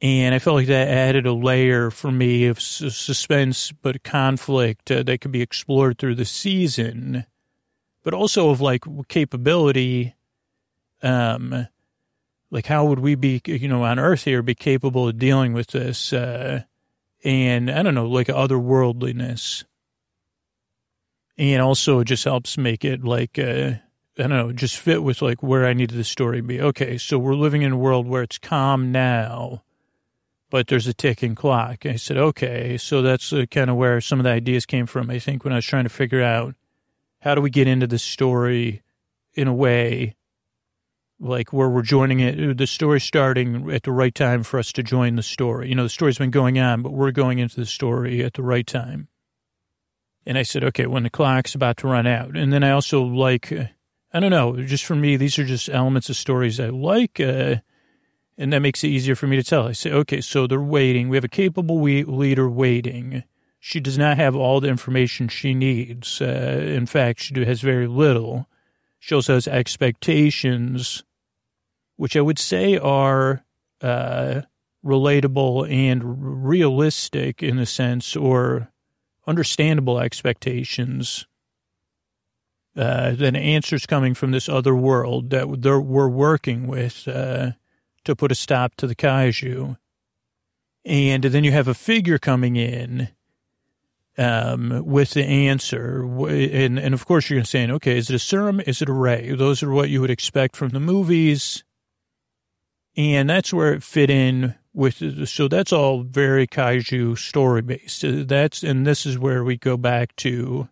And 0.02 0.34
I 0.34 0.38
felt 0.38 0.56
like 0.56 0.66
that 0.66 0.88
added 0.88 1.26
a 1.26 1.32
layer 1.32 1.90
for 1.90 2.12
me 2.12 2.44
of 2.44 2.60
suspense, 2.60 3.72
but 3.72 4.04
conflict 4.04 4.90
uh, 4.90 5.02
that 5.04 5.22
could 5.22 5.32
be 5.32 5.40
explored 5.40 5.96
through 5.96 6.16
the 6.16 6.26
season, 6.26 7.24
but 8.02 8.12
also 8.12 8.50
of 8.50 8.60
like 8.60 8.84
capability 9.08 10.14
um, 11.07 11.68
like 12.50 12.66
how 12.66 12.86
would 12.86 13.00
we 13.00 13.14
be, 13.14 13.40
you 13.46 13.68
know, 13.68 13.84
on 13.84 13.98
Earth 13.98 14.24
here, 14.24 14.42
be 14.42 14.54
capable 14.54 15.09
of 15.09 15.18
dealing 15.18 15.52
with 15.52 15.68
this? 15.68 16.12
Uh, 16.12 16.62
and 17.24 17.70
I 17.70 17.82
don't 17.82 17.94
know, 17.94 18.07
like 18.07 18.28
otherworldliness. 18.28 19.64
And 21.38 21.62
also 21.62 22.00
it 22.00 22.07
just 22.07 22.24
helps 22.24 22.57
make 22.57 22.84
it 22.84 23.04
like, 23.04 23.38
uh, 23.38 23.72
I 24.18 24.22
don't 24.22 24.30
know, 24.30 24.52
just 24.52 24.78
fit 24.78 25.02
with 25.02 25.22
like 25.22 25.42
where 25.42 25.66
I 25.66 25.74
needed 25.74 25.98
the 25.98 26.04
story 26.04 26.38
to 26.38 26.46
be. 26.46 26.61
Okay, 26.61 26.98
so 26.98 27.18
we're 27.18 27.34
living 27.34 27.62
in 27.62 27.72
a 27.72 27.76
world 27.76 28.07
where 28.07 28.22
it's 28.22 28.38
calm 28.38 28.90
now, 28.90 29.62
but 30.50 30.68
there's 30.68 30.86
a 30.86 30.94
ticking 30.94 31.34
clock. 31.34 31.84
I 31.84 31.96
said, 31.96 32.16
okay, 32.16 32.78
so 32.78 33.02
that's 33.02 33.32
uh, 33.32 33.44
kind 33.50 33.68
of 33.68 33.76
where 33.76 34.00
some 34.00 34.18
of 34.18 34.24
the 34.24 34.30
ideas 34.30 34.64
came 34.64 34.86
from. 34.86 35.11
I 35.11 35.18
think 35.18 35.44
when 35.44 35.52
I 35.52 35.57
was 35.57 35.66
trying 35.66 35.84
to 35.84 35.90
figure 35.90 36.22
out 36.22 36.54
how 37.20 37.34
do 37.34 37.42
we 37.42 37.50
get 37.50 37.68
into 37.68 37.86
the 37.86 37.98
story 37.98 38.82
in 39.34 39.48
a 39.48 39.54
way 39.54 40.14
like 41.18 41.52
where 41.52 41.68
we're 41.68 41.82
joining 41.82 42.20
it, 42.20 42.58
the 42.58 42.66
story 42.66 43.00
starting 43.00 43.70
at 43.70 43.84
the 43.84 43.92
right 43.92 44.14
time 44.14 44.42
for 44.42 44.58
us 44.58 44.72
to 44.72 44.82
join 44.82 45.16
the 45.16 45.22
story. 45.22 45.68
You 45.68 45.74
know, 45.74 45.82
the 45.82 45.88
story's 45.88 46.18
been 46.18 46.30
going 46.30 46.58
on, 46.58 46.82
but 46.82 46.92
we're 46.92 47.10
going 47.10 47.38
into 47.38 47.56
the 47.56 47.66
story 47.66 48.22
at 48.22 48.34
the 48.34 48.42
right 48.42 48.66
time. 48.66 49.08
And 50.26 50.36
I 50.36 50.42
said, 50.42 50.64
okay, 50.64 50.86
when 50.86 51.04
the 51.04 51.10
clock's 51.10 51.54
about 51.54 51.78
to 51.78 51.88
run 51.88 52.06
out. 52.06 52.36
And 52.36 52.52
then 52.52 52.64
I 52.64 52.70
also 52.70 53.02
like, 53.02 53.52
I 54.12 54.20
don't 54.20 54.30
know, 54.30 54.60
just 54.62 54.84
for 54.84 54.96
me, 54.96 55.16
these 55.16 55.38
are 55.38 55.44
just 55.44 55.68
elements 55.68 56.10
of 56.10 56.16
stories 56.16 56.58
I 56.58 56.68
like. 56.68 57.20
Uh, 57.20 57.56
and 58.36 58.52
that 58.52 58.60
makes 58.60 58.84
it 58.84 58.88
easier 58.88 59.14
for 59.14 59.26
me 59.26 59.36
to 59.36 59.42
tell. 59.42 59.68
I 59.68 59.72
say, 59.72 59.92
okay, 59.92 60.20
so 60.20 60.46
they're 60.46 60.60
waiting. 60.60 61.08
We 61.08 61.16
have 61.16 61.24
a 61.24 61.28
capable 61.28 61.80
leader 61.80 62.50
waiting. 62.50 63.24
She 63.58 63.80
does 63.80 63.96
not 63.96 64.18
have 64.18 64.36
all 64.36 64.60
the 64.60 64.68
information 64.68 65.28
she 65.28 65.54
needs. 65.54 66.20
Uh, 66.20 66.60
in 66.62 66.86
fact, 66.86 67.20
she 67.20 67.44
has 67.44 67.60
very 67.62 67.86
little. 67.86 68.48
She 68.98 69.14
also 69.14 69.34
has 69.34 69.48
expectations, 69.48 71.04
which 71.97 72.16
I 72.16 72.20
would 72.20 72.38
say 72.38 72.76
are 72.78 73.44
uh, 73.80 74.42
relatable 74.84 75.70
and 75.70 76.47
realistic 76.47 77.42
in 77.42 77.59
a 77.59 77.66
sense, 77.66 78.14
or 78.16 78.70
understandable 79.26 79.99
expectations. 79.99 81.26
Uh, 82.76 83.12
then 83.14 83.34
answers 83.34 83.86
coming 83.86 84.12
from 84.12 84.32
this 84.32 84.49
other 84.49 84.74
world 84.74 85.30
that 85.30 85.49
we're 85.49 86.09
working 86.09 86.66
with 86.66 87.09
uh, 87.09 87.53
to 88.05 88.14
put 88.14 88.30
a 88.30 88.34
stop 88.34 88.74
to 88.76 88.86
the 88.86 88.94
kaiju. 88.94 89.78
And 90.84 91.24
then 91.24 91.42
you 91.42 91.53
have 91.53 91.68
a 91.68 91.74
figure 91.74 92.18
coming 92.18 92.57
in 92.57 93.09
um, 94.18 94.84
with 94.84 95.12
the 95.12 95.24
answer. 95.24 96.05
And, 96.28 96.78
and 96.78 96.94
of 96.94 97.07
course, 97.07 97.30
you're 97.30 97.44
saying, 97.44 97.70
okay, 97.72 97.97
is 97.97 98.11
it 98.11 98.14
a 98.14 98.18
serum? 98.18 98.61
Is 98.61 98.82
it 98.82 98.88
a 98.88 98.92
ray? 98.92 99.34
Those 99.34 99.62
are 99.62 99.70
what 99.70 99.88
you 99.88 100.01
would 100.03 100.11
expect 100.11 100.55
from 100.55 100.68
the 100.68 100.80
movies. 100.80 101.64
And 102.97 103.28
that's 103.28 103.53
where 103.53 103.74
it 103.74 103.82
fit 103.82 104.11
in 104.11 104.55
with, 104.72 105.28
so 105.28 105.49
that's 105.49 105.72
all 105.72 106.03
very 106.03 106.47
kaiju 106.47 107.18
story 107.18 107.62
based. 107.62 108.05
That's, 108.07 108.62
and 108.62 108.86
this 108.86 109.05
is 109.05 109.18
where 109.18 109.44
we 109.44 109.57
go 109.57 109.76
back 109.76 110.16
to 110.16 110.68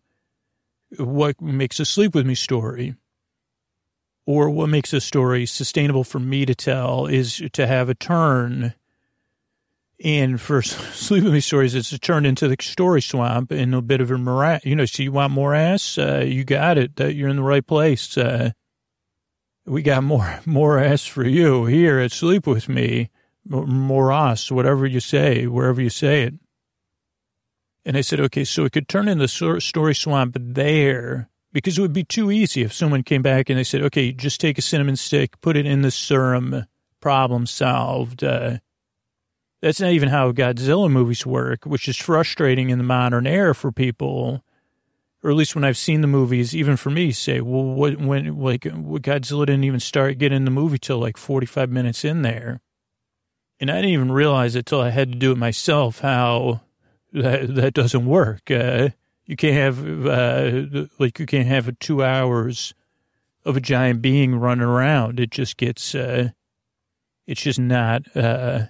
what 0.98 1.40
makes 1.40 1.80
a 1.80 1.84
sleep 1.84 2.14
with 2.14 2.26
me 2.26 2.34
story 2.34 2.94
or 4.26 4.48
what 4.48 4.68
makes 4.68 4.92
a 4.92 5.00
story 5.00 5.44
sustainable 5.44 6.04
for 6.04 6.18
me 6.18 6.46
to 6.46 6.54
tell 6.54 7.06
is 7.06 7.42
to 7.52 7.66
have 7.66 7.88
a 7.88 7.94
turn 7.94 8.74
and 10.02 10.40
for 10.40 10.62
Sleep 10.62 11.24
With 11.24 11.32
Me 11.32 11.40
stories, 11.40 11.74
it's 11.74 11.92
a 11.92 11.98
turn 11.98 12.26
into 12.26 12.48
the 12.48 12.56
story 12.60 13.02
swamp 13.02 13.50
and 13.50 13.74
a 13.74 13.82
bit 13.82 14.00
of 14.00 14.10
a 14.10 14.18
morass. 14.18 14.64
You 14.64 14.76
know, 14.76 14.86
so 14.86 15.02
you 15.02 15.12
want 15.12 15.32
more 15.32 15.54
ass? 15.54 15.98
Uh, 15.98 16.24
you 16.26 16.44
got 16.44 16.78
it. 16.78 16.96
That 16.96 17.14
you're 17.14 17.28
in 17.28 17.36
the 17.36 17.42
right 17.42 17.66
place. 17.66 18.16
Uh, 18.16 18.52
we 19.66 19.82
got 19.82 20.04
more 20.04 20.40
more 20.46 20.78
ass 20.78 21.06
for 21.06 21.26
you 21.26 21.66
here 21.66 21.98
at 21.98 22.12
Sleep 22.12 22.46
With 22.46 22.68
Me. 22.68 23.10
Morass, 23.46 24.50
whatever 24.50 24.86
you 24.86 25.00
say, 25.00 25.46
wherever 25.46 25.80
you 25.80 25.90
say 25.90 26.22
it. 26.22 26.34
And 27.84 27.96
I 27.96 28.00
said, 28.00 28.20
okay, 28.20 28.44
so 28.44 28.64
it 28.64 28.72
could 28.72 28.88
turn 28.88 29.08
into 29.08 29.28
story 29.28 29.94
swamp 29.94 30.36
there 30.40 31.28
because 31.52 31.78
it 31.78 31.82
would 31.82 31.92
be 31.92 32.04
too 32.04 32.30
easy 32.30 32.62
if 32.62 32.72
someone 32.72 33.02
came 33.02 33.22
back 33.22 33.50
and 33.50 33.58
they 33.58 33.64
said, 33.64 33.82
okay, 33.82 34.12
just 34.12 34.40
take 34.40 34.56
a 34.56 34.62
cinnamon 34.62 34.96
stick, 34.96 35.40
put 35.42 35.56
it 35.56 35.66
in 35.66 35.82
the 35.82 35.90
serum, 35.90 36.64
problem 37.00 37.46
solved. 37.46 38.24
Uh, 38.24 38.58
that's 39.60 39.80
not 39.80 39.92
even 39.92 40.08
how 40.08 40.32
Godzilla 40.32 40.90
movies 40.90 41.26
work, 41.26 41.64
which 41.64 41.88
is 41.88 41.96
frustrating 41.96 42.70
in 42.70 42.78
the 42.78 42.84
modern 42.84 43.26
era 43.26 43.54
for 43.54 43.70
people, 43.70 44.42
or 45.24 45.30
at 45.30 45.36
least 45.36 45.54
when 45.54 45.64
I've 45.64 45.78
seen 45.78 46.02
the 46.02 46.06
movies, 46.06 46.54
even 46.54 46.76
for 46.76 46.90
me, 46.90 47.10
say, 47.10 47.40
well, 47.40 47.64
what, 47.64 47.96
when, 47.96 48.38
like, 48.38 48.60
Godzilla 48.60 49.46
didn't 49.46 49.64
even 49.64 49.80
start 49.80 50.18
getting 50.18 50.44
the 50.44 50.50
movie 50.50 50.78
till 50.78 50.98
like 50.98 51.16
45 51.16 51.70
minutes 51.70 52.04
in 52.04 52.20
there. 52.20 52.60
And 53.58 53.70
I 53.70 53.76
didn't 53.76 53.92
even 53.92 54.12
realize 54.12 54.54
it 54.54 54.66
till 54.66 54.82
I 54.82 54.90
had 54.90 55.12
to 55.12 55.18
do 55.18 55.32
it 55.32 55.38
myself 55.38 56.00
how 56.00 56.60
that, 57.14 57.54
that 57.54 57.72
doesn't 57.72 58.04
work. 58.04 58.50
Uh, 58.50 58.90
you 59.24 59.34
can't 59.34 59.54
have, 59.54 60.06
uh, 60.06 60.86
like, 60.98 61.18
you 61.18 61.24
can't 61.24 61.48
have 61.48 61.78
two 61.78 62.04
hours 62.04 62.74
of 63.46 63.56
a 63.56 63.62
giant 63.62 64.02
being 64.02 64.34
running 64.34 64.66
around. 64.66 65.18
It 65.18 65.30
just 65.30 65.56
gets, 65.56 65.94
uh, 65.94 66.30
it's 67.26 67.40
just 67.40 67.58
not, 67.58 68.14
uh, 68.14 68.66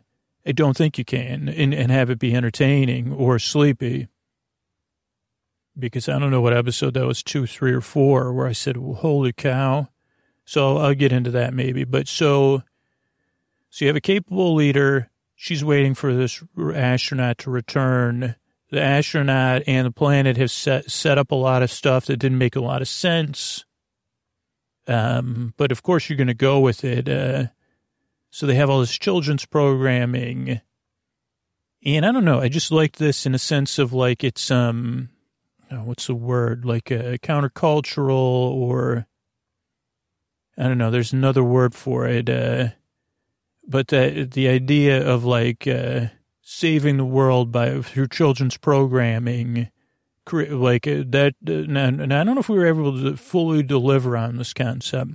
I 0.47 0.53
don't 0.53 0.77
think 0.77 0.99
you 0.99 1.05
can 1.05 1.49
and, 1.49 1.75
and 1.75 1.91
have 1.91 2.11
it 2.11 2.21
be 2.21 2.33
entertaining 2.33 3.13
or 3.13 3.41
sleepy. 3.41 4.07
Because 5.77 6.09
I 6.09 6.19
don't 6.19 6.31
know 6.31 6.41
what 6.41 6.57
episode 6.57 6.95
that 6.95 7.07
was, 7.07 7.23
two, 7.23 7.47
three, 7.47 7.73
or 7.73 7.81
four, 7.81 8.33
where 8.33 8.47
I 8.47 8.53
said, 8.53 8.77
well, 8.77 8.95
holy 8.95 9.33
cow. 9.33 9.89
So 10.45 10.77
I'll 10.77 10.95
get 10.95 11.13
into 11.13 11.31
that 11.33 11.53
maybe. 11.55 11.85
But 11.85 12.07
so, 12.07 12.63
so 13.71 13.85
you 13.85 13.89
have 13.89 13.97
a 13.97 14.01
capable 14.01 14.55
leader. 14.55 15.11
She's 15.35 15.65
waiting 15.65 15.95
for 15.95 16.15
this 16.15 16.43
astronaut 16.75 17.39
to 17.39 17.51
return. 17.51 18.37
The 18.71 18.81
astronaut 18.81 19.63
and 19.67 19.87
the 19.87 19.91
planet 19.91 20.37
have 20.37 20.51
set, 20.51 20.91
set 20.91 21.19
up 21.19 21.33
a 21.33 21.37
lot 21.37 21.63
of 21.63 21.71
stuff 21.71 22.07
that 22.07 22.19
didn't 22.19 22.39
make 22.39 22.57
a 22.57 22.61
lot 22.61 22.83
of 22.83 22.89
sense. 22.89 23.65
Um, 24.87 25.55
but 25.57 25.73
of 25.73 25.83
course 25.83 26.09
you're 26.09 26.17
going 26.17 26.29
to 26.29 26.35
go 26.35 26.61
with 26.61 26.85
it. 26.85 27.09
Uh, 27.09 27.47
so 28.31 28.47
they 28.47 28.55
have 28.55 28.71
all 28.71 28.81
this 28.81 28.97
children's 28.97 29.47
programming. 29.47 30.61
And 31.85 32.07
I 32.07 32.13
don't 32.13 32.25
know, 32.25 32.41
I 32.41 32.49
just 32.49 32.71
like 32.71 32.97
this 32.97 33.27
in 33.27 33.35
a 33.35 33.39
sense 33.39 33.79
of 33.79 33.93
like 33.93 34.23
it's, 34.25 34.51
um, 34.51 35.09
oh, 35.75 35.83
what's 35.85 36.07
the 36.07 36.15
word? 36.15 36.65
Like 36.65 36.91
a 36.91 37.19
countercultural 37.19 38.11
or, 38.11 39.07
I 40.57 40.65
don't 40.65 40.79
know, 40.79 40.91
there's 40.91 41.13
another 41.13 41.45
word 41.45 41.75
for 41.75 42.07
it. 42.07 42.29
Uh, 42.29 42.69
but 43.67 43.89
the, 43.89 44.29
the 44.31 44.49
idea 44.49 45.07
of 45.07 45.25
like, 45.25 45.67
uh, 45.67 46.07
saving 46.45 46.99
the 46.99 47.05
world 47.05 47.51
by 47.51 47.81
through 47.81 48.09
children's 48.09 48.57
programming, 48.57 49.71
like 50.31 50.87
uh, 50.87 51.03
that. 51.07 51.35
Uh, 51.47 51.53
and 51.53 52.13
I 52.15 52.23
don't 52.23 52.35
know 52.35 52.41
if 52.41 52.49
we 52.49 52.59
were 52.59 52.67
able 52.67 52.93
to 53.03 53.17
fully 53.17 53.63
deliver 53.63 54.17
on 54.17 54.37
this 54.37 54.53
concept 54.53 55.13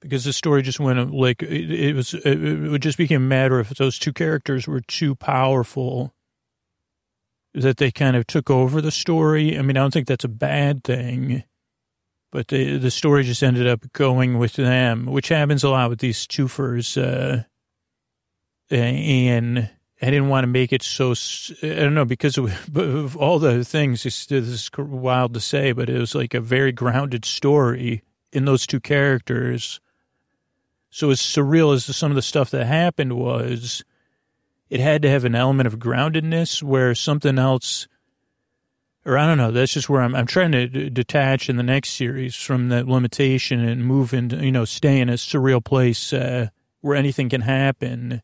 because 0.00 0.24
the 0.24 0.32
story 0.32 0.62
just 0.62 0.80
went 0.80 1.14
like 1.14 1.42
it, 1.42 1.70
it 1.70 1.96
was. 1.96 2.14
It, 2.14 2.42
it 2.42 2.78
just 2.80 2.98
became 2.98 3.22
a 3.22 3.26
matter 3.26 3.60
if 3.60 3.70
those 3.70 3.98
two 3.98 4.12
characters 4.12 4.66
were 4.66 4.80
too 4.80 5.14
powerful 5.14 6.12
that 7.54 7.78
they 7.78 7.90
kind 7.90 8.16
of 8.16 8.26
took 8.26 8.50
over 8.50 8.80
the 8.80 8.90
story. 8.90 9.58
I 9.58 9.62
mean, 9.62 9.76
I 9.76 9.80
don't 9.80 9.92
think 9.92 10.06
that's 10.06 10.24
a 10.24 10.28
bad 10.28 10.84
thing, 10.84 11.44
but 12.30 12.48
the 12.48 12.78
the 12.78 12.90
story 12.90 13.24
just 13.24 13.42
ended 13.42 13.66
up 13.66 13.92
going 13.92 14.38
with 14.38 14.54
them, 14.54 15.06
which 15.06 15.28
happens 15.28 15.64
a 15.64 15.70
lot 15.70 15.90
with 15.90 16.00
these 16.00 16.26
twofers. 16.26 16.96
Uh, 16.96 17.44
and 18.70 19.70
I 20.02 20.10
didn't 20.10 20.28
want 20.28 20.44
to 20.44 20.48
make 20.48 20.72
it 20.72 20.82
so. 20.82 21.14
I 21.62 21.74
don't 21.74 21.94
know 21.94 22.04
because 22.04 22.38
of, 22.38 23.16
all 23.16 23.38
the 23.38 23.64
things. 23.64 24.04
It's, 24.04 24.26
this 24.26 24.46
is 24.46 24.70
wild 24.76 25.34
to 25.34 25.40
say, 25.40 25.72
but 25.72 25.88
it 25.88 25.98
was 25.98 26.14
like 26.14 26.34
a 26.34 26.40
very 26.40 26.72
grounded 26.72 27.24
story 27.24 28.02
in 28.32 28.44
those 28.44 28.66
two 28.66 28.80
characters 28.80 29.80
so 30.90 31.10
as 31.10 31.20
surreal 31.20 31.74
as 31.74 31.84
some 31.96 32.10
of 32.10 32.16
the 32.16 32.22
stuff 32.22 32.50
that 32.50 32.66
happened 32.66 33.14
was, 33.14 33.84
it 34.70 34.80
had 34.80 35.02
to 35.02 35.10
have 35.10 35.24
an 35.24 35.34
element 35.34 35.66
of 35.66 35.78
groundedness 35.78 36.62
where 36.62 36.94
something 36.94 37.38
else, 37.38 37.88
or 39.04 39.16
I 39.16 39.26
don't 39.26 39.38
know, 39.38 39.50
that's 39.50 39.72
just 39.72 39.88
where 39.88 40.02
I'm, 40.02 40.14
I'm 40.14 40.26
trying 40.26 40.52
to 40.52 40.66
d- 40.66 40.90
detach 40.90 41.48
in 41.48 41.56
the 41.56 41.62
next 41.62 41.90
series 41.90 42.34
from 42.34 42.68
that 42.68 42.86
limitation 42.86 43.60
and 43.60 43.84
move 43.84 44.12
into, 44.12 44.36
you 44.44 44.52
know, 44.52 44.64
stay 44.64 45.00
in 45.00 45.08
a 45.08 45.14
surreal 45.14 45.64
place 45.64 46.12
uh, 46.12 46.48
where 46.80 46.96
anything 46.96 47.28
can 47.28 47.42
happen. 47.42 48.22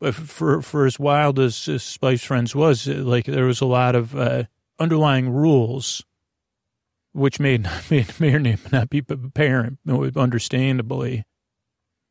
But 0.00 0.14
for, 0.14 0.60
for 0.60 0.86
as 0.86 0.98
wild 0.98 1.38
as, 1.38 1.68
as 1.68 1.82
Spice 1.82 2.24
Friends 2.24 2.54
was, 2.54 2.86
like 2.86 3.26
there 3.26 3.46
was 3.46 3.60
a 3.60 3.66
lot 3.66 3.94
of 3.94 4.16
uh, 4.16 4.44
underlying 4.78 5.30
rules 5.30 6.04
which 7.14 7.40
may, 7.40 7.58
may, 7.90 8.04
may 8.18 8.34
or 8.34 8.40
may 8.40 8.56
not 8.70 8.90
be 8.90 9.02
apparent, 9.08 9.78
understandably. 10.16 11.24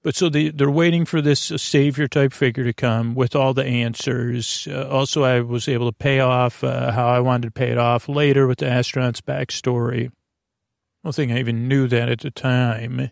But 0.04 0.16
so 0.16 0.28
they, 0.28 0.50
they're 0.50 0.70
waiting 0.70 1.06
for 1.06 1.22
this 1.22 1.40
savior 1.40 2.10
type 2.10 2.34
figure 2.34 2.66
to 2.66 2.74
come 2.74 3.16
with 3.16 3.38
all 3.38 3.54
the 3.54 3.64
answers. 3.64 4.68
Uh, 4.70 4.88
also, 4.90 5.24
I 5.24 5.40
was 5.40 5.70
able 5.70 5.90
to 5.90 5.98
pay 5.98 6.20
off 6.20 6.62
uh, 6.62 6.92
how 6.92 7.08
I 7.08 7.22
wanted 7.22 7.48
to 7.48 7.52
pay 7.52 7.72
it 7.72 7.78
off 7.78 8.10
later 8.10 8.46
with 8.46 8.60
the 8.60 8.68
astronaut's 8.68 9.22
backstory. 9.22 10.08
I 10.08 10.12
don't 11.06 11.16
think 11.16 11.32
I 11.32 11.40
even 11.40 11.70
knew 11.70 11.88
that 11.88 12.10
at 12.10 12.20
the 12.20 12.32
time. 12.32 13.12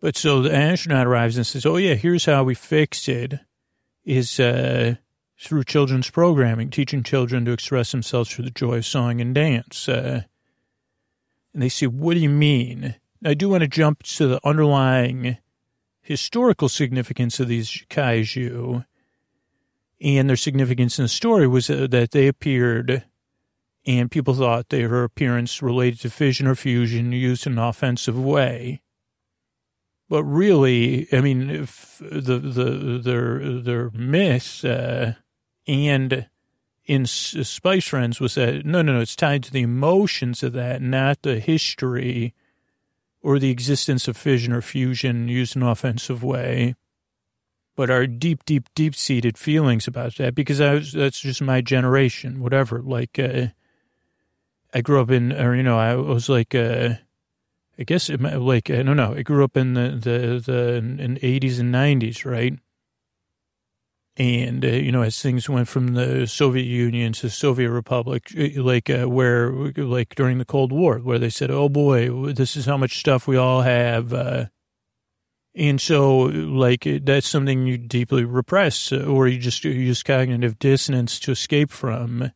But 0.00 0.16
so 0.16 0.40
the 0.40 0.54
astronaut 0.54 1.06
arrives 1.06 1.36
and 1.36 1.46
says, 1.46 1.66
Oh, 1.66 1.76
yeah, 1.76 1.94
here's 1.94 2.24
how 2.24 2.42
we 2.42 2.54
fix 2.54 3.06
it 3.06 3.34
is 4.04 4.40
uh, 4.40 4.94
through 5.38 5.64
children's 5.64 6.08
programming, 6.08 6.70
teaching 6.70 7.02
children 7.02 7.44
to 7.44 7.52
express 7.52 7.92
themselves 7.92 8.30
through 8.30 8.46
the 8.46 8.50
joy 8.50 8.78
of 8.78 8.86
song 8.86 9.20
and 9.20 9.34
dance. 9.34 9.90
Uh, 9.90 10.22
and 11.52 11.62
they 11.62 11.68
say, 11.68 11.86
What 11.86 12.14
do 12.14 12.20
you 12.20 12.30
mean? 12.30 12.94
I 13.22 13.34
do 13.34 13.50
want 13.50 13.60
to 13.60 13.68
jump 13.68 14.02
to 14.04 14.26
the 14.26 14.40
underlying 14.42 15.36
historical 16.12 16.68
significance 16.68 17.40
of 17.40 17.48
these 17.48 17.84
kaiju 17.90 18.84
and 20.00 20.28
their 20.28 20.36
significance 20.36 20.98
in 20.98 21.04
the 21.04 21.08
story 21.08 21.46
was 21.46 21.70
uh, 21.70 21.86
that 21.90 22.10
they 22.10 22.26
appeared 22.28 23.04
and 23.84 24.10
people 24.10 24.34
thought 24.34 24.68
their 24.68 25.04
appearance 25.04 25.62
related 25.62 26.00
to 26.00 26.10
fission 26.10 26.46
or 26.46 26.54
fusion 26.54 27.12
used 27.12 27.46
in 27.46 27.54
an 27.54 27.58
offensive 27.58 28.18
way. 28.18 28.80
But 30.08 30.24
really, 30.24 31.08
I 31.12 31.20
mean, 31.20 31.50
if 31.50 31.98
the 31.98 32.38
the 32.38 33.00
their 33.02 33.60
their 33.60 33.90
myth 33.90 34.64
uh, 34.64 35.12
and 35.66 36.28
in 36.84 37.06
Spice 37.06 37.88
Friends 37.88 38.20
was 38.20 38.34
that 38.34 38.66
no, 38.66 38.82
no, 38.82 38.92
no, 38.94 39.00
it's 39.00 39.16
tied 39.16 39.42
to 39.44 39.52
the 39.52 39.62
emotions 39.62 40.42
of 40.42 40.52
that, 40.52 40.82
not 40.82 41.22
the 41.22 41.40
history 41.40 42.34
or 43.22 43.38
the 43.38 43.50
existence 43.50 44.08
of 44.08 44.16
fission 44.16 44.52
or 44.52 44.60
fusion 44.60 45.28
used 45.28 45.56
in 45.56 45.62
an 45.62 45.68
offensive 45.68 46.22
way, 46.22 46.74
but 47.74 47.88
our 47.88 48.06
deep, 48.06 48.44
deep, 48.44 48.68
deep 48.74 48.94
seated 48.94 49.38
feelings 49.38 49.86
about 49.86 50.16
that 50.16 50.34
because 50.34 50.60
was, 50.60 50.92
that's 50.92 51.20
just 51.20 51.40
my 51.40 51.60
generation, 51.60 52.40
whatever. 52.40 52.82
Like, 52.82 53.18
uh, 53.18 53.46
I 54.74 54.80
grew 54.80 55.00
up 55.00 55.10
in, 55.10 55.32
or, 55.32 55.54
you 55.54 55.62
know, 55.62 55.78
I 55.78 55.94
was 55.94 56.28
like, 56.28 56.54
uh, 56.54 56.94
I 57.78 57.84
guess, 57.84 58.10
it, 58.10 58.20
like, 58.20 58.70
I 58.70 58.82
don't 58.82 58.96
know, 58.96 59.14
I 59.14 59.22
grew 59.22 59.44
up 59.44 59.56
in 59.56 59.74
the, 59.74 59.90
the, 59.90 60.42
the, 60.44 60.74
in 60.76 61.18
80s 61.22 61.60
and 61.60 61.72
90s, 61.72 62.24
right? 62.30 62.58
And, 64.18 64.62
uh, 64.62 64.68
you 64.68 64.92
know, 64.92 65.00
as 65.02 65.20
things 65.22 65.48
went 65.48 65.68
from 65.68 65.94
the 65.94 66.26
Soviet 66.26 66.64
Union 66.64 67.14
to 67.14 67.30
Soviet 67.30 67.70
Republic, 67.70 68.30
uh, 68.38 68.62
like 68.62 68.90
uh, 68.90 69.08
where, 69.08 69.50
like 69.50 70.14
during 70.14 70.36
the 70.36 70.44
Cold 70.44 70.70
War, 70.70 70.98
where 70.98 71.18
they 71.18 71.30
said, 71.30 71.50
oh 71.50 71.70
boy, 71.70 72.32
this 72.32 72.54
is 72.56 72.66
how 72.66 72.76
much 72.76 72.98
stuff 72.98 73.26
we 73.26 73.38
all 73.38 73.62
have. 73.62 74.12
Uh, 74.12 74.46
and 75.54 75.80
so, 75.80 76.18
like, 76.18 76.86
that's 77.04 77.28
something 77.28 77.66
you 77.66 77.78
deeply 77.78 78.24
repress 78.24 78.92
uh, 78.92 79.04
or 79.04 79.28
you 79.28 79.38
just 79.38 79.64
you 79.64 79.70
use 79.70 80.02
cognitive 80.02 80.58
dissonance 80.58 81.18
to 81.20 81.30
escape 81.30 81.70
from 81.70 82.32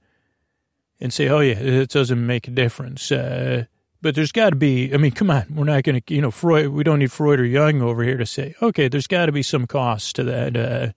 and 0.99 1.13
say, 1.13 1.29
oh 1.29 1.41
yeah, 1.41 1.59
it 1.59 1.91
doesn't 1.91 2.27
make 2.27 2.49
a 2.49 2.53
difference. 2.53 3.13
Uh, 3.13 3.65
but 4.01 4.15
there's 4.15 4.33
got 4.33 4.51
to 4.51 4.57
be, 4.57 4.95
I 4.95 4.97
mean, 4.97 5.13
come 5.13 5.31
on, 5.31 5.47
we're 5.51 5.65
not 5.65 5.83
going 5.83 6.01
to, 6.01 6.15
you 6.15 6.23
know, 6.23 6.31
Freud, 6.31 6.69
we 6.69 6.85
don't 6.85 7.01
need 7.01 7.13
Freud 7.13 7.41
or 7.41 7.45
Jung 7.45 7.83
over 7.83 8.03
here 8.03 8.17
to 8.17 8.27
say, 8.27 8.55
okay, 8.63 8.89
there's 8.89 9.07
got 9.07 9.27
to 9.27 9.33
be 9.33 9.43
some 9.43 9.67
cost 9.67 10.17
to 10.17 10.25
that 10.25 10.95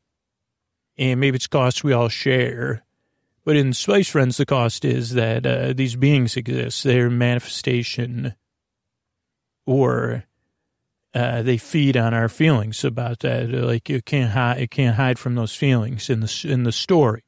and 1.00 1.20
maybe 1.20 1.38
it's 1.38 1.48
costs 1.48 1.84
we 1.84 1.94
all 1.94 2.10
share. 2.10 2.84
But 3.46 3.56
in 3.56 3.74
Spice 3.74 4.10
Friends, 4.10 4.38
the 4.38 4.46
cost 4.46 4.86
is 4.86 5.14
that 5.14 5.46
uh, 5.46 5.74
these 5.74 5.96
beings 5.96 6.36
exist. 6.38 6.84
They're 6.84 7.10
manifestation, 7.10 8.36
or 9.66 10.26
uh, 11.16 11.42
they 11.42 11.58
feed 11.58 11.98
on 11.98 12.14
our 12.14 12.28
feelings 12.30 12.84
about 12.84 13.20
that. 13.20 13.50
Like 13.50 13.90
you 13.90 14.02
can't 14.02 14.32
hide, 14.32 14.60
you 14.60 14.68
can't 14.68 14.98
hide 14.98 15.18
from 15.18 15.36
those 15.36 15.56
feelings 15.56 16.10
in 16.10 16.20
the 16.20 16.46
in 16.48 16.64
the 16.64 16.72
story. 16.72 17.24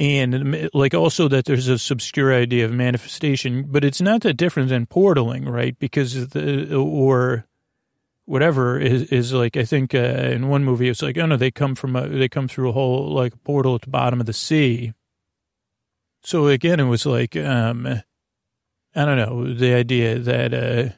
And 0.00 0.70
like 0.72 0.94
also 0.94 1.28
that 1.28 1.44
there's 1.44 1.68
a 1.68 1.92
obscure 1.92 2.32
idea 2.32 2.64
of 2.64 2.72
manifestation, 2.72 3.66
but 3.68 3.84
it's 3.84 4.00
not 4.00 4.22
that 4.22 4.34
different 4.34 4.68
than 4.68 4.86
portaling, 4.86 5.48
right? 5.48 5.78
Because 5.78 6.28
the 6.28 6.74
or 6.74 7.47
whatever 8.28 8.78
is, 8.78 9.04
is 9.04 9.32
like 9.32 9.56
I 9.56 9.64
think 9.64 9.94
uh, 9.94 9.98
in 9.98 10.48
one 10.48 10.62
movie 10.62 10.88
it's 10.88 11.02
like 11.02 11.16
oh 11.16 11.26
no 11.26 11.36
they 11.36 11.50
come 11.50 11.74
from 11.74 11.96
a, 11.96 12.06
they 12.06 12.28
come 12.28 12.46
through 12.46 12.68
a 12.68 12.72
whole 12.72 13.12
like 13.12 13.42
portal 13.42 13.74
at 13.74 13.82
the 13.82 13.90
bottom 13.90 14.20
of 14.20 14.26
the 14.26 14.32
sea. 14.32 14.92
So 16.22 16.48
again, 16.48 16.78
it 16.78 16.84
was 16.84 17.06
like 17.06 17.36
um, 17.36 17.86
I 18.94 19.04
don't 19.04 19.16
know 19.16 19.54
the 19.54 19.72
idea 19.72 20.18
that 20.18 20.52
uh, 20.52 20.92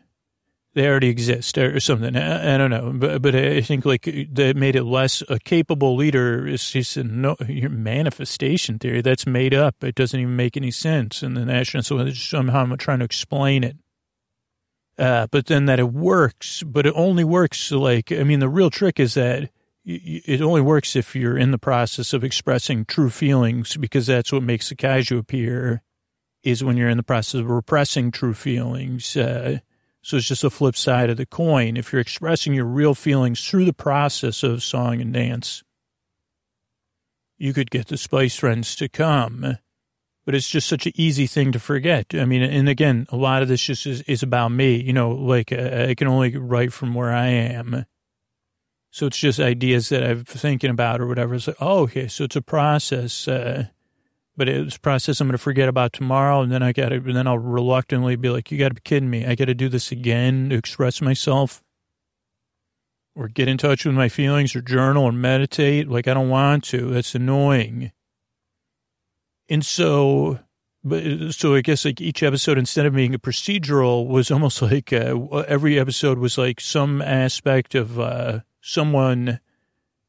they 0.74 0.88
already 0.88 1.08
exist 1.08 1.56
or 1.56 1.78
something. 1.78 2.16
I, 2.16 2.54
I, 2.54 2.58
don't 2.58 2.70
know, 2.70 2.92
but 2.94 3.22
but 3.22 3.36
I 3.36 3.60
think 3.60 3.84
like 3.84 4.08
that 4.32 4.56
made 4.56 4.74
it 4.74 4.84
less 4.84 5.22
a 5.28 5.38
capable 5.38 5.94
leader. 5.94 6.48
Is 6.48 6.68
just 6.68 6.96
a 6.96 7.04
no 7.04 7.36
your 7.46 7.70
manifestation 7.70 8.78
theory 8.78 9.02
that's 9.02 9.26
made 9.26 9.54
up. 9.54 9.84
It 9.84 9.94
doesn't 9.94 10.18
even 10.18 10.34
make 10.34 10.56
any 10.56 10.72
sense. 10.72 11.22
And 11.22 11.36
the 11.36 11.44
national 11.44 11.84
so 11.84 12.10
somehow 12.10 12.62
I'm 12.62 12.76
trying 12.76 13.00
to 13.00 13.04
explain 13.04 13.62
it. 13.62 13.76
Uh, 15.01 15.26
but 15.30 15.46
then 15.46 15.64
that 15.64 15.80
it 15.80 15.90
works, 15.94 16.62
but 16.62 16.84
it 16.84 16.92
only 16.94 17.24
works 17.24 17.72
like, 17.72 18.12
I 18.12 18.22
mean, 18.22 18.40
the 18.40 18.51
real 18.51 18.68
trick 18.68 19.01
is 19.01 19.14
that 19.14 19.48
it 19.82 20.42
only 20.42 20.61
works 20.61 20.94
if 20.94 21.16
you're 21.16 21.38
in 21.38 21.53
the 21.53 21.59
process 21.59 22.12
of 22.12 22.22
expressing 22.22 22.84
true 22.84 23.09
feelings 23.09 23.78
because 23.78 24.07
that's 24.07 24.30
what 24.30 24.42
makes 24.42 24.68
the 24.68 24.76
kaiju 24.76 25.18
appear 25.18 25.80
is 26.42 26.62
when 26.62 26.76
you're 26.76 26.90
in 26.90 26.98
the 26.98 27.03
process 27.03 27.40
of 27.40 27.48
repressing 27.48 28.11
true 28.11 28.34
feelings. 28.34 29.16
Uh, 29.16 29.61
so 30.03 30.18
it's 30.18 30.28
just 30.28 30.44
a 30.44 30.51
flip 30.51 30.76
side 30.76 31.09
of 31.09 31.16
the 31.16 31.24
coin. 31.24 31.78
If 31.78 31.94
you're 31.94 32.01
expressing 32.01 32.53
your 32.53 32.66
real 32.66 32.94
feelings 32.94 33.42
through 33.48 33.64
the 33.64 33.72
process 33.72 34.42
of 34.42 34.62
song 34.62 35.01
and 35.01 35.14
dance, 35.14 35.62
you 37.38 37.55
could 37.55 37.70
get 37.70 37.86
the 37.86 37.96
Spice 37.96 38.36
Friends 38.36 38.76
to 38.76 38.86
come 38.86 39.57
but 40.26 40.34
it's 40.34 40.48
just 40.48 40.68
such 40.68 40.86
an 40.86 40.92
easy 40.94 41.26
thing 41.26 41.52
to 41.52 41.58
forget. 41.58 42.06
I 42.14 42.24
mean, 42.24 42.42
and 42.42 42.68
again, 42.68 43.06
a 43.10 43.16
lot 43.16 43.42
of 43.42 43.48
this 43.48 43.62
just 43.62 43.86
is, 43.86 44.02
is 44.02 44.22
about 44.22 44.50
me, 44.50 44.80
you 44.80 44.92
know, 44.92 45.10
like 45.10 45.52
uh, 45.52 45.86
I 45.88 45.94
can 45.94 46.08
only 46.08 46.36
write 46.36 46.72
from 46.72 46.94
where 46.94 47.10
I 47.10 47.28
am. 47.28 47.86
So 48.90 49.06
it's 49.06 49.18
just 49.18 49.38
ideas 49.38 49.88
that 49.90 50.02
I'm 50.02 50.24
thinking 50.24 50.70
about 50.70 51.00
or 51.00 51.06
whatever. 51.06 51.34
It's 51.34 51.46
like, 51.46 51.56
oh, 51.60 51.80
okay, 51.80 52.08
so 52.08 52.24
it's 52.24 52.36
a 52.36 52.42
process, 52.42 53.28
uh, 53.28 53.66
but 54.36 54.48
it's 54.48 54.76
a 54.76 54.80
process 54.80 55.20
I'm 55.20 55.28
going 55.28 55.32
to 55.32 55.38
forget 55.38 55.68
about 55.68 55.92
tomorrow. 55.92 56.40
And 56.40 56.50
then 56.50 56.62
I 56.62 56.72
got 56.72 56.88
to, 56.88 56.96
and 56.96 57.16
then 57.16 57.26
I'll 57.26 57.38
reluctantly 57.38 58.16
be 58.16 58.30
like, 58.30 58.50
you 58.50 58.58
got 58.58 58.68
to 58.68 58.74
be 58.74 58.80
kidding 58.82 59.10
me. 59.10 59.26
I 59.26 59.36
got 59.36 59.46
to 59.46 59.54
do 59.54 59.68
this 59.68 59.92
again 59.92 60.50
to 60.50 60.56
express 60.56 61.00
myself 61.00 61.62
or 63.14 63.28
get 63.28 63.48
in 63.48 63.58
touch 63.58 63.84
with 63.84 63.94
my 63.94 64.08
feelings 64.08 64.56
or 64.56 64.60
journal 64.60 65.04
or 65.04 65.12
meditate. 65.12 65.88
Like, 65.88 66.08
I 66.08 66.14
don't 66.14 66.28
want 66.28 66.64
to. 66.64 66.90
That's 66.90 67.14
annoying. 67.14 67.92
And 69.51 69.66
so, 69.66 70.38
so 71.30 71.55
I 71.57 71.61
guess 71.61 71.84
like 71.84 72.01
each 72.01 72.22
episode, 72.22 72.57
instead 72.57 72.86
of 72.86 72.94
being 72.94 73.14
a 73.14 73.18
procedural, 73.18 74.07
was 74.07 74.30
almost 74.30 74.62
like 74.62 74.92
uh, 74.92 75.18
every 75.48 75.78
episode 75.78 76.18
was 76.18 76.38
like 76.38 76.61
some 76.61 77.03
aspect 77.03 77.74
of 77.74 77.98
uh, 77.98 78.40
someone 78.61 79.40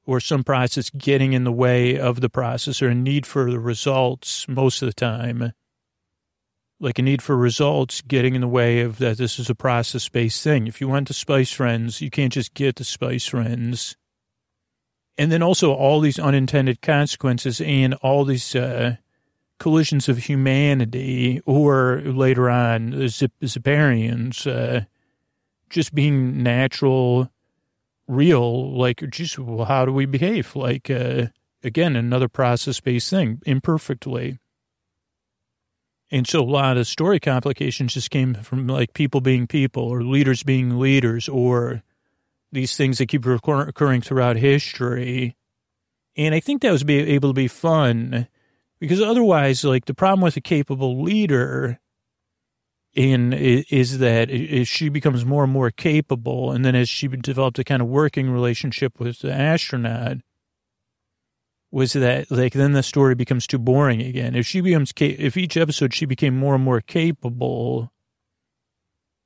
or 0.05 0.19
some 0.19 0.43
process 0.43 0.89
getting 0.91 1.33
in 1.33 1.43
the 1.43 1.51
way 1.51 1.97
of 1.97 2.21
the 2.21 2.29
process 2.29 2.81
or 2.81 2.89
a 2.89 2.95
need 2.95 3.25
for 3.25 3.49
the 3.49 3.59
results 3.59 4.47
most 4.47 4.81
of 4.81 4.87
the 4.87 4.93
time. 4.93 5.53
Like 6.79 6.99
a 6.99 7.03
need 7.03 7.21
for 7.21 7.35
results 7.37 8.01
getting 8.01 8.33
in 8.35 8.41
the 8.41 8.47
way 8.47 8.81
of 8.81 8.97
that 8.97 9.17
this 9.17 9.39
is 9.39 9.49
a 9.49 9.55
process 9.55 10.07
based 10.09 10.43
thing. 10.43 10.67
If 10.67 10.81
you 10.81 10.87
want 10.87 11.07
the 11.07 11.13
Spice 11.13 11.51
Friends, 11.51 12.01
you 12.01 12.09
can't 12.09 12.33
just 12.33 12.53
get 12.53 12.75
the 12.75 12.83
Spice 12.83 13.27
Friends. 13.27 13.95
And 15.17 15.31
then 15.31 15.43
also 15.43 15.73
all 15.73 15.99
these 15.99 16.17
unintended 16.17 16.81
consequences 16.81 17.61
and 17.61 17.93
all 17.95 18.25
these, 18.25 18.55
uh, 18.55 18.95
collisions 19.61 20.09
of 20.09 20.17
humanity, 20.17 21.39
or 21.45 22.01
later 22.03 22.49
on, 22.49 22.89
the 22.89 23.59
uh, 24.47 24.81
just 25.69 25.93
being 25.93 26.41
natural, 26.41 27.29
real, 28.07 28.75
like 28.75 29.07
just 29.11 29.37
how 29.67 29.85
do 29.85 29.93
we 29.93 30.07
behave? 30.07 30.55
Like, 30.55 30.89
uh, 30.89 31.27
again, 31.63 31.95
another 31.95 32.27
process 32.27 32.79
based 32.79 33.11
thing, 33.11 33.39
imperfectly. 33.45 34.39
And 36.09 36.27
so 36.27 36.41
a 36.41 36.43
lot 36.43 36.77
of 36.77 36.87
story 36.87 37.19
complications 37.19 37.93
just 37.93 38.09
came 38.09 38.33
from 38.33 38.65
like 38.65 38.95
people 38.95 39.21
being 39.21 39.45
people 39.45 39.83
or 39.83 40.03
leaders 40.03 40.41
being 40.41 40.79
leaders 40.79 41.29
or 41.29 41.83
these 42.51 42.75
things 42.75 42.97
that 42.97 43.09
keep 43.09 43.27
recurring 43.27 44.01
throughout 44.01 44.37
history. 44.37 45.37
And 46.17 46.33
I 46.33 46.39
think 46.39 46.63
that 46.63 46.71
was 46.71 46.83
able 46.83 47.29
to 47.29 47.33
be 47.33 47.47
fun 47.47 48.27
because 48.81 48.99
otherwise, 48.99 49.63
like 49.63 49.85
the 49.85 49.93
problem 49.93 50.21
with 50.21 50.35
a 50.35 50.41
capable 50.41 51.01
leader 51.03 51.79
in 52.93 53.31
is 53.31 53.99
that 53.99 54.29
she 54.65 54.89
becomes 54.89 55.23
more 55.23 55.43
and 55.43 55.53
more 55.53 55.69
capable, 55.69 56.51
and 56.51 56.65
then 56.65 56.75
as 56.75 56.89
she 56.89 57.07
developed 57.07 57.59
a 57.59 57.63
kind 57.63 57.83
of 57.83 57.87
working 57.87 58.31
relationship 58.31 58.99
with 58.99 59.19
the 59.19 59.31
astronaut, 59.31 60.17
was 61.69 61.93
that 61.93 62.31
like 62.31 62.53
then 62.53 62.73
the 62.73 62.81
story 62.81 63.13
becomes 63.13 63.45
too 63.45 63.59
boring 63.59 64.01
again. 64.01 64.35
If 64.35 64.47
she 64.47 64.61
becomes 64.61 64.91
if 64.97 65.37
each 65.37 65.55
episode 65.55 65.93
she 65.93 66.07
became 66.07 66.35
more 66.35 66.55
and 66.55 66.63
more 66.63 66.81
capable, 66.81 67.93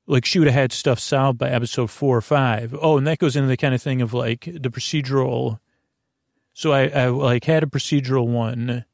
like 0.06 0.26
she 0.26 0.38
would 0.38 0.48
have 0.48 0.54
had 0.54 0.72
stuff 0.72 1.00
solved 1.00 1.38
by 1.38 1.48
episode 1.48 1.90
four 1.90 2.18
or 2.18 2.20
five. 2.20 2.76
Oh, 2.78 2.98
and 2.98 3.06
that 3.06 3.18
goes 3.18 3.36
into 3.36 3.48
the 3.48 3.56
kind 3.56 3.74
of 3.74 3.80
thing 3.80 4.02
of 4.02 4.12
like 4.12 4.44
the 4.44 4.70
procedural. 4.70 5.60
So 6.52 6.72
I, 6.72 6.88
I 6.88 7.06
like 7.06 7.44
had 7.44 7.62
a 7.62 7.66
procedural 7.66 8.26
one 8.26 8.84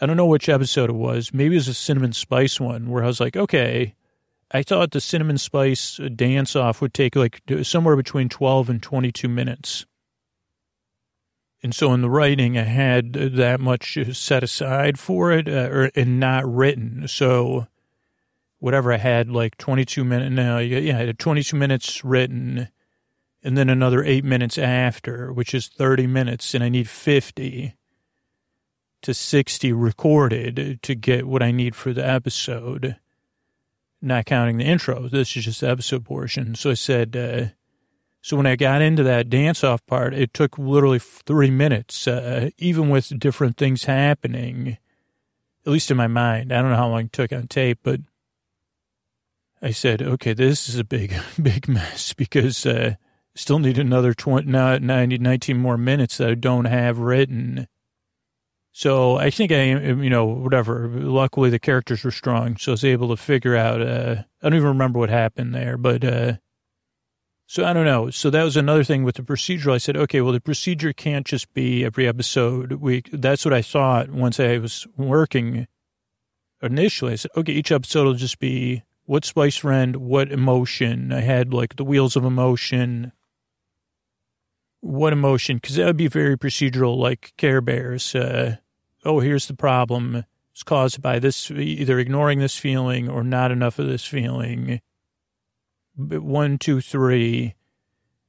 I 0.00 0.06
don't 0.06 0.16
know 0.16 0.26
which 0.26 0.48
episode 0.48 0.90
it 0.90 0.94
was. 0.94 1.32
Maybe 1.32 1.54
it 1.54 1.58
was 1.58 1.68
a 1.68 1.74
cinnamon 1.74 2.12
spice 2.12 2.58
one 2.58 2.90
where 2.90 3.04
I 3.04 3.06
was 3.06 3.20
like, 3.20 3.36
okay, 3.36 3.94
I 4.50 4.62
thought 4.62 4.90
the 4.90 5.00
cinnamon 5.00 5.38
spice 5.38 6.00
dance 6.14 6.56
off 6.56 6.80
would 6.80 6.94
take 6.94 7.16
like 7.16 7.40
somewhere 7.62 7.96
between 7.96 8.28
12 8.28 8.70
and 8.70 8.82
22 8.82 9.28
minutes. 9.28 9.86
And 11.62 11.74
so 11.74 11.94
in 11.94 12.02
the 12.02 12.10
writing, 12.10 12.58
I 12.58 12.64
had 12.64 13.14
that 13.14 13.58
much 13.58 13.96
set 14.12 14.42
aside 14.42 14.98
for 14.98 15.32
it 15.32 15.48
uh, 15.48 15.68
or, 15.70 15.90
and 15.94 16.20
not 16.20 16.44
written. 16.44 17.08
So 17.08 17.68
whatever 18.58 18.92
I 18.92 18.98
had, 18.98 19.30
like 19.30 19.56
22 19.56 20.04
minutes, 20.04 20.34
no, 20.34 20.58
yeah, 20.58 20.98
I 20.98 21.04
had 21.04 21.18
22 21.18 21.56
minutes 21.56 22.04
written 22.04 22.68
and 23.44 23.58
then 23.58 23.68
another 23.68 24.02
eight 24.02 24.24
minutes 24.24 24.56
after, 24.56 25.32
which 25.32 25.54
is 25.54 25.68
30 25.68 26.06
minutes, 26.06 26.54
and 26.54 26.64
I 26.64 26.70
need 26.70 26.88
50 26.88 27.74
to 29.04 29.12
60 29.12 29.70
recorded 29.72 30.80
to 30.82 30.94
get 30.94 31.26
what 31.26 31.42
I 31.42 31.52
need 31.52 31.76
for 31.76 31.92
the 31.92 32.06
episode, 32.06 32.96
not 34.00 34.24
counting 34.24 34.56
the 34.56 34.64
intro. 34.64 35.08
This 35.08 35.36
is 35.36 35.44
just 35.44 35.60
the 35.60 35.68
episode 35.68 36.06
portion. 36.06 36.54
So 36.54 36.70
I 36.70 36.74
said, 36.74 37.14
uh, 37.14 37.46
So 38.22 38.38
when 38.38 38.46
I 38.46 38.56
got 38.56 38.80
into 38.80 39.02
that 39.02 39.28
dance 39.28 39.62
off 39.62 39.84
part, 39.84 40.14
it 40.14 40.32
took 40.32 40.58
literally 40.58 40.98
three 40.98 41.50
minutes, 41.50 42.08
uh, 42.08 42.48
even 42.56 42.88
with 42.88 43.18
different 43.18 43.58
things 43.58 43.84
happening, 43.84 44.78
at 45.66 45.72
least 45.72 45.90
in 45.90 45.98
my 45.98 46.06
mind. 46.06 46.50
I 46.50 46.62
don't 46.62 46.70
know 46.70 46.76
how 46.76 46.88
long 46.88 47.04
it 47.04 47.12
took 47.12 47.30
on 47.30 47.46
tape, 47.46 47.80
but 47.82 48.00
I 49.60 49.72
said, 49.72 50.00
okay, 50.00 50.32
this 50.32 50.66
is 50.66 50.78
a 50.78 50.84
big, 50.84 51.14
big 51.42 51.68
mess 51.68 52.14
because 52.14 52.64
uh, 52.64 52.94
still 53.34 53.58
need 53.58 53.76
another 53.76 54.14
20, 54.14 54.50
90, 54.50 55.18
19 55.18 55.58
more 55.58 55.76
minutes 55.76 56.16
that 56.16 56.30
I 56.30 56.34
don't 56.34 56.64
have 56.64 56.98
written. 56.98 57.68
So 58.76 59.18
I 59.18 59.30
think 59.30 59.52
I, 59.52 59.66
you 59.66 60.10
know, 60.10 60.24
whatever. 60.24 60.88
Luckily, 60.88 61.48
the 61.48 61.60
characters 61.60 62.02
were 62.02 62.10
strong, 62.10 62.56
so 62.56 62.72
I 62.72 62.74
was 62.74 62.84
able 62.84 63.08
to 63.10 63.16
figure 63.16 63.54
out. 63.54 63.80
Uh, 63.80 64.24
I 64.42 64.48
don't 64.48 64.56
even 64.56 64.66
remember 64.66 64.98
what 64.98 65.10
happened 65.10 65.54
there, 65.54 65.78
but 65.78 66.02
uh, 66.02 66.32
so 67.46 67.64
I 67.64 67.72
don't 67.72 67.84
know. 67.84 68.10
So 68.10 68.30
that 68.30 68.42
was 68.42 68.56
another 68.56 68.82
thing 68.82 69.04
with 69.04 69.14
the 69.14 69.22
procedural. 69.22 69.74
I 69.74 69.78
said, 69.78 69.96
okay, 69.96 70.20
well, 70.20 70.32
the 70.32 70.40
procedure 70.40 70.92
can't 70.92 71.24
just 71.24 71.54
be 71.54 71.84
every 71.84 72.08
episode. 72.08 72.72
We 72.72 73.04
that's 73.12 73.44
what 73.44 73.54
I 73.54 73.62
thought 73.62 74.10
once 74.10 74.40
I 74.40 74.58
was 74.58 74.88
working 74.96 75.68
initially. 76.60 77.12
I 77.12 77.16
said, 77.16 77.30
okay, 77.36 77.52
each 77.52 77.70
episode 77.70 78.06
will 78.06 78.14
just 78.14 78.40
be 78.40 78.82
what 79.04 79.24
spice 79.24 79.54
friend, 79.56 79.94
what 79.94 80.32
emotion. 80.32 81.12
I 81.12 81.20
had 81.20 81.54
like 81.54 81.76
the 81.76 81.84
wheels 81.84 82.16
of 82.16 82.24
emotion. 82.24 83.12
What 84.80 85.12
emotion? 85.12 85.58
Because 85.58 85.76
that 85.76 85.86
would 85.86 85.96
be 85.96 86.08
very 86.08 86.36
procedural, 86.36 86.98
like 86.98 87.34
Care 87.36 87.60
Bears. 87.60 88.16
Uh, 88.16 88.56
oh, 89.04 89.20
here's 89.20 89.46
the 89.46 89.54
problem. 89.54 90.24
It's 90.52 90.62
caused 90.62 91.02
by 91.02 91.18
this, 91.18 91.50
either 91.50 91.98
ignoring 91.98 92.38
this 92.38 92.56
feeling 92.56 93.08
or 93.08 93.24
not 93.24 93.50
enough 93.50 93.78
of 93.78 93.86
this 93.86 94.04
feeling 94.04 94.80
one, 95.96 96.58
two, 96.58 96.80
three, 96.80 97.54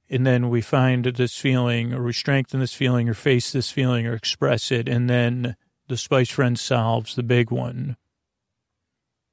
and 0.09 0.25
then 0.25 0.49
we 0.49 0.61
find 0.61 1.05
this 1.05 1.37
feeling, 1.37 1.93
or 1.93 2.03
we 2.03 2.13
strengthen 2.13 2.59
this 2.59 2.73
feeling, 2.73 3.09
or 3.09 3.13
face 3.13 3.51
this 3.51 3.71
feeling, 3.71 4.05
or 4.05 4.13
express 4.13 4.71
it, 4.71 4.87
and 4.87 5.09
then 5.09 5.55
the 5.87 5.97
Spice 5.97 6.29
Friend 6.29 6.59
solves 6.59 7.15
the 7.15 7.23
big 7.23 7.51
one. 7.51 7.97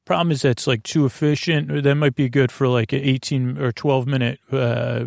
Problem 0.05 0.33
is 0.33 0.43
that's 0.43 0.67
like 0.67 0.83
too 0.83 1.07
efficient. 1.07 1.85
That 1.85 1.95
might 1.95 2.17
be 2.17 2.29
good 2.29 2.51
for 2.51 2.67
like 2.67 2.93
an 2.93 3.01
18 3.03 3.59
or 3.59 3.71
12 3.71 4.07
minute 4.07 4.41
uh, 4.51 5.05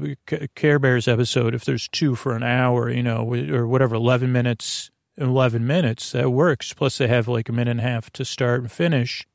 Care 0.55 0.79
Bears 0.79 1.07
episode 1.07 1.53
if 1.53 1.65
there's 1.65 1.89
two 1.89 2.15
for 2.15 2.33
an 2.33 2.43
hour, 2.43 2.89
you 2.89 3.03
know, 3.03 3.29
or 3.53 3.67
whatever, 3.67 3.95
11 3.95 4.31
minutes, 4.31 4.91
11 5.17 5.65
minutes. 5.65 6.11
That 6.11 6.31
works. 6.31 6.73
Plus, 6.73 6.97
they 6.97 7.07
have 7.07 7.27
like 7.27 7.49
a 7.49 7.53
minute 7.53 7.71
and 7.71 7.79
a 7.79 7.83
half 7.83 8.09
to 8.11 8.25
start 8.25 8.61
and 8.61 8.71
finish. 8.71 9.25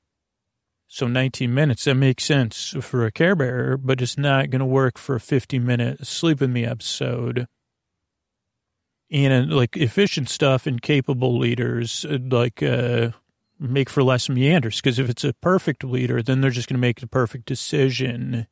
So 0.92 1.06
19 1.06 1.54
minutes, 1.54 1.84
that 1.84 1.94
makes 1.94 2.24
sense 2.24 2.74
for 2.80 3.06
a 3.06 3.12
Care 3.12 3.36
Bear, 3.36 3.76
but 3.76 4.02
it's 4.02 4.18
not 4.18 4.50
going 4.50 4.58
to 4.58 4.66
work 4.66 4.98
for 4.98 5.14
a 5.14 5.20
50 5.20 5.60
minute 5.60 6.04
Sleep 6.04 6.40
With 6.40 6.50
Me 6.50 6.64
episode. 6.64 7.46
And 9.08 9.52
uh, 9.52 9.54
like 9.54 9.76
efficient 9.76 10.28
stuff 10.28 10.66
and 10.66 10.82
capable 10.82 11.38
leaders, 11.38 12.04
uh, 12.04 12.18
like, 12.28 12.60
uh, 12.60 13.10
make 13.60 13.88
for 13.88 14.02
less 14.02 14.28
meanders. 14.28 14.80
Because 14.80 14.98
if 14.98 15.08
it's 15.08 15.22
a 15.22 15.34
perfect 15.34 15.84
leader, 15.84 16.22
then 16.22 16.40
they're 16.40 16.50
just 16.50 16.68
going 16.68 16.78
to 16.78 16.80
make 16.80 17.00
the 17.00 17.06
perfect 17.06 17.46
decision. 17.46 18.48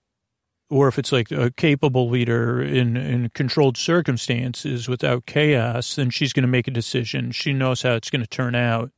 Or 0.71 0.89
if 0.89 0.99
it's 0.99 1.12
like 1.12 1.31
a 1.31 1.51
capable 1.51 2.11
leader 2.11 2.61
in, 2.61 2.97
in 2.97 3.31
controlled 3.31 3.79
circumstances 3.79 4.89
without 4.89 5.25
chaos, 5.25 5.97
then 5.97 6.11
she's 6.11 6.35
going 6.35 6.43
to 6.43 6.49
make 6.49 6.69
a 6.69 6.73
decision. 6.73 7.31
She 7.33 7.55
knows 7.55 7.83
how 7.83 7.95
it's 7.95 8.11
going 8.11 8.21
to 8.21 8.29
turn 8.29 8.55
out 8.55 8.91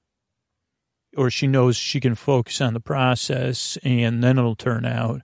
or 1.17 1.31
she 1.31 1.47
knows 1.47 1.77
she 1.77 2.01
can 2.01 2.15
focus 2.15 2.61
on 2.61 2.75
the 2.75 2.81
process 2.81 3.79
and 3.83 4.23
then 4.23 4.39
it'll 4.39 4.57
turn 4.57 4.85
out. 4.85 5.23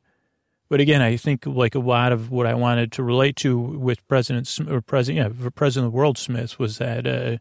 But 0.68 0.80
again, 0.80 1.01
I 1.01 1.16
think 1.16 1.47
like 1.47 1.74
a 1.74 1.80
lot 1.80 2.12
of 2.12 2.30
what 2.30 2.47
I 2.47 2.55
wanted 2.55 2.90
to 2.92 3.03
relate 3.03 3.36
to 3.36 3.57
with 3.57 4.07
President 4.09 4.59
or 4.68 4.80
President, 4.80 5.38
yeah, 5.44 5.51
President 5.55 5.86
of 5.86 5.92
the 5.92 5.97
World 5.97 6.18
Smith 6.18 6.59
was 6.59 6.78
that 6.78 7.07
uh, 7.07 7.38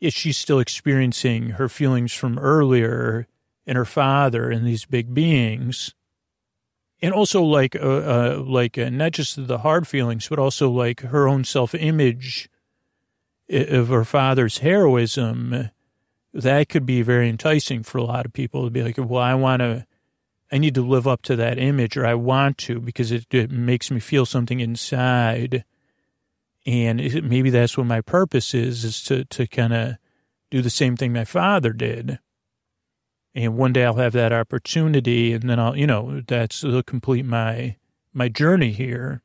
is 0.00 0.12
she 0.12 0.32
still 0.32 0.58
experiencing 0.58 1.50
her 1.50 1.68
feelings 1.68 2.12
from 2.12 2.38
earlier 2.38 3.28
and 3.64 3.76
her 3.76 3.84
father 3.84 4.50
and 4.50 4.66
these 4.66 4.84
big 4.84 5.14
beings, 5.14 5.94
and 7.02 7.14
also 7.14 7.42
like 7.42 7.76
uh, 7.76 7.78
uh 7.78 8.44
like 8.46 8.78
uh, 8.78 8.90
not 8.90 9.12
just 9.12 9.46
the 9.46 9.58
hard 9.58 9.86
feelings, 9.86 10.28
but 10.28 10.38
also 10.38 10.70
like 10.70 11.00
her 11.00 11.28
own 11.28 11.44
self 11.44 11.74
image 11.74 12.48
of 13.48 13.88
her 13.88 14.04
father's 14.04 14.58
heroism 14.58 15.70
that 16.32 16.68
could 16.68 16.86
be 16.86 17.02
very 17.02 17.28
enticing 17.28 17.82
for 17.82 17.98
a 17.98 18.04
lot 18.04 18.26
of 18.26 18.32
people 18.32 18.64
to 18.64 18.70
be 18.70 18.82
like, 18.82 18.96
well, 18.98 19.22
I 19.22 19.34
want 19.34 19.60
to, 19.60 19.86
I 20.52 20.58
need 20.58 20.74
to 20.76 20.86
live 20.86 21.08
up 21.08 21.22
to 21.22 21.36
that 21.36 21.58
image 21.58 21.96
or 21.96 22.06
I 22.06 22.14
want 22.14 22.58
to 22.58 22.80
because 22.80 23.10
it, 23.10 23.26
it 23.32 23.50
makes 23.50 23.90
me 23.90 24.00
feel 24.00 24.26
something 24.26 24.60
inside. 24.60 25.64
And 26.66 27.24
maybe 27.24 27.50
that's 27.50 27.76
what 27.76 27.86
my 27.86 28.00
purpose 28.00 28.54
is, 28.54 28.84
is 28.84 29.02
to, 29.04 29.24
to 29.24 29.46
kind 29.46 29.72
of 29.72 29.96
do 30.50 30.62
the 30.62 30.70
same 30.70 30.96
thing 30.96 31.12
my 31.12 31.24
father 31.24 31.72
did. 31.72 32.18
And 33.34 33.56
one 33.56 33.72
day 33.72 33.84
I'll 33.84 33.94
have 33.94 34.12
that 34.14 34.32
opportunity 34.32 35.32
and 35.32 35.48
then 35.48 35.60
I'll, 35.60 35.76
you 35.76 35.86
know, 35.86 36.22
that's 36.26 36.62
will 36.62 36.82
complete 36.82 37.24
my, 37.24 37.76
my 38.12 38.28
journey 38.28 38.72
here. 38.72 39.22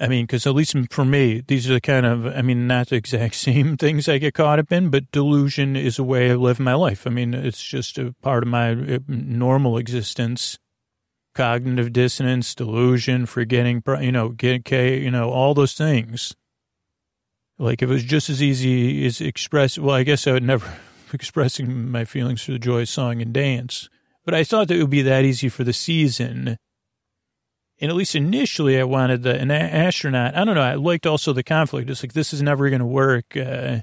I 0.00 0.08
mean, 0.08 0.24
because 0.24 0.46
at 0.46 0.54
least 0.54 0.74
for 0.90 1.04
me, 1.04 1.44
these 1.46 1.70
are 1.70 1.74
the 1.74 1.80
kind 1.80 2.04
of, 2.04 2.26
I 2.26 2.42
mean, 2.42 2.66
not 2.66 2.88
the 2.88 2.96
exact 2.96 3.34
same 3.36 3.76
things 3.76 4.08
I 4.08 4.18
get 4.18 4.34
caught 4.34 4.58
up 4.58 4.72
in, 4.72 4.88
but 4.88 5.12
delusion 5.12 5.76
is 5.76 5.98
a 5.98 6.04
way 6.04 6.30
I 6.30 6.34
live 6.34 6.58
my 6.58 6.74
life. 6.74 7.06
I 7.06 7.10
mean, 7.10 7.34
it's 7.34 7.62
just 7.62 7.98
a 7.98 8.14
part 8.22 8.42
of 8.42 8.48
my 8.48 8.72
uh, 8.72 8.98
normal 9.06 9.76
existence. 9.76 10.58
Cognitive 11.34 11.94
dissonance, 11.94 12.54
delusion, 12.54 13.24
forgetting, 13.24 13.82
you 14.02 14.12
know, 14.12 14.30
get, 14.30 14.70
you 14.70 15.10
know, 15.10 15.30
all 15.30 15.54
those 15.54 15.72
things. 15.72 16.34
Like 17.58 17.80
if 17.80 17.88
it 17.88 17.92
was 17.92 18.04
just 18.04 18.28
as 18.28 18.42
easy 18.42 19.06
as 19.06 19.20
express, 19.20 19.78
well, 19.78 19.94
I 19.94 20.02
guess 20.02 20.26
I 20.26 20.32
would 20.32 20.42
never 20.42 20.70
expressing 21.14 21.90
my 21.90 22.04
feelings 22.04 22.44
through 22.44 22.54
the 22.54 22.58
joy 22.60 22.82
of 22.82 22.88
song 22.88 23.20
and 23.22 23.32
dance, 23.32 23.88
but 24.24 24.34
I 24.34 24.44
thought 24.44 24.68
that 24.68 24.76
it 24.76 24.80
would 24.80 24.90
be 24.90 25.02
that 25.02 25.24
easy 25.24 25.48
for 25.48 25.64
the 25.64 25.72
season 25.72 26.58
and 27.82 27.90
at 27.90 27.96
least 27.96 28.14
initially, 28.14 28.78
I 28.78 28.84
wanted 28.84 29.24
the, 29.24 29.36
an 29.36 29.50
astronaut. 29.50 30.36
I 30.36 30.44
don't 30.44 30.54
know. 30.54 30.62
I 30.62 30.76
liked 30.76 31.04
also 31.04 31.32
the 31.32 31.42
conflict. 31.42 31.90
It's 31.90 32.04
like, 32.04 32.12
this 32.12 32.32
is 32.32 32.40
never 32.40 32.70
going 32.70 32.78
to 32.78 32.86
work. 32.86 33.36
Uh, 33.36 33.80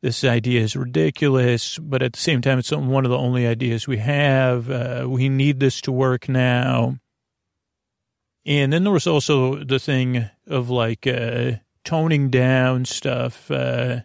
this 0.00 0.22
idea 0.22 0.60
is 0.60 0.76
ridiculous, 0.76 1.76
but 1.78 2.04
at 2.04 2.12
the 2.12 2.20
same 2.20 2.40
time, 2.40 2.60
it's 2.60 2.70
one 2.70 3.04
of 3.04 3.10
the 3.10 3.18
only 3.18 3.48
ideas 3.48 3.88
we 3.88 3.96
have. 3.96 4.70
Uh, 4.70 5.06
we 5.08 5.28
need 5.28 5.58
this 5.58 5.80
to 5.80 5.92
work 5.92 6.28
now. 6.28 6.98
And 8.46 8.72
then 8.72 8.84
there 8.84 8.92
was 8.92 9.08
also 9.08 9.64
the 9.64 9.80
thing 9.80 10.30
of 10.46 10.70
like 10.70 11.04
uh, 11.04 11.54
toning 11.82 12.30
down 12.30 12.84
stuff, 12.84 13.50
uh, 13.50 14.02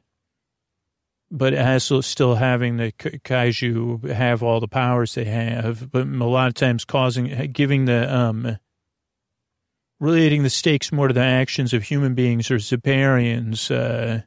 but 1.32 1.57
also 1.57 2.01
still 2.01 2.36
having 2.36 2.78
the 2.78 2.91
kaiju 2.91 4.11
have 4.11 4.43
all 4.43 4.59
the 4.59 4.67
powers 4.67 5.15
they 5.15 5.26
have, 5.26 5.91
but 5.91 6.07
a 6.07 6.26
lot 6.26 6.47
of 6.47 6.53
times 6.53 6.86
causing, 6.86 7.51
giving 7.51 7.86
the, 7.86 8.15
um, 8.15 8.57
relating 9.99 10.43
the 10.43 10.49
stakes 10.49 10.91
more 10.91 11.07
to 11.07 11.13
the 11.13 11.21
actions 11.21 11.73
of 11.73 11.84
human 11.84 12.13
beings 12.13 12.51
or 12.51 12.59
Ziparians 12.59 13.71
uh, 13.71 14.21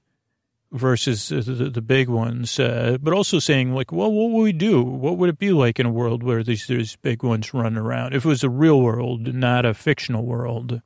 versus 0.72 1.28
the, 1.28 1.40
the, 1.40 1.70
the, 1.70 1.82
big 1.82 2.09
ones, 2.09 2.59
uh, 2.59 2.99
but 3.01 3.14
also 3.14 3.38
saying 3.38 3.74
like, 3.74 3.92
well, 3.92 4.12
what 4.12 4.30
would 4.30 4.42
we 4.42 4.53
do? 4.53 4.82
What 4.82 5.18
would 5.18 5.30
it 5.30 5.38
be 5.38 5.53
like 5.53 5.78
in 5.78 5.86
a 5.86 5.92
world 5.92 6.22
where 6.22 6.42
these 6.42 6.66
these 6.66 6.96
big 6.96 7.22
ones 7.22 7.55
run 7.55 7.76
around? 7.76 8.14
If 8.14 8.24
it 8.24 8.28
was 8.28 8.44
a 8.44 8.51
real 8.51 8.80
world, 8.80 9.34
not 9.34 9.64
a 9.64 9.74
fictional 9.74 10.24
world. 10.24 10.82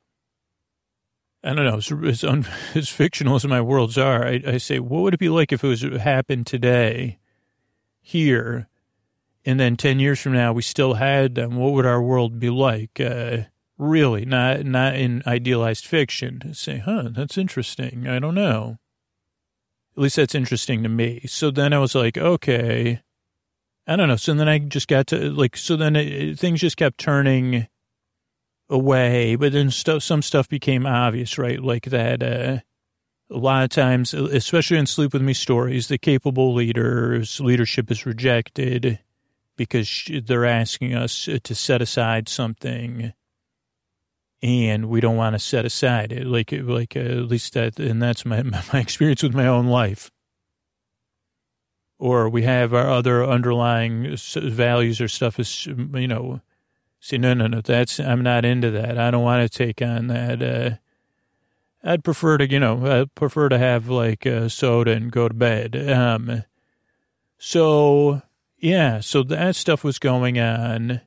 I 1.43 1.53
don't 1.53 1.65
know. 1.65 1.77
As, 1.77 1.91
as, 1.91 2.23
un, 2.23 2.45
as 2.75 2.89
fictional 2.89 3.35
as 3.35 3.45
my 3.45 3.61
worlds 3.61 3.97
are, 3.97 4.25
I, 4.25 4.41
I, 4.45 4.57
say, 4.57 4.79
what 4.79 5.01
would 5.01 5.13
it 5.13 5.19
be 5.19 5.29
like 5.29 5.51
if 5.51 5.63
it 5.63 5.67
was 5.67 5.81
happened 5.81 6.47
today, 6.47 7.19
here, 8.01 8.67
and 9.45 9.59
then 9.59 9.75
ten 9.75 9.99
years 9.99 10.19
from 10.21 10.33
now 10.33 10.53
we 10.53 10.61
still 10.61 10.95
had 10.95 11.35
them? 11.35 11.55
What 11.55 11.73
would 11.73 11.85
our 11.85 12.01
world 12.01 12.39
be 12.39 12.49
like? 12.49 12.99
Uh, 12.99 13.43
Really, 13.77 14.23
not 14.23 14.65
not 14.65 14.95
in 14.95 15.23
idealized 15.25 15.85
fiction. 15.85 16.53
Say, 16.53 16.77
huh, 16.77 17.09
that's 17.11 17.37
interesting. 17.37 18.07
I 18.07 18.19
don't 18.19 18.35
know. 18.35 18.77
At 19.97 20.03
least 20.03 20.15
that's 20.15 20.35
interesting 20.35 20.83
to 20.83 20.89
me. 20.89 21.21
So 21.27 21.49
then 21.51 21.73
I 21.73 21.79
was 21.79 21.95
like, 21.95 22.17
okay, 22.17 23.01
I 23.87 23.95
don't 23.95 24.07
know. 24.07 24.15
So 24.15 24.33
then 24.33 24.47
I 24.47 24.59
just 24.59 24.87
got 24.87 25.07
to 25.07 25.31
like, 25.31 25.57
so 25.57 25.75
then 25.75 25.95
it, 25.95 26.39
things 26.39 26.61
just 26.61 26.77
kept 26.77 26.99
turning 26.99 27.67
away, 28.73 29.35
but 29.35 29.53
then 29.53 29.69
stuff, 29.69 30.03
some 30.03 30.21
stuff 30.21 30.49
became 30.49 30.85
obvious, 30.85 31.37
right? 31.37 31.61
Like 31.61 31.85
that, 31.85 32.23
uh, 32.23 32.59
a 33.29 33.37
lot 33.37 33.63
of 33.63 33.69
times, 33.69 34.13
especially 34.13 34.77
in 34.77 34.87
Sleep 34.87 35.13
With 35.13 35.21
Me 35.21 35.33
stories, 35.33 35.87
the 35.87 35.97
capable 35.97 36.53
leader's 36.53 37.39
leadership 37.39 37.89
is 37.91 38.05
rejected 38.05 38.99
because 39.55 40.09
they're 40.25 40.45
asking 40.45 40.95
us 40.95 41.29
to 41.43 41.55
set 41.55 41.81
aside 41.81 42.27
something 42.27 43.13
and 44.41 44.89
we 44.89 44.99
don't 44.99 45.15
want 45.15 45.33
to 45.33 45.39
set 45.39 45.65
aside 45.65 46.11
it. 46.11 46.27
Like, 46.27 46.51
like 46.51 46.97
uh, 46.97 46.99
at 46.99 47.27
least 47.27 47.53
that, 47.53 47.79
and 47.79 48.01
that's 48.01 48.25
my 48.25 48.41
my 48.43 48.79
experience 48.79 49.23
with 49.23 49.33
my 49.33 49.47
own 49.47 49.67
life. 49.67 50.11
Or 51.99 52.27
we 52.27 52.41
have 52.41 52.73
our 52.73 52.89
other 52.89 53.25
underlying 53.25 54.17
values 54.17 54.99
or 54.99 55.07
stuff 55.07 55.39
is, 55.39 55.65
you 55.67 56.07
know, 56.07 56.41
See, 57.05 57.17
no, 57.17 57.33
no, 57.33 57.47
no, 57.47 57.59
that's, 57.59 57.99
I'm 57.99 58.23
not 58.23 58.45
into 58.45 58.71
that. 58.71 58.97
I 58.97 59.11
don't 59.11 59.25
want 59.25 59.43
to 59.43 59.57
take 59.57 59.81
on 59.81 60.07
that. 60.07 60.41
Uh, 60.41 60.75
I'd 61.83 62.01
prefer 62.01 62.37
to, 62.37 62.49
you 62.49 62.61
know, 62.61 63.01
I'd 63.01 63.13
prefer 63.13 63.49
to 63.49 63.57
have 63.57 63.89
like 63.89 64.25
a 64.25 64.49
soda 64.49 64.91
and 64.91 65.11
go 65.11 65.27
to 65.27 65.33
bed. 65.33 65.75
Um, 65.91 66.45
so 67.37 68.21
yeah, 68.57 69.01
so 69.01 69.21
that 69.23 69.57
stuff 69.57 69.83
was 69.83 69.99
going 69.99 70.39
on. 70.39 71.01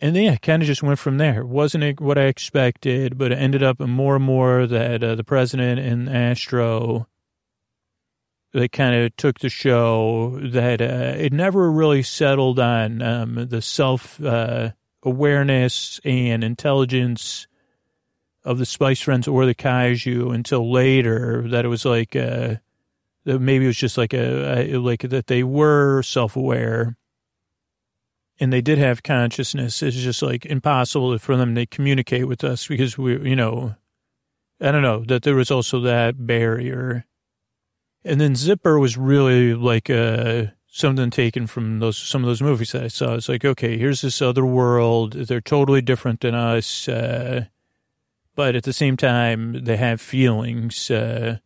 And 0.00 0.16
then 0.16 0.24
yeah, 0.24 0.36
kind 0.38 0.60
of 0.60 0.66
just 0.66 0.82
went 0.82 0.98
from 0.98 1.18
there. 1.18 1.42
It 1.42 1.46
wasn't 1.46 2.00
what 2.00 2.18
I 2.18 2.24
expected, 2.24 3.16
but 3.16 3.30
it 3.30 3.38
ended 3.38 3.62
up 3.62 3.78
more 3.78 4.16
and 4.16 4.24
more 4.24 4.66
that 4.66 5.04
uh, 5.04 5.14
the 5.14 5.22
president 5.22 5.78
and 5.78 6.10
Astro, 6.10 7.06
they 8.52 8.66
kind 8.66 8.96
of 8.96 9.14
took 9.14 9.38
the 9.38 9.50
show 9.50 10.40
that 10.42 10.80
uh, 10.80 11.14
it 11.16 11.32
never 11.32 11.70
really 11.70 12.02
settled 12.02 12.58
on 12.58 13.00
um, 13.02 13.46
the 13.48 13.62
self 13.62 14.20
uh, 14.20 14.72
awareness 15.02 16.00
and 16.04 16.44
intelligence 16.44 17.46
of 18.44 18.58
the 18.58 18.66
Spice 18.66 19.00
Friends 19.00 19.28
or 19.28 19.46
the 19.46 19.54
Kaiju 19.54 20.34
until 20.34 20.70
later. 20.70 21.46
That 21.48 21.64
it 21.64 21.68
was 21.68 21.84
like 21.84 22.16
uh, 22.16 22.56
that 23.24 23.38
maybe 23.38 23.64
it 23.64 23.68
was 23.68 23.76
just 23.76 23.98
like 23.98 24.12
a, 24.14 24.74
a 24.74 24.78
like 24.78 25.02
that 25.02 25.26
they 25.26 25.42
were 25.42 26.02
self 26.02 26.36
aware 26.36 26.96
and 28.40 28.50
they 28.50 28.62
did 28.62 28.78
have 28.78 29.02
consciousness. 29.02 29.82
It's 29.82 29.96
just 29.96 30.22
like 30.22 30.46
impossible 30.46 31.16
for 31.18 31.36
them 31.36 31.54
to 31.54 31.66
communicate 31.66 32.26
with 32.26 32.42
us 32.42 32.66
because 32.66 32.96
we, 32.96 33.28
you 33.28 33.36
know, 33.36 33.74
I 34.60 34.72
don't 34.72 34.82
know 34.82 35.04
that 35.04 35.22
there 35.22 35.34
was 35.34 35.50
also 35.50 35.80
that 35.80 36.26
barrier. 36.26 37.04
And 38.02 38.18
then 38.18 38.34
Zipper 38.34 38.78
was 38.78 38.96
really 38.96 39.52
like 39.52 39.90
uh, 39.90 40.46
something 40.70 41.10
taken 41.10 41.46
from 41.46 41.80
those 41.80 41.98
some 41.98 42.22
of 42.22 42.28
those 42.28 42.42
movies 42.42 42.72
that 42.72 42.84
I 42.84 42.88
saw. 42.88 43.14
It's 43.14 43.28
like, 43.28 43.44
okay, 43.44 43.76
here's 43.76 44.00
this 44.00 44.22
other 44.22 44.44
world. 44.44 45.12
They're 45.12 45.40
totally 45.40 45.82
different 45.82 46.20
than 46.20 46.34
us, 46.34 46.88
uh, 46.88 47.46
but 48.34 48.56
at 48.56 48.64
the 48.64 48.72
same 48.72 48.96
time, 48.96 49.64
they 49.64 49.76
have 49.76 50.00
feelings. 50.00 50.90
Uh, 50.90 51.38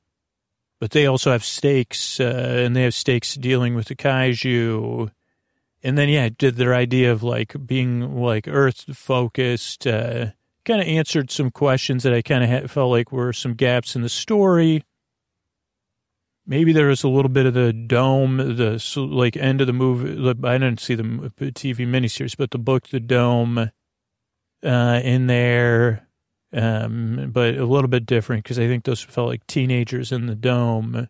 but 0.81 0.91
they 0.91 1.07
also 1.07 1.33
have 1.33 1.45
stakes, 1.45 2.21
uh, 2.21 2.63
and 2.65 2.77
they 2.77 2.83
have 2.83 2.95
stakes 2.95 3.35
dealing 3.35 3.75
with 3.75 3.87
the 3.87 3.97
kaiju 3.97 5.11
and 5.85 5.99
then 5.99 6.09
yeah, 6.09 6.31
did 6.37 6.57
their 6.57 6.75
idea 6.75 7.13
of 7.13 7.23
like 7.23 7.55
being 7.67 8.17
like 8.17 8.49
Earth 8.49 8.97
focused, 8.97 9.87
uh, 9.87 10.29
kind 10.65 10.81
of 10.81 10.89
answered 10.89 11.31
some 11.31 11.51
questions 11.51 12.03
that 12.03 12.15
I 12.15 12.23
kind 12.23 12.43
of 12.43 12.71
felt 12.71 12.91
like 12.91 13.13
were 13.13 13.35
some 13.35 13.53
gaps 13.53 13.95
in 13.95 14.01
the 14.01 14.09
story. 14.09 14.83
Maybe 16.47 16.73
there 16.73 16.89
was 16.89 17.03
a 17.03 17.09
little 17.09 17.31
bit 17.31 17.47
of 17.47 17.55
the 17.55 17.73
dome, 17.73 18.37
the 18.37 18.83
like 18.97 19.37
end 19.37 19.61
of 19.61 19.67
the 19.67 19.73
movie. 19.73 20.13
I 20.47 20.59
didn't 20.59 20.81
see 20.81 20.95
the 20.95 21.05
TV 21.05 21.87
miniseries, 21.87 22.37
but 22.37 22.51
the 22.51 22.59
book, 22.59 22.89
The 22.89 23.01
Dome, 23.01 23.71
uh, 24.65 25.01
in 25.03 25.27
there, 25.27 26.07
um, 26.53 27.31
but 27.33 27.57
a 27.57 27.65
little 27.65 27.89
bit 27.89 28.07
different 28.07 28.45
because 28.45 28.59
I 28.59 28.67
think 28.67 28.85
those 28.85 29.01
felt 29.01 29.29
like 29.29 29.47
teenagers 29.47 30.13
in 30.13 30.27
the 30.27 30.35
dome, 30.35 31.09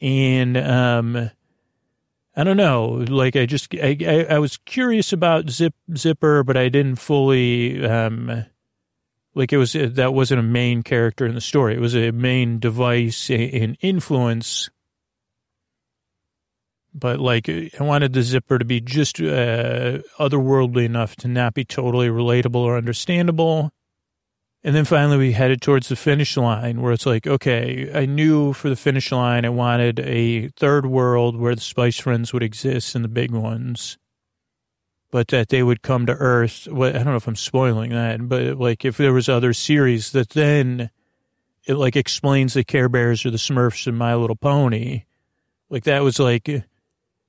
and 0.00 0.56
um, 0.56 1.30
I 2.36 2.44
don't 2.44 2.56
know. 2.56 3.04
Like 3.08 3.36
I 3.36 3.46
just 3.46 3.74
I, 3.74 3.96
I, 4.00 4.26
I 4.30 4.38
was 4.38 4.56
curious 4.58 5.12
about 5.12 5.50
Zip 5.50 5.74
Zipper, 5.96 6.44
but 6.44 6.56
I 6.56 6.68
didn't 6.68 6.96
fully 6.96 7.84
um 7.86 8.46
like 9.38 9.52
it 9.52 9.56
was 9.56 9.74
that 9.74 10.12
wasn't 10.12 10.40
a 10.40 10.42
main 10.42 10.82
character 10.82 11.24
in 11.24 11.36
the 11.36 11.40
story. 11.40 11.74
It 11.74 11.80
was 11.80 11.94
a 11.94 12.10
main 12.10 12.58
device 12.58 13.30
and 13.30 13.76
influence. 13.80 14.68
But 16.92 17.20
like 17.20 17.48
I 17.48 17.70
wanted 17.84 18.14
the 18.14 18.22
Zipper 18.22 18.58
to 18.58 18.64
be 18.64 18.80
just 18.80 19.20
uh, 19.20 20.02
otherworldly 20.18 20.84
enough 20.84 21.14
to 21.16 21.28
not 21.28 21.54
be 21.54 21.64
totally 21.64 22.08
relatable 22.08 22.56
or 22.56 22.76
understandable. 22.76 23.70
And 24.64 24.74
then 24.74 24.84
finally 24.84 25.18
we 25.18 25.32
headed 25.32 25.62
towards 25.62 25.88
the 25.88 25.94
finish 25.94 26.36
line 26.36 26.82
where 26.82 26.92
it's 26.92 27.06
like, 27.06 27.28
okay, 27.28 27.92
I 27.94 28.06
knew 28.06 28.52
for 28.52 28.68
the 28.68 28.74
finish 28.74 29.12
line 29.12 29.44
I 29.44 29.50
wanted 29.50 30.00
a 30.00 30.48
third 30.48 30.84
world 30.84 31.36
where 31.36 31.54
the 31.54 31.60
Spice 31.60 32.00
Friends 32.00 32.32
would 32.32 32.42
exist 32.42 32.96
and 32.96 33.04
the 33.04 33.08
big 33.08 33.30
ones, 33.30 33.98
but 35.10 35.28
that 35.28 35.48
they 35.48 35.62
would 35.62 35.82
come 35.82 36.06
to 36.06 36.12
Earth. 36.12 36.68
Well, 36.70 36.90
I 36.90 36.92
don't 36.92 37.06
know 37.06 37.16
if 37.16 37.28
I'm 37.28 37.36
spoiling 37.36 37.90
that, 37.90 38.28
but 38.28 38.58
like 38.58 38.84
if 38.84 38.96
there 38.96 39.12
was 39.12 39.28
other 39.28 39.52
series 39.52 40.12
that 40.12 40.30
then 40.30 40.90
it 41.64 41.74
like 41.74 41.96
explains 41.96 42.54
the 42.54 42.64
Care 42.64 42.88
Bears 42.88 43.24
or 43.24 43.30
the 43.30 43.36
Smurfs 43.36 43.86
and 43.86 43.96
My 43.96 44.14
Little 44.14 44.36
Pony. 44.36 45.04
Like 45.70 45.84
that 45.84 46.02
was 46.02 46.18
like, 46.18 46.48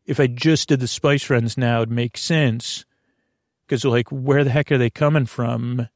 if 0.06 0.20
I 0.20 0.28
just 0.28 0.70
did 0.70 0.80
the 0.80 0.88
Spice 0.88 1.24
Friends 1.24 1.58
now, 1.58 1.78
it'd 1.78 1.92
make 1.92 2.18
sense. 2.18 2.86
Because 3.66 3.84
like, 3.84 4.10
where 4.10 4.44
the 4.44 4.50
heck 4.50 4.72
are 4.72 4.78
they 4.78 4.90
coming 4.90 5.26
from? 5.26 5.90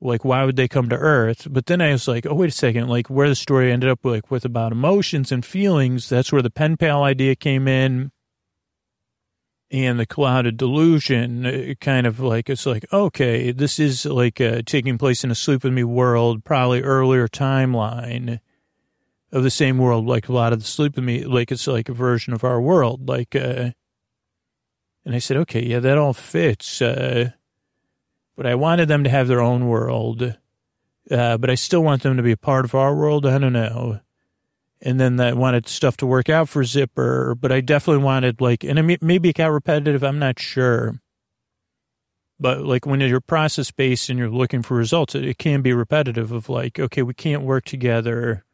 like 0.00 0.24
why 0.24 0.44
would 0.44 0.56
they 0.56 0.68
come 0.68 0.88
to 0.88 0.96
earth 0.96 1.46
but 1.50 1.66
then 1.66 1.80
i 1.80 1.92
was 1.92 2.08
like 2.08 2.26
oh 2.26 2.34
wait 2.34 2.48
a 2.48 2.52
second 2.52 2.88
like 2.88 3.08
where 3.08 3.28
the 3.28 3.34
story 3.34 3.70
ended 3.70 3.90
up 3.90 4.04
like 4.04 4.30
with 4.30 4.44
about 4.44 4.72
emotions 4.72 5.30
and 5.30 5.44
feelings 5.44 6.08
that's 6.08 6.32
where 6.32 6.42
the 6.42 6.50
pen 6.50 6.76
pal 6.76 7.02
idea 7.02 7.34
came 7.34 7.68
in 7.68 8.10
and 9.70 10.00
the 10.00 10.06
clouded 10.06 10.56
delusion 10.56 11.46
uh, 11.46 11.74
kind 11.80 12.06
of 12.06 12.20
like 12.20 12.50
it's 12.50 12.66
like 12.66 12.84
okay 12.92 13.52
this 13.52 13.78
is 13.78 14.04
like 14.04 14.40
uh, 14.40 14.62
taking 14.66 14.98
place 14.98 15.22
in 15.24 15.30
a 15.30 15.34
sleep 15.34 15.64
with 15.64 15.72
me 15.72 15.84
world 15.84 16.44
probably 16.44 16.82
earlier 16.82 17.28
timeline 17.28 18.40
of 19.32 19.42
the 19.42 19.50
same 19.50 19.78
world 19.78 20.06
like 20.06 20.28
a 20.28 20.32
lot 20.32 20.52
of 20.52 20.60
the 20.60 20.66
sleep 20.66 20.96
with 20.96 21.04
me 21.04 21.24
like 21.24 21.52
it's 21.52 21.66
like 21.66 21.88
a 21.88 21.94
version 21.94 22.32
of 22.32 22.44
our 22.44 22.60
world 22.60 23.08
like 23.08 23.36
uh 23.36 23.70
and 25.04 25.14
i 25.14 25.18
said 25.18 25.36
okay 25.36 25.64
yeah 25.64 25.78
that 25.78 25.98
all 25.98 26.12
fits 26.12 26.82
uh 26.82 27.30
but 28.40 28.46
I 28.46 28.54
wanted 28.54 28.88
them 28.88 29.04
to 29.04 29.10
have 29.10 29.28
their 29.28 29.42
own 29.42 29.66
world. 29.66 30.22
Uh, 31.10 31.36
but 31.36 31.50
I 31.50 31.54
still 31.56 31.82
want 31.82 32.02
them 32.02 32.16
to 32.16 32.22
be 32.22 32.32
a 32.32 32.38
part 32.38 32.64
of 32.64 32.74
our 32.74 32.94
world. 32.94 33.26
I 33.26 33.36
don't 33.36 33.52
know. 33.52 34.00
And 34.82 34.98
then 34.98 35.20
I 35.20 35.34
wanted 35.34 35.68
stuff 35.68 35.98
to 35.98 36.06
work 36.06 36.28
out 36.30 36.48
for 36.48 36.64
Zipper, 36.64 37.34
but 37.34 37.52
I 37.52 37.60
definitely 37.60 38.02
wanted 38.02 38.40
like, 38.40 38.64
and 38.64 38.98
maybe 39.02 39.28
it 39.28 39.36
got 39.36 39.52
repetitive. 39.52 40.02
I'm 40.02 40.18
not 40.18 40.38
sure. 40.38 41.00
But 42.38 42.62
like 42.62 42.86
when 42.86 43.00
you're 43.00 43.20
process 43.20 43.70
based 43.70 44.08
and 44.08 44.18
you're 44.18 44.30
looking 44.30 44.62
for 44.62 44.74
results, 44.74 45.14
it, 45.14 45.24
it 45.24 45.38
can 45.38 45.60
be 45.60 45.74
repetitive 45.74 46.32
of 46.32 46.48
like, 46.48 46.78
okay, 46.78 47.02
we 47.02 47.12
can't 47.12 47.42
work 47.42 47.66
together. 47.66 48.44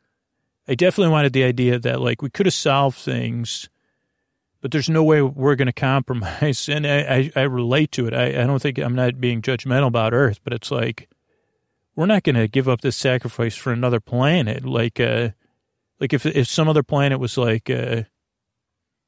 I 0.67 0.75
definitely 0.75 1.13
wanted 1.13 1.33
the 1.33 1.45
idea 1.45 1.79
that 1.79 2.01
like 2.01 2.23
we 2.23 2.31
could 2.31 2.47
have 2.47 2.55
solved 2.55 2.99
things 2.99 3.69
but 4.67 4.73
there's 4.73 4.91
no 4.91 5.05
way 5.05 5.23
we're 5.23 5.55
going 5.55 5.67
to 5.67 5.73
compromise. 5.73 6.69
And 6.77 6.89
I, 6.89 6.99
I, 6.99 7.31
I, 7.37 7.43
relate 7.43 7.93
to 7.93 8.09
it. 8.09 8.15
I, 8.15 8.43
I 8.43 8.47
don't 8.47 8.61
think 8.61 8.79
I'm 8.79 8.97
not 8.97 9.21
being 9.21 9.41
judgmental 9.41 9.87
about 9.87 10.13
Earth, 10.13 10.41
but 10.43 10.53
it's 10.53 10.73
like, 10.73 11.09
we're 11.95 12.07
not 12.07 12.25
going 12.25 12.35
to 12.35 12.49
give 12.49 12.69
up 12.69 12.81
this 12.81 12.97
sacrifice 12.97 13.55
for 13.55 13.73
another 13.73 14.01
planet. 14.01 14.65
Like, 14.65 14.99
uh, 14.99 15.31
like 16.01 16.13
if, 16.13 16.27
if 16.27 16.49
some 16.49 16.69
other 16.69 16.83
planet 16.83 17.19
was 17.19 17.37
like, 17.39 17.71
uh, 17.71 18.03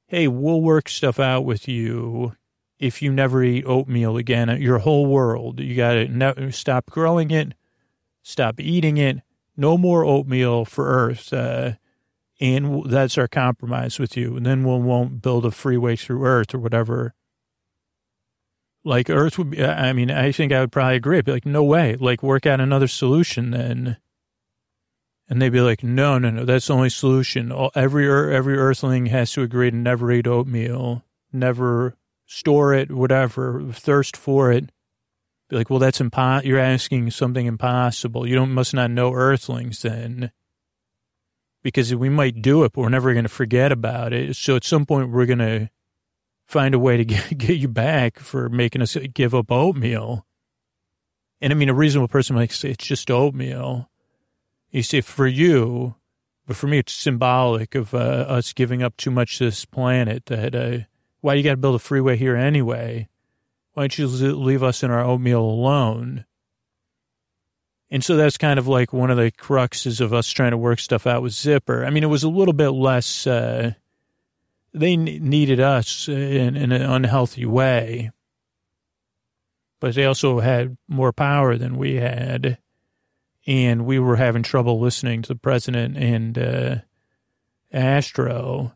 hey, 0.07 0.29
we'll 0.29 0.61
work 0.61 0.89
stuff 0.89 1.19
out 1.21 1.45
with 1.45 1.69
you 1.69 2.33
if 2.79 3.03
you 3.03 3.13
never 3.13 3.43
eat 3.43 3.65
oatmeal 3.67 4.17
again, 4.17 4.61
your 4.61 4.79
whole 4.79 5.07
world, 5.07 5.61
you 5.61 5.75
got 5.75 5.95
to 5.95 6.09
ne- 6.09 6.51
stop 6.51 6.87
growing 6.87 7.31
it, 7.31 7.55
stop 8.23 8.61
eating 8.61 8.97
it, 8.97 9.19
no 9.57 9.77
more 9.77 10.05
oatmeal 10.05 10.65
for 10.65 10.87
Earth. 10.87 11.33
Uh, 11.33 11.73
and 12.41 12.89
that's 12.89 13.19
our 13.19 13.27
compromise 13.27 13.99
with 13.99 14.17
you. 14.17 14.37
And 14.37 14.47
then 14.47 14.63
we 14.63 14.79
won't 14.79 15.21
build 15.21 15.45
a 15.45 15.51
freeway 15.51 15.97
through 15.97 16.25
Earth 16.25 16.55
or 16.55 16.59
whatever. 16.59 17.15
Like 18.85 19.11
Earth 19.11 19.39
would 19.39 19.51
be, 19.51 19.65
I 19.65 19.93
mean, 19.93 20.11
I 20.11 20.31
think 20.31 20.53
I 20.53 20.61
would 20.61 20.71
probably 20.71 20.97
agree. 20.97 21.21
Be 21.21 21.33
like, 21.33 21.47
no 21.47 21.65
way. 21.65 21.97
Like, 21.97 22.23
work 22.23 22.47
out 22.47 22.61
another 22.61 22.87
solution 22.87 23.51
then. 23.51 23.97
And 25.29 25.43
they'd 25.43 25.51
be 25.51 25.61
like, 25.61 25.83
no, 25.83 26.19
no, 26.19 26.31
no, 26.31 26.45
that's 26.45 26.69
the 26.69 26.75
only 26.75 26.89
solution. 26.89 27.53
Every 27.75 28.11
every 28.35 28.57
Earthling 28.57 29.07
has 29.07 29.33
to 29.33 29.43
agree 29.43 29.71
to 29.71 29.77
never 29.77 30.11
eat 30.11 30.27
oatmeal, 30.27 31.05
never 31.33 31.97
store 32.27 32.73
it, 32.73 32.91
whatever, 32.91 33.63
thirst 33.73 34.17
for 34.17 34.51
it. 34.51 34.71
Be 35.49 35.57
like, 35.57 35.71
well, 35.71 35.79
that's 35.79 35.99
impo- 35.99 36.45
You're 36.45 36.59
asking 36.59 37.11
something 37.11 37.47
impossible. 37.47 38.27
You 38.27 38.35
don't 38.35 38.53
must 38.53 38.75
not 38.75 38.91
know 38.91 39.13
Earthlings 39.13 39.83
then 39.83 40.31
because 41.63 41.95
we 41.95 42.09
might 42.09 42.43
do 42.43 42.65
it, 42.65 42.73
but 42.73 42.83
we're 42.83 42.89
never 42.89 43.13
going 43.13 43.25
to 43.25 43.31
forget 43.31 43.73
about 43.73 44.13
it. 44.13 44.37
So 44.37 44.57
at 44.57 44.65
some 44.65 44.87
point, 44.87 45.11
we're 45.11 45.27
going 45.27 45.39
to 45.39 45.71
find 46.47 46.75
a 46.75 46.79
way 46.79 46.97
to 46.97 47.05
get, 47.07 47.37
get 47.39 47.59
you 47.59 47.69
back 47.69 48.19
for 48.19 48.49
making 48.49 48.83
us 48.83 48.97
give 49.15 49.35
up 49.35 49.51
oatmeal. 49.51 50.27
And 51.41 51.53
I 51.53 51.57
mean, 51.57 51.69
a 51.69 51.75
reasonable 51.75 52.09
person 52.09 52.37
might 52.37 52.53
say 52.53 52.71
it's 52.71 52.87
just 52.87 53.11
oatmeal. 53.11 53.88
You 54.71 54.83
see, 54.83 55.01
for 55.01 55.27
you, 55.27 55.95
but 56.47 56.57
for 56.57 56.67
me, 56.67 56.79
it's 56.79 56.93
symbolic 56.93 57.75
of 57.75 57.95
uh, 57.95 57.99
us 57.99 58.53
giving 58.53 58.83
up 58.83 58.97
too 58.97 59.11
much 59.11 59.39
to 59.39 59.45
this 59.45 59.65
planet. 59.65 60.27
That 60.27 60.55
uh, 60.55 60.79
why 61.21 61.35
you 61.35 61.43
got 61.43 61.53
to 61.53 61.57
build 61.57 61.77
a 61.77 61.79
freeway 61.79 62.17
here 62.17 62.37
anyway? 62.37 63.09
Why 63.75 63.85
don't 63.85 63.99
you 63.99 64.07
leave 64.07 64.63
us 64.63 64.83
in 64.83 64.91
our 64.91 65.03
oatmeal 65.03 65.41
alone? 65.41 66.25
And 67.91 68.05
so 68.05 68.17
that's 68.17 68.37
kind 68.37 68.59
of 68.59 68.69
like 68.69 68.93
one 68.93 69.11
of 69.11 69.17
the 69.17 69.31
cruxes 69.31 70.01
of 70.01 70.13
us 70.13 70.29
trying 70.29 70.51
to 70.51 70.59
work 70.59 70.79
stuff 70.79 71.07
out 71.07 71.23
with 71.23 71.33
Zipper. 71.33 71.85
I 71.87 71.91
mean, 71.91 72.03
it 72.03 72.09
was 72.09 72.23
a 72.23 72.29
little 72.29 72.53
bit 72.53 72.71
less, 72.71 73.27
uh, 73.27 73.73
they 74.75 74.97
needed 74.97 75.61
us 75.61 76.07
in, 76.09 76.57
in, 76.57 76.73
an 76.73 76.83
unhealthy 76.83 77.47
way. 77.47 78.11
but 79.81 79.95
they 79.95 80.05
also 80.05 80.41
had 80.41 80.77
more 80.89 81.13
power 81.13 81.57
than 81.57 81.79
we 81.79 81.97
had. 81.97 82.59
And 83.49 83.87
we 83.87 83.99
were 83.99 84.17
having 84.17 84.43
trouble 84.43 84.79
listening 84.79 85.23
to 85.23 85.29
the 85.29 85.35
president 85.35 85.97
and 85.97 86.39
uh, 86.39 86.77
Astro. 87.73 88.75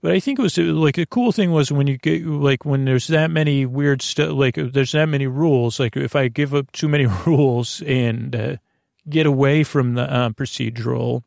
But 0.00 0.12
I 0.12 0.20
think 0.20 0.38
it 0.38 0.42
was 0.42 0.56
like 0.56 0.94
the 0.94 1.04
cool 1.04 1.32
thing 1.32 1.50
was 1.50 1.72
when 1.72 1.88
you 1.88 1.98
get 1.98 2.24
like 2.24 2.64
when 2.64 2.84
there's 2.84 3.08
that 3.08 3.32
many 3.32 3.66
weird 3.66 4.00
stuff, 4.00 4.30
like 4.34 4.54
there's 4.54 4.92
that 4.92 5.08
many 5.08 5.26
rules. 5.26 5.80
Like 5.80 5.96
if 5.96 6.14
I 6.14 6.28
give 6.28 6.54
up 6.54 6.70
too 6.70 6.88
many 6.88 7.06
rules 7.26 7.82
and 7.84 8.36
uh, 8.36 8.56
get 9.08 9.26
away 9.26 9.64
from 9.64 9.94
the 9.94 10.02
uh, 10.02 10.30
procedural, 10.30 11.24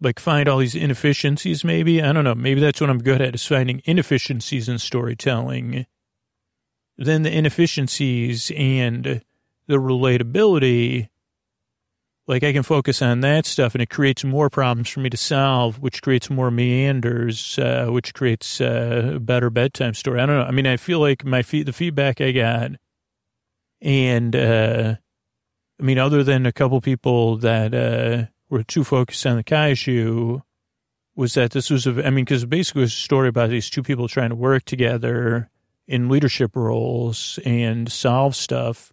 like 0.00 0.18
find 0.18 0.48
all 0.48 0.58
these 0.58 0.74
inefficiencies, 0.74 1.62
maybe 1.62 2.02
I 2.02 2.10
don't 2.14 2.24
know. 2.24 2.34
Maybe 2.34 2.62
that's 2.62 2.80
what 2.80 2.88
I'm 2.88 3.02
good 3.02 3.20
at 3.20 3.34
is 3.34 3.44
finding 3.44 3.82
inefficiencies 3.84 4.66
in 4.66 4.78
storytelling. 4.78 5.84
Then 6.96 7.22
the 7.22 7.36
inefficiencies 7.36 8.50
and 8.56 9.22
the 9.66 9.76
relatability 9.76 11.08
like 12.26 12.44
I 12.44 12.52
can 12.52 12.62
focus 12.62 13.02
on 13.02 13.20
that 13.20 13.46
stuff 13.46 13.74
and 13.74 13.82
it 13.82 13.90
creates 13.90 14.24
more 14.24 14.48
problems 14.48 14.88
for 14.88 15.00
me 15.00 15.10
to 15.10 15.16
solve, 15.16 15.80
which 15.80 16.02
creates 16.02 16.30
more 16.30 16.50
meanders, 16.50 17.58
uh, 17.58 17.86
which 17.88 18.14
creates 18.14 18.60
uh, 18.60 19.12
a 19.16 19.20
better 19.20 19.50
bedtime 19.50 19.94
story. 19.94 20.20
I 20.20 20.26
don't 20.26 20.38
know. 20.38 20.44
I 20.44 20.52
mean, 20.52 20.66
I 20.66 20.76
feel 20.76 21.00
like 21.00 21.24
my 21.24 21.42
feed, 21.42 21.66
the 21.66 21.72
feedback 21.72 22.20
I 22.20 22.32
got, 22.32 22.70
and 23.80 24.36
uh, 24.36 24.94
I 25.80 25.82
mean, 25.82 25.98
other 25.98 26.22
than 26.22 26.46
a 26.46 26.52
couple 26.52 26.80
people 26.80 27.36
that 27.38 27.74
uh, 27.74 28.30
were 28.48 28.62
too 28.62 28.84
focused 28.84 29.26
on 29.26 29.36
the 29.36 29.44
Kaiju, 29.44 30.42
was 31.14 31.34
that 31.34 31.50
this 31.50 31.70
was 31.70 31.86
a, 31.86 32.06
I 32.06 32.10
mean, 32.10 32.24
because 32.24 32.44
basically 32.46 32.82
it 32.82 32.84
was 32.84 32.92
a 32.94 32.96
story 32.96 33.28
about 33.28 33.50
these 33.50 33.68
two 33.68 33.82
people 33.82 34.08
trying 34.08 34.30
to 34.30 34.36
work 34.36 34.64
together 34.64 35.50
in 35.86 36.08
leadership 36.08 36.54
roles 36.54 37.38
and 37.44 37.90
solve 37.90 38.36
stuff 38.36 38.91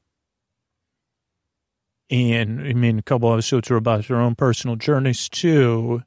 and 2.10 2.62
I 2.62 2.74
mean, 2.74 3.00
a 3.00 3.04
couple 3.04 3.30
of 3.30 3.36
episodes 3.36 3.70
were 3.70 3.78
about 3.78 4.08
their 4.08 4.20
own 4.20 4.36
personal 4.36 4.76
journeys 4.76 5.30
too. 5.30 6.04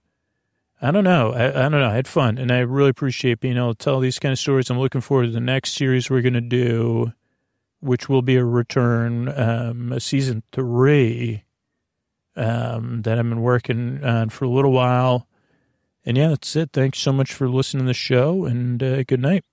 I 0.80 0.90
don't 0.90 1.04
know. 1.04 1.32
I, 1.32 1.48
I, 1.48 1.68
don't 1.68 1.80
know. 1.80 1.88
I 1.88 1.94
had 1.94 2.08
fun, 2.08 2.38
and 2.38 2.50
I 2.50 2.58
really 2.58 2.90
appreciate 2.90 3.38
being 3.38 3.56
able 3.56 3.74
to 3.74 3.84
tell 3.84 4.00
these 4.00 4.18
kind 4.18 4.32
of 4.32 4.38
stories. 4.38 4.68
I'm 4.68 4.80
looking 4.80 5.00
forward 5.00 5.26
to 5.26 5.30
the 5.30 5.40
next 5.40 5.74
series 5.74 6.10
we're 6.10 6.22
going 6.22 6.32
to 6.34 6.40
do, 6.40 7.12
which 7.78 8.08
will 8.08 8.22
be 8.22 8.34
a 8.34 8.44
return, 8.44 9.28
um, 9.28 9.92
a 9.92 10.00
season 10.00 10.42
three, 10.50 11.44
um, 12.34 13.02
that 13.02 13.16
I've 13.16 13.28
been 13.28 13.42
working 13.42 14.02
on 14.04 14.30
for 14.30 14.44
a 14.44 14.50
little 14.50 14.72
while. 14.72 15.28
And 16.04 16.16
yeah, 16.16 16.30
that's 16.30 16.56
it. 16.56 16.70
Thanks 16.72 16.98
so 16.98 17.12
much 17.12 17.32
for 17.32 17.48
listening 17.48 17.84
to 17.84 17.90
the 17.90 17.94
show, 17.94 18.44
and 18.44 18.82
uh, 18.82 19.04
good 19.04 19.20
night. 19.20 19.44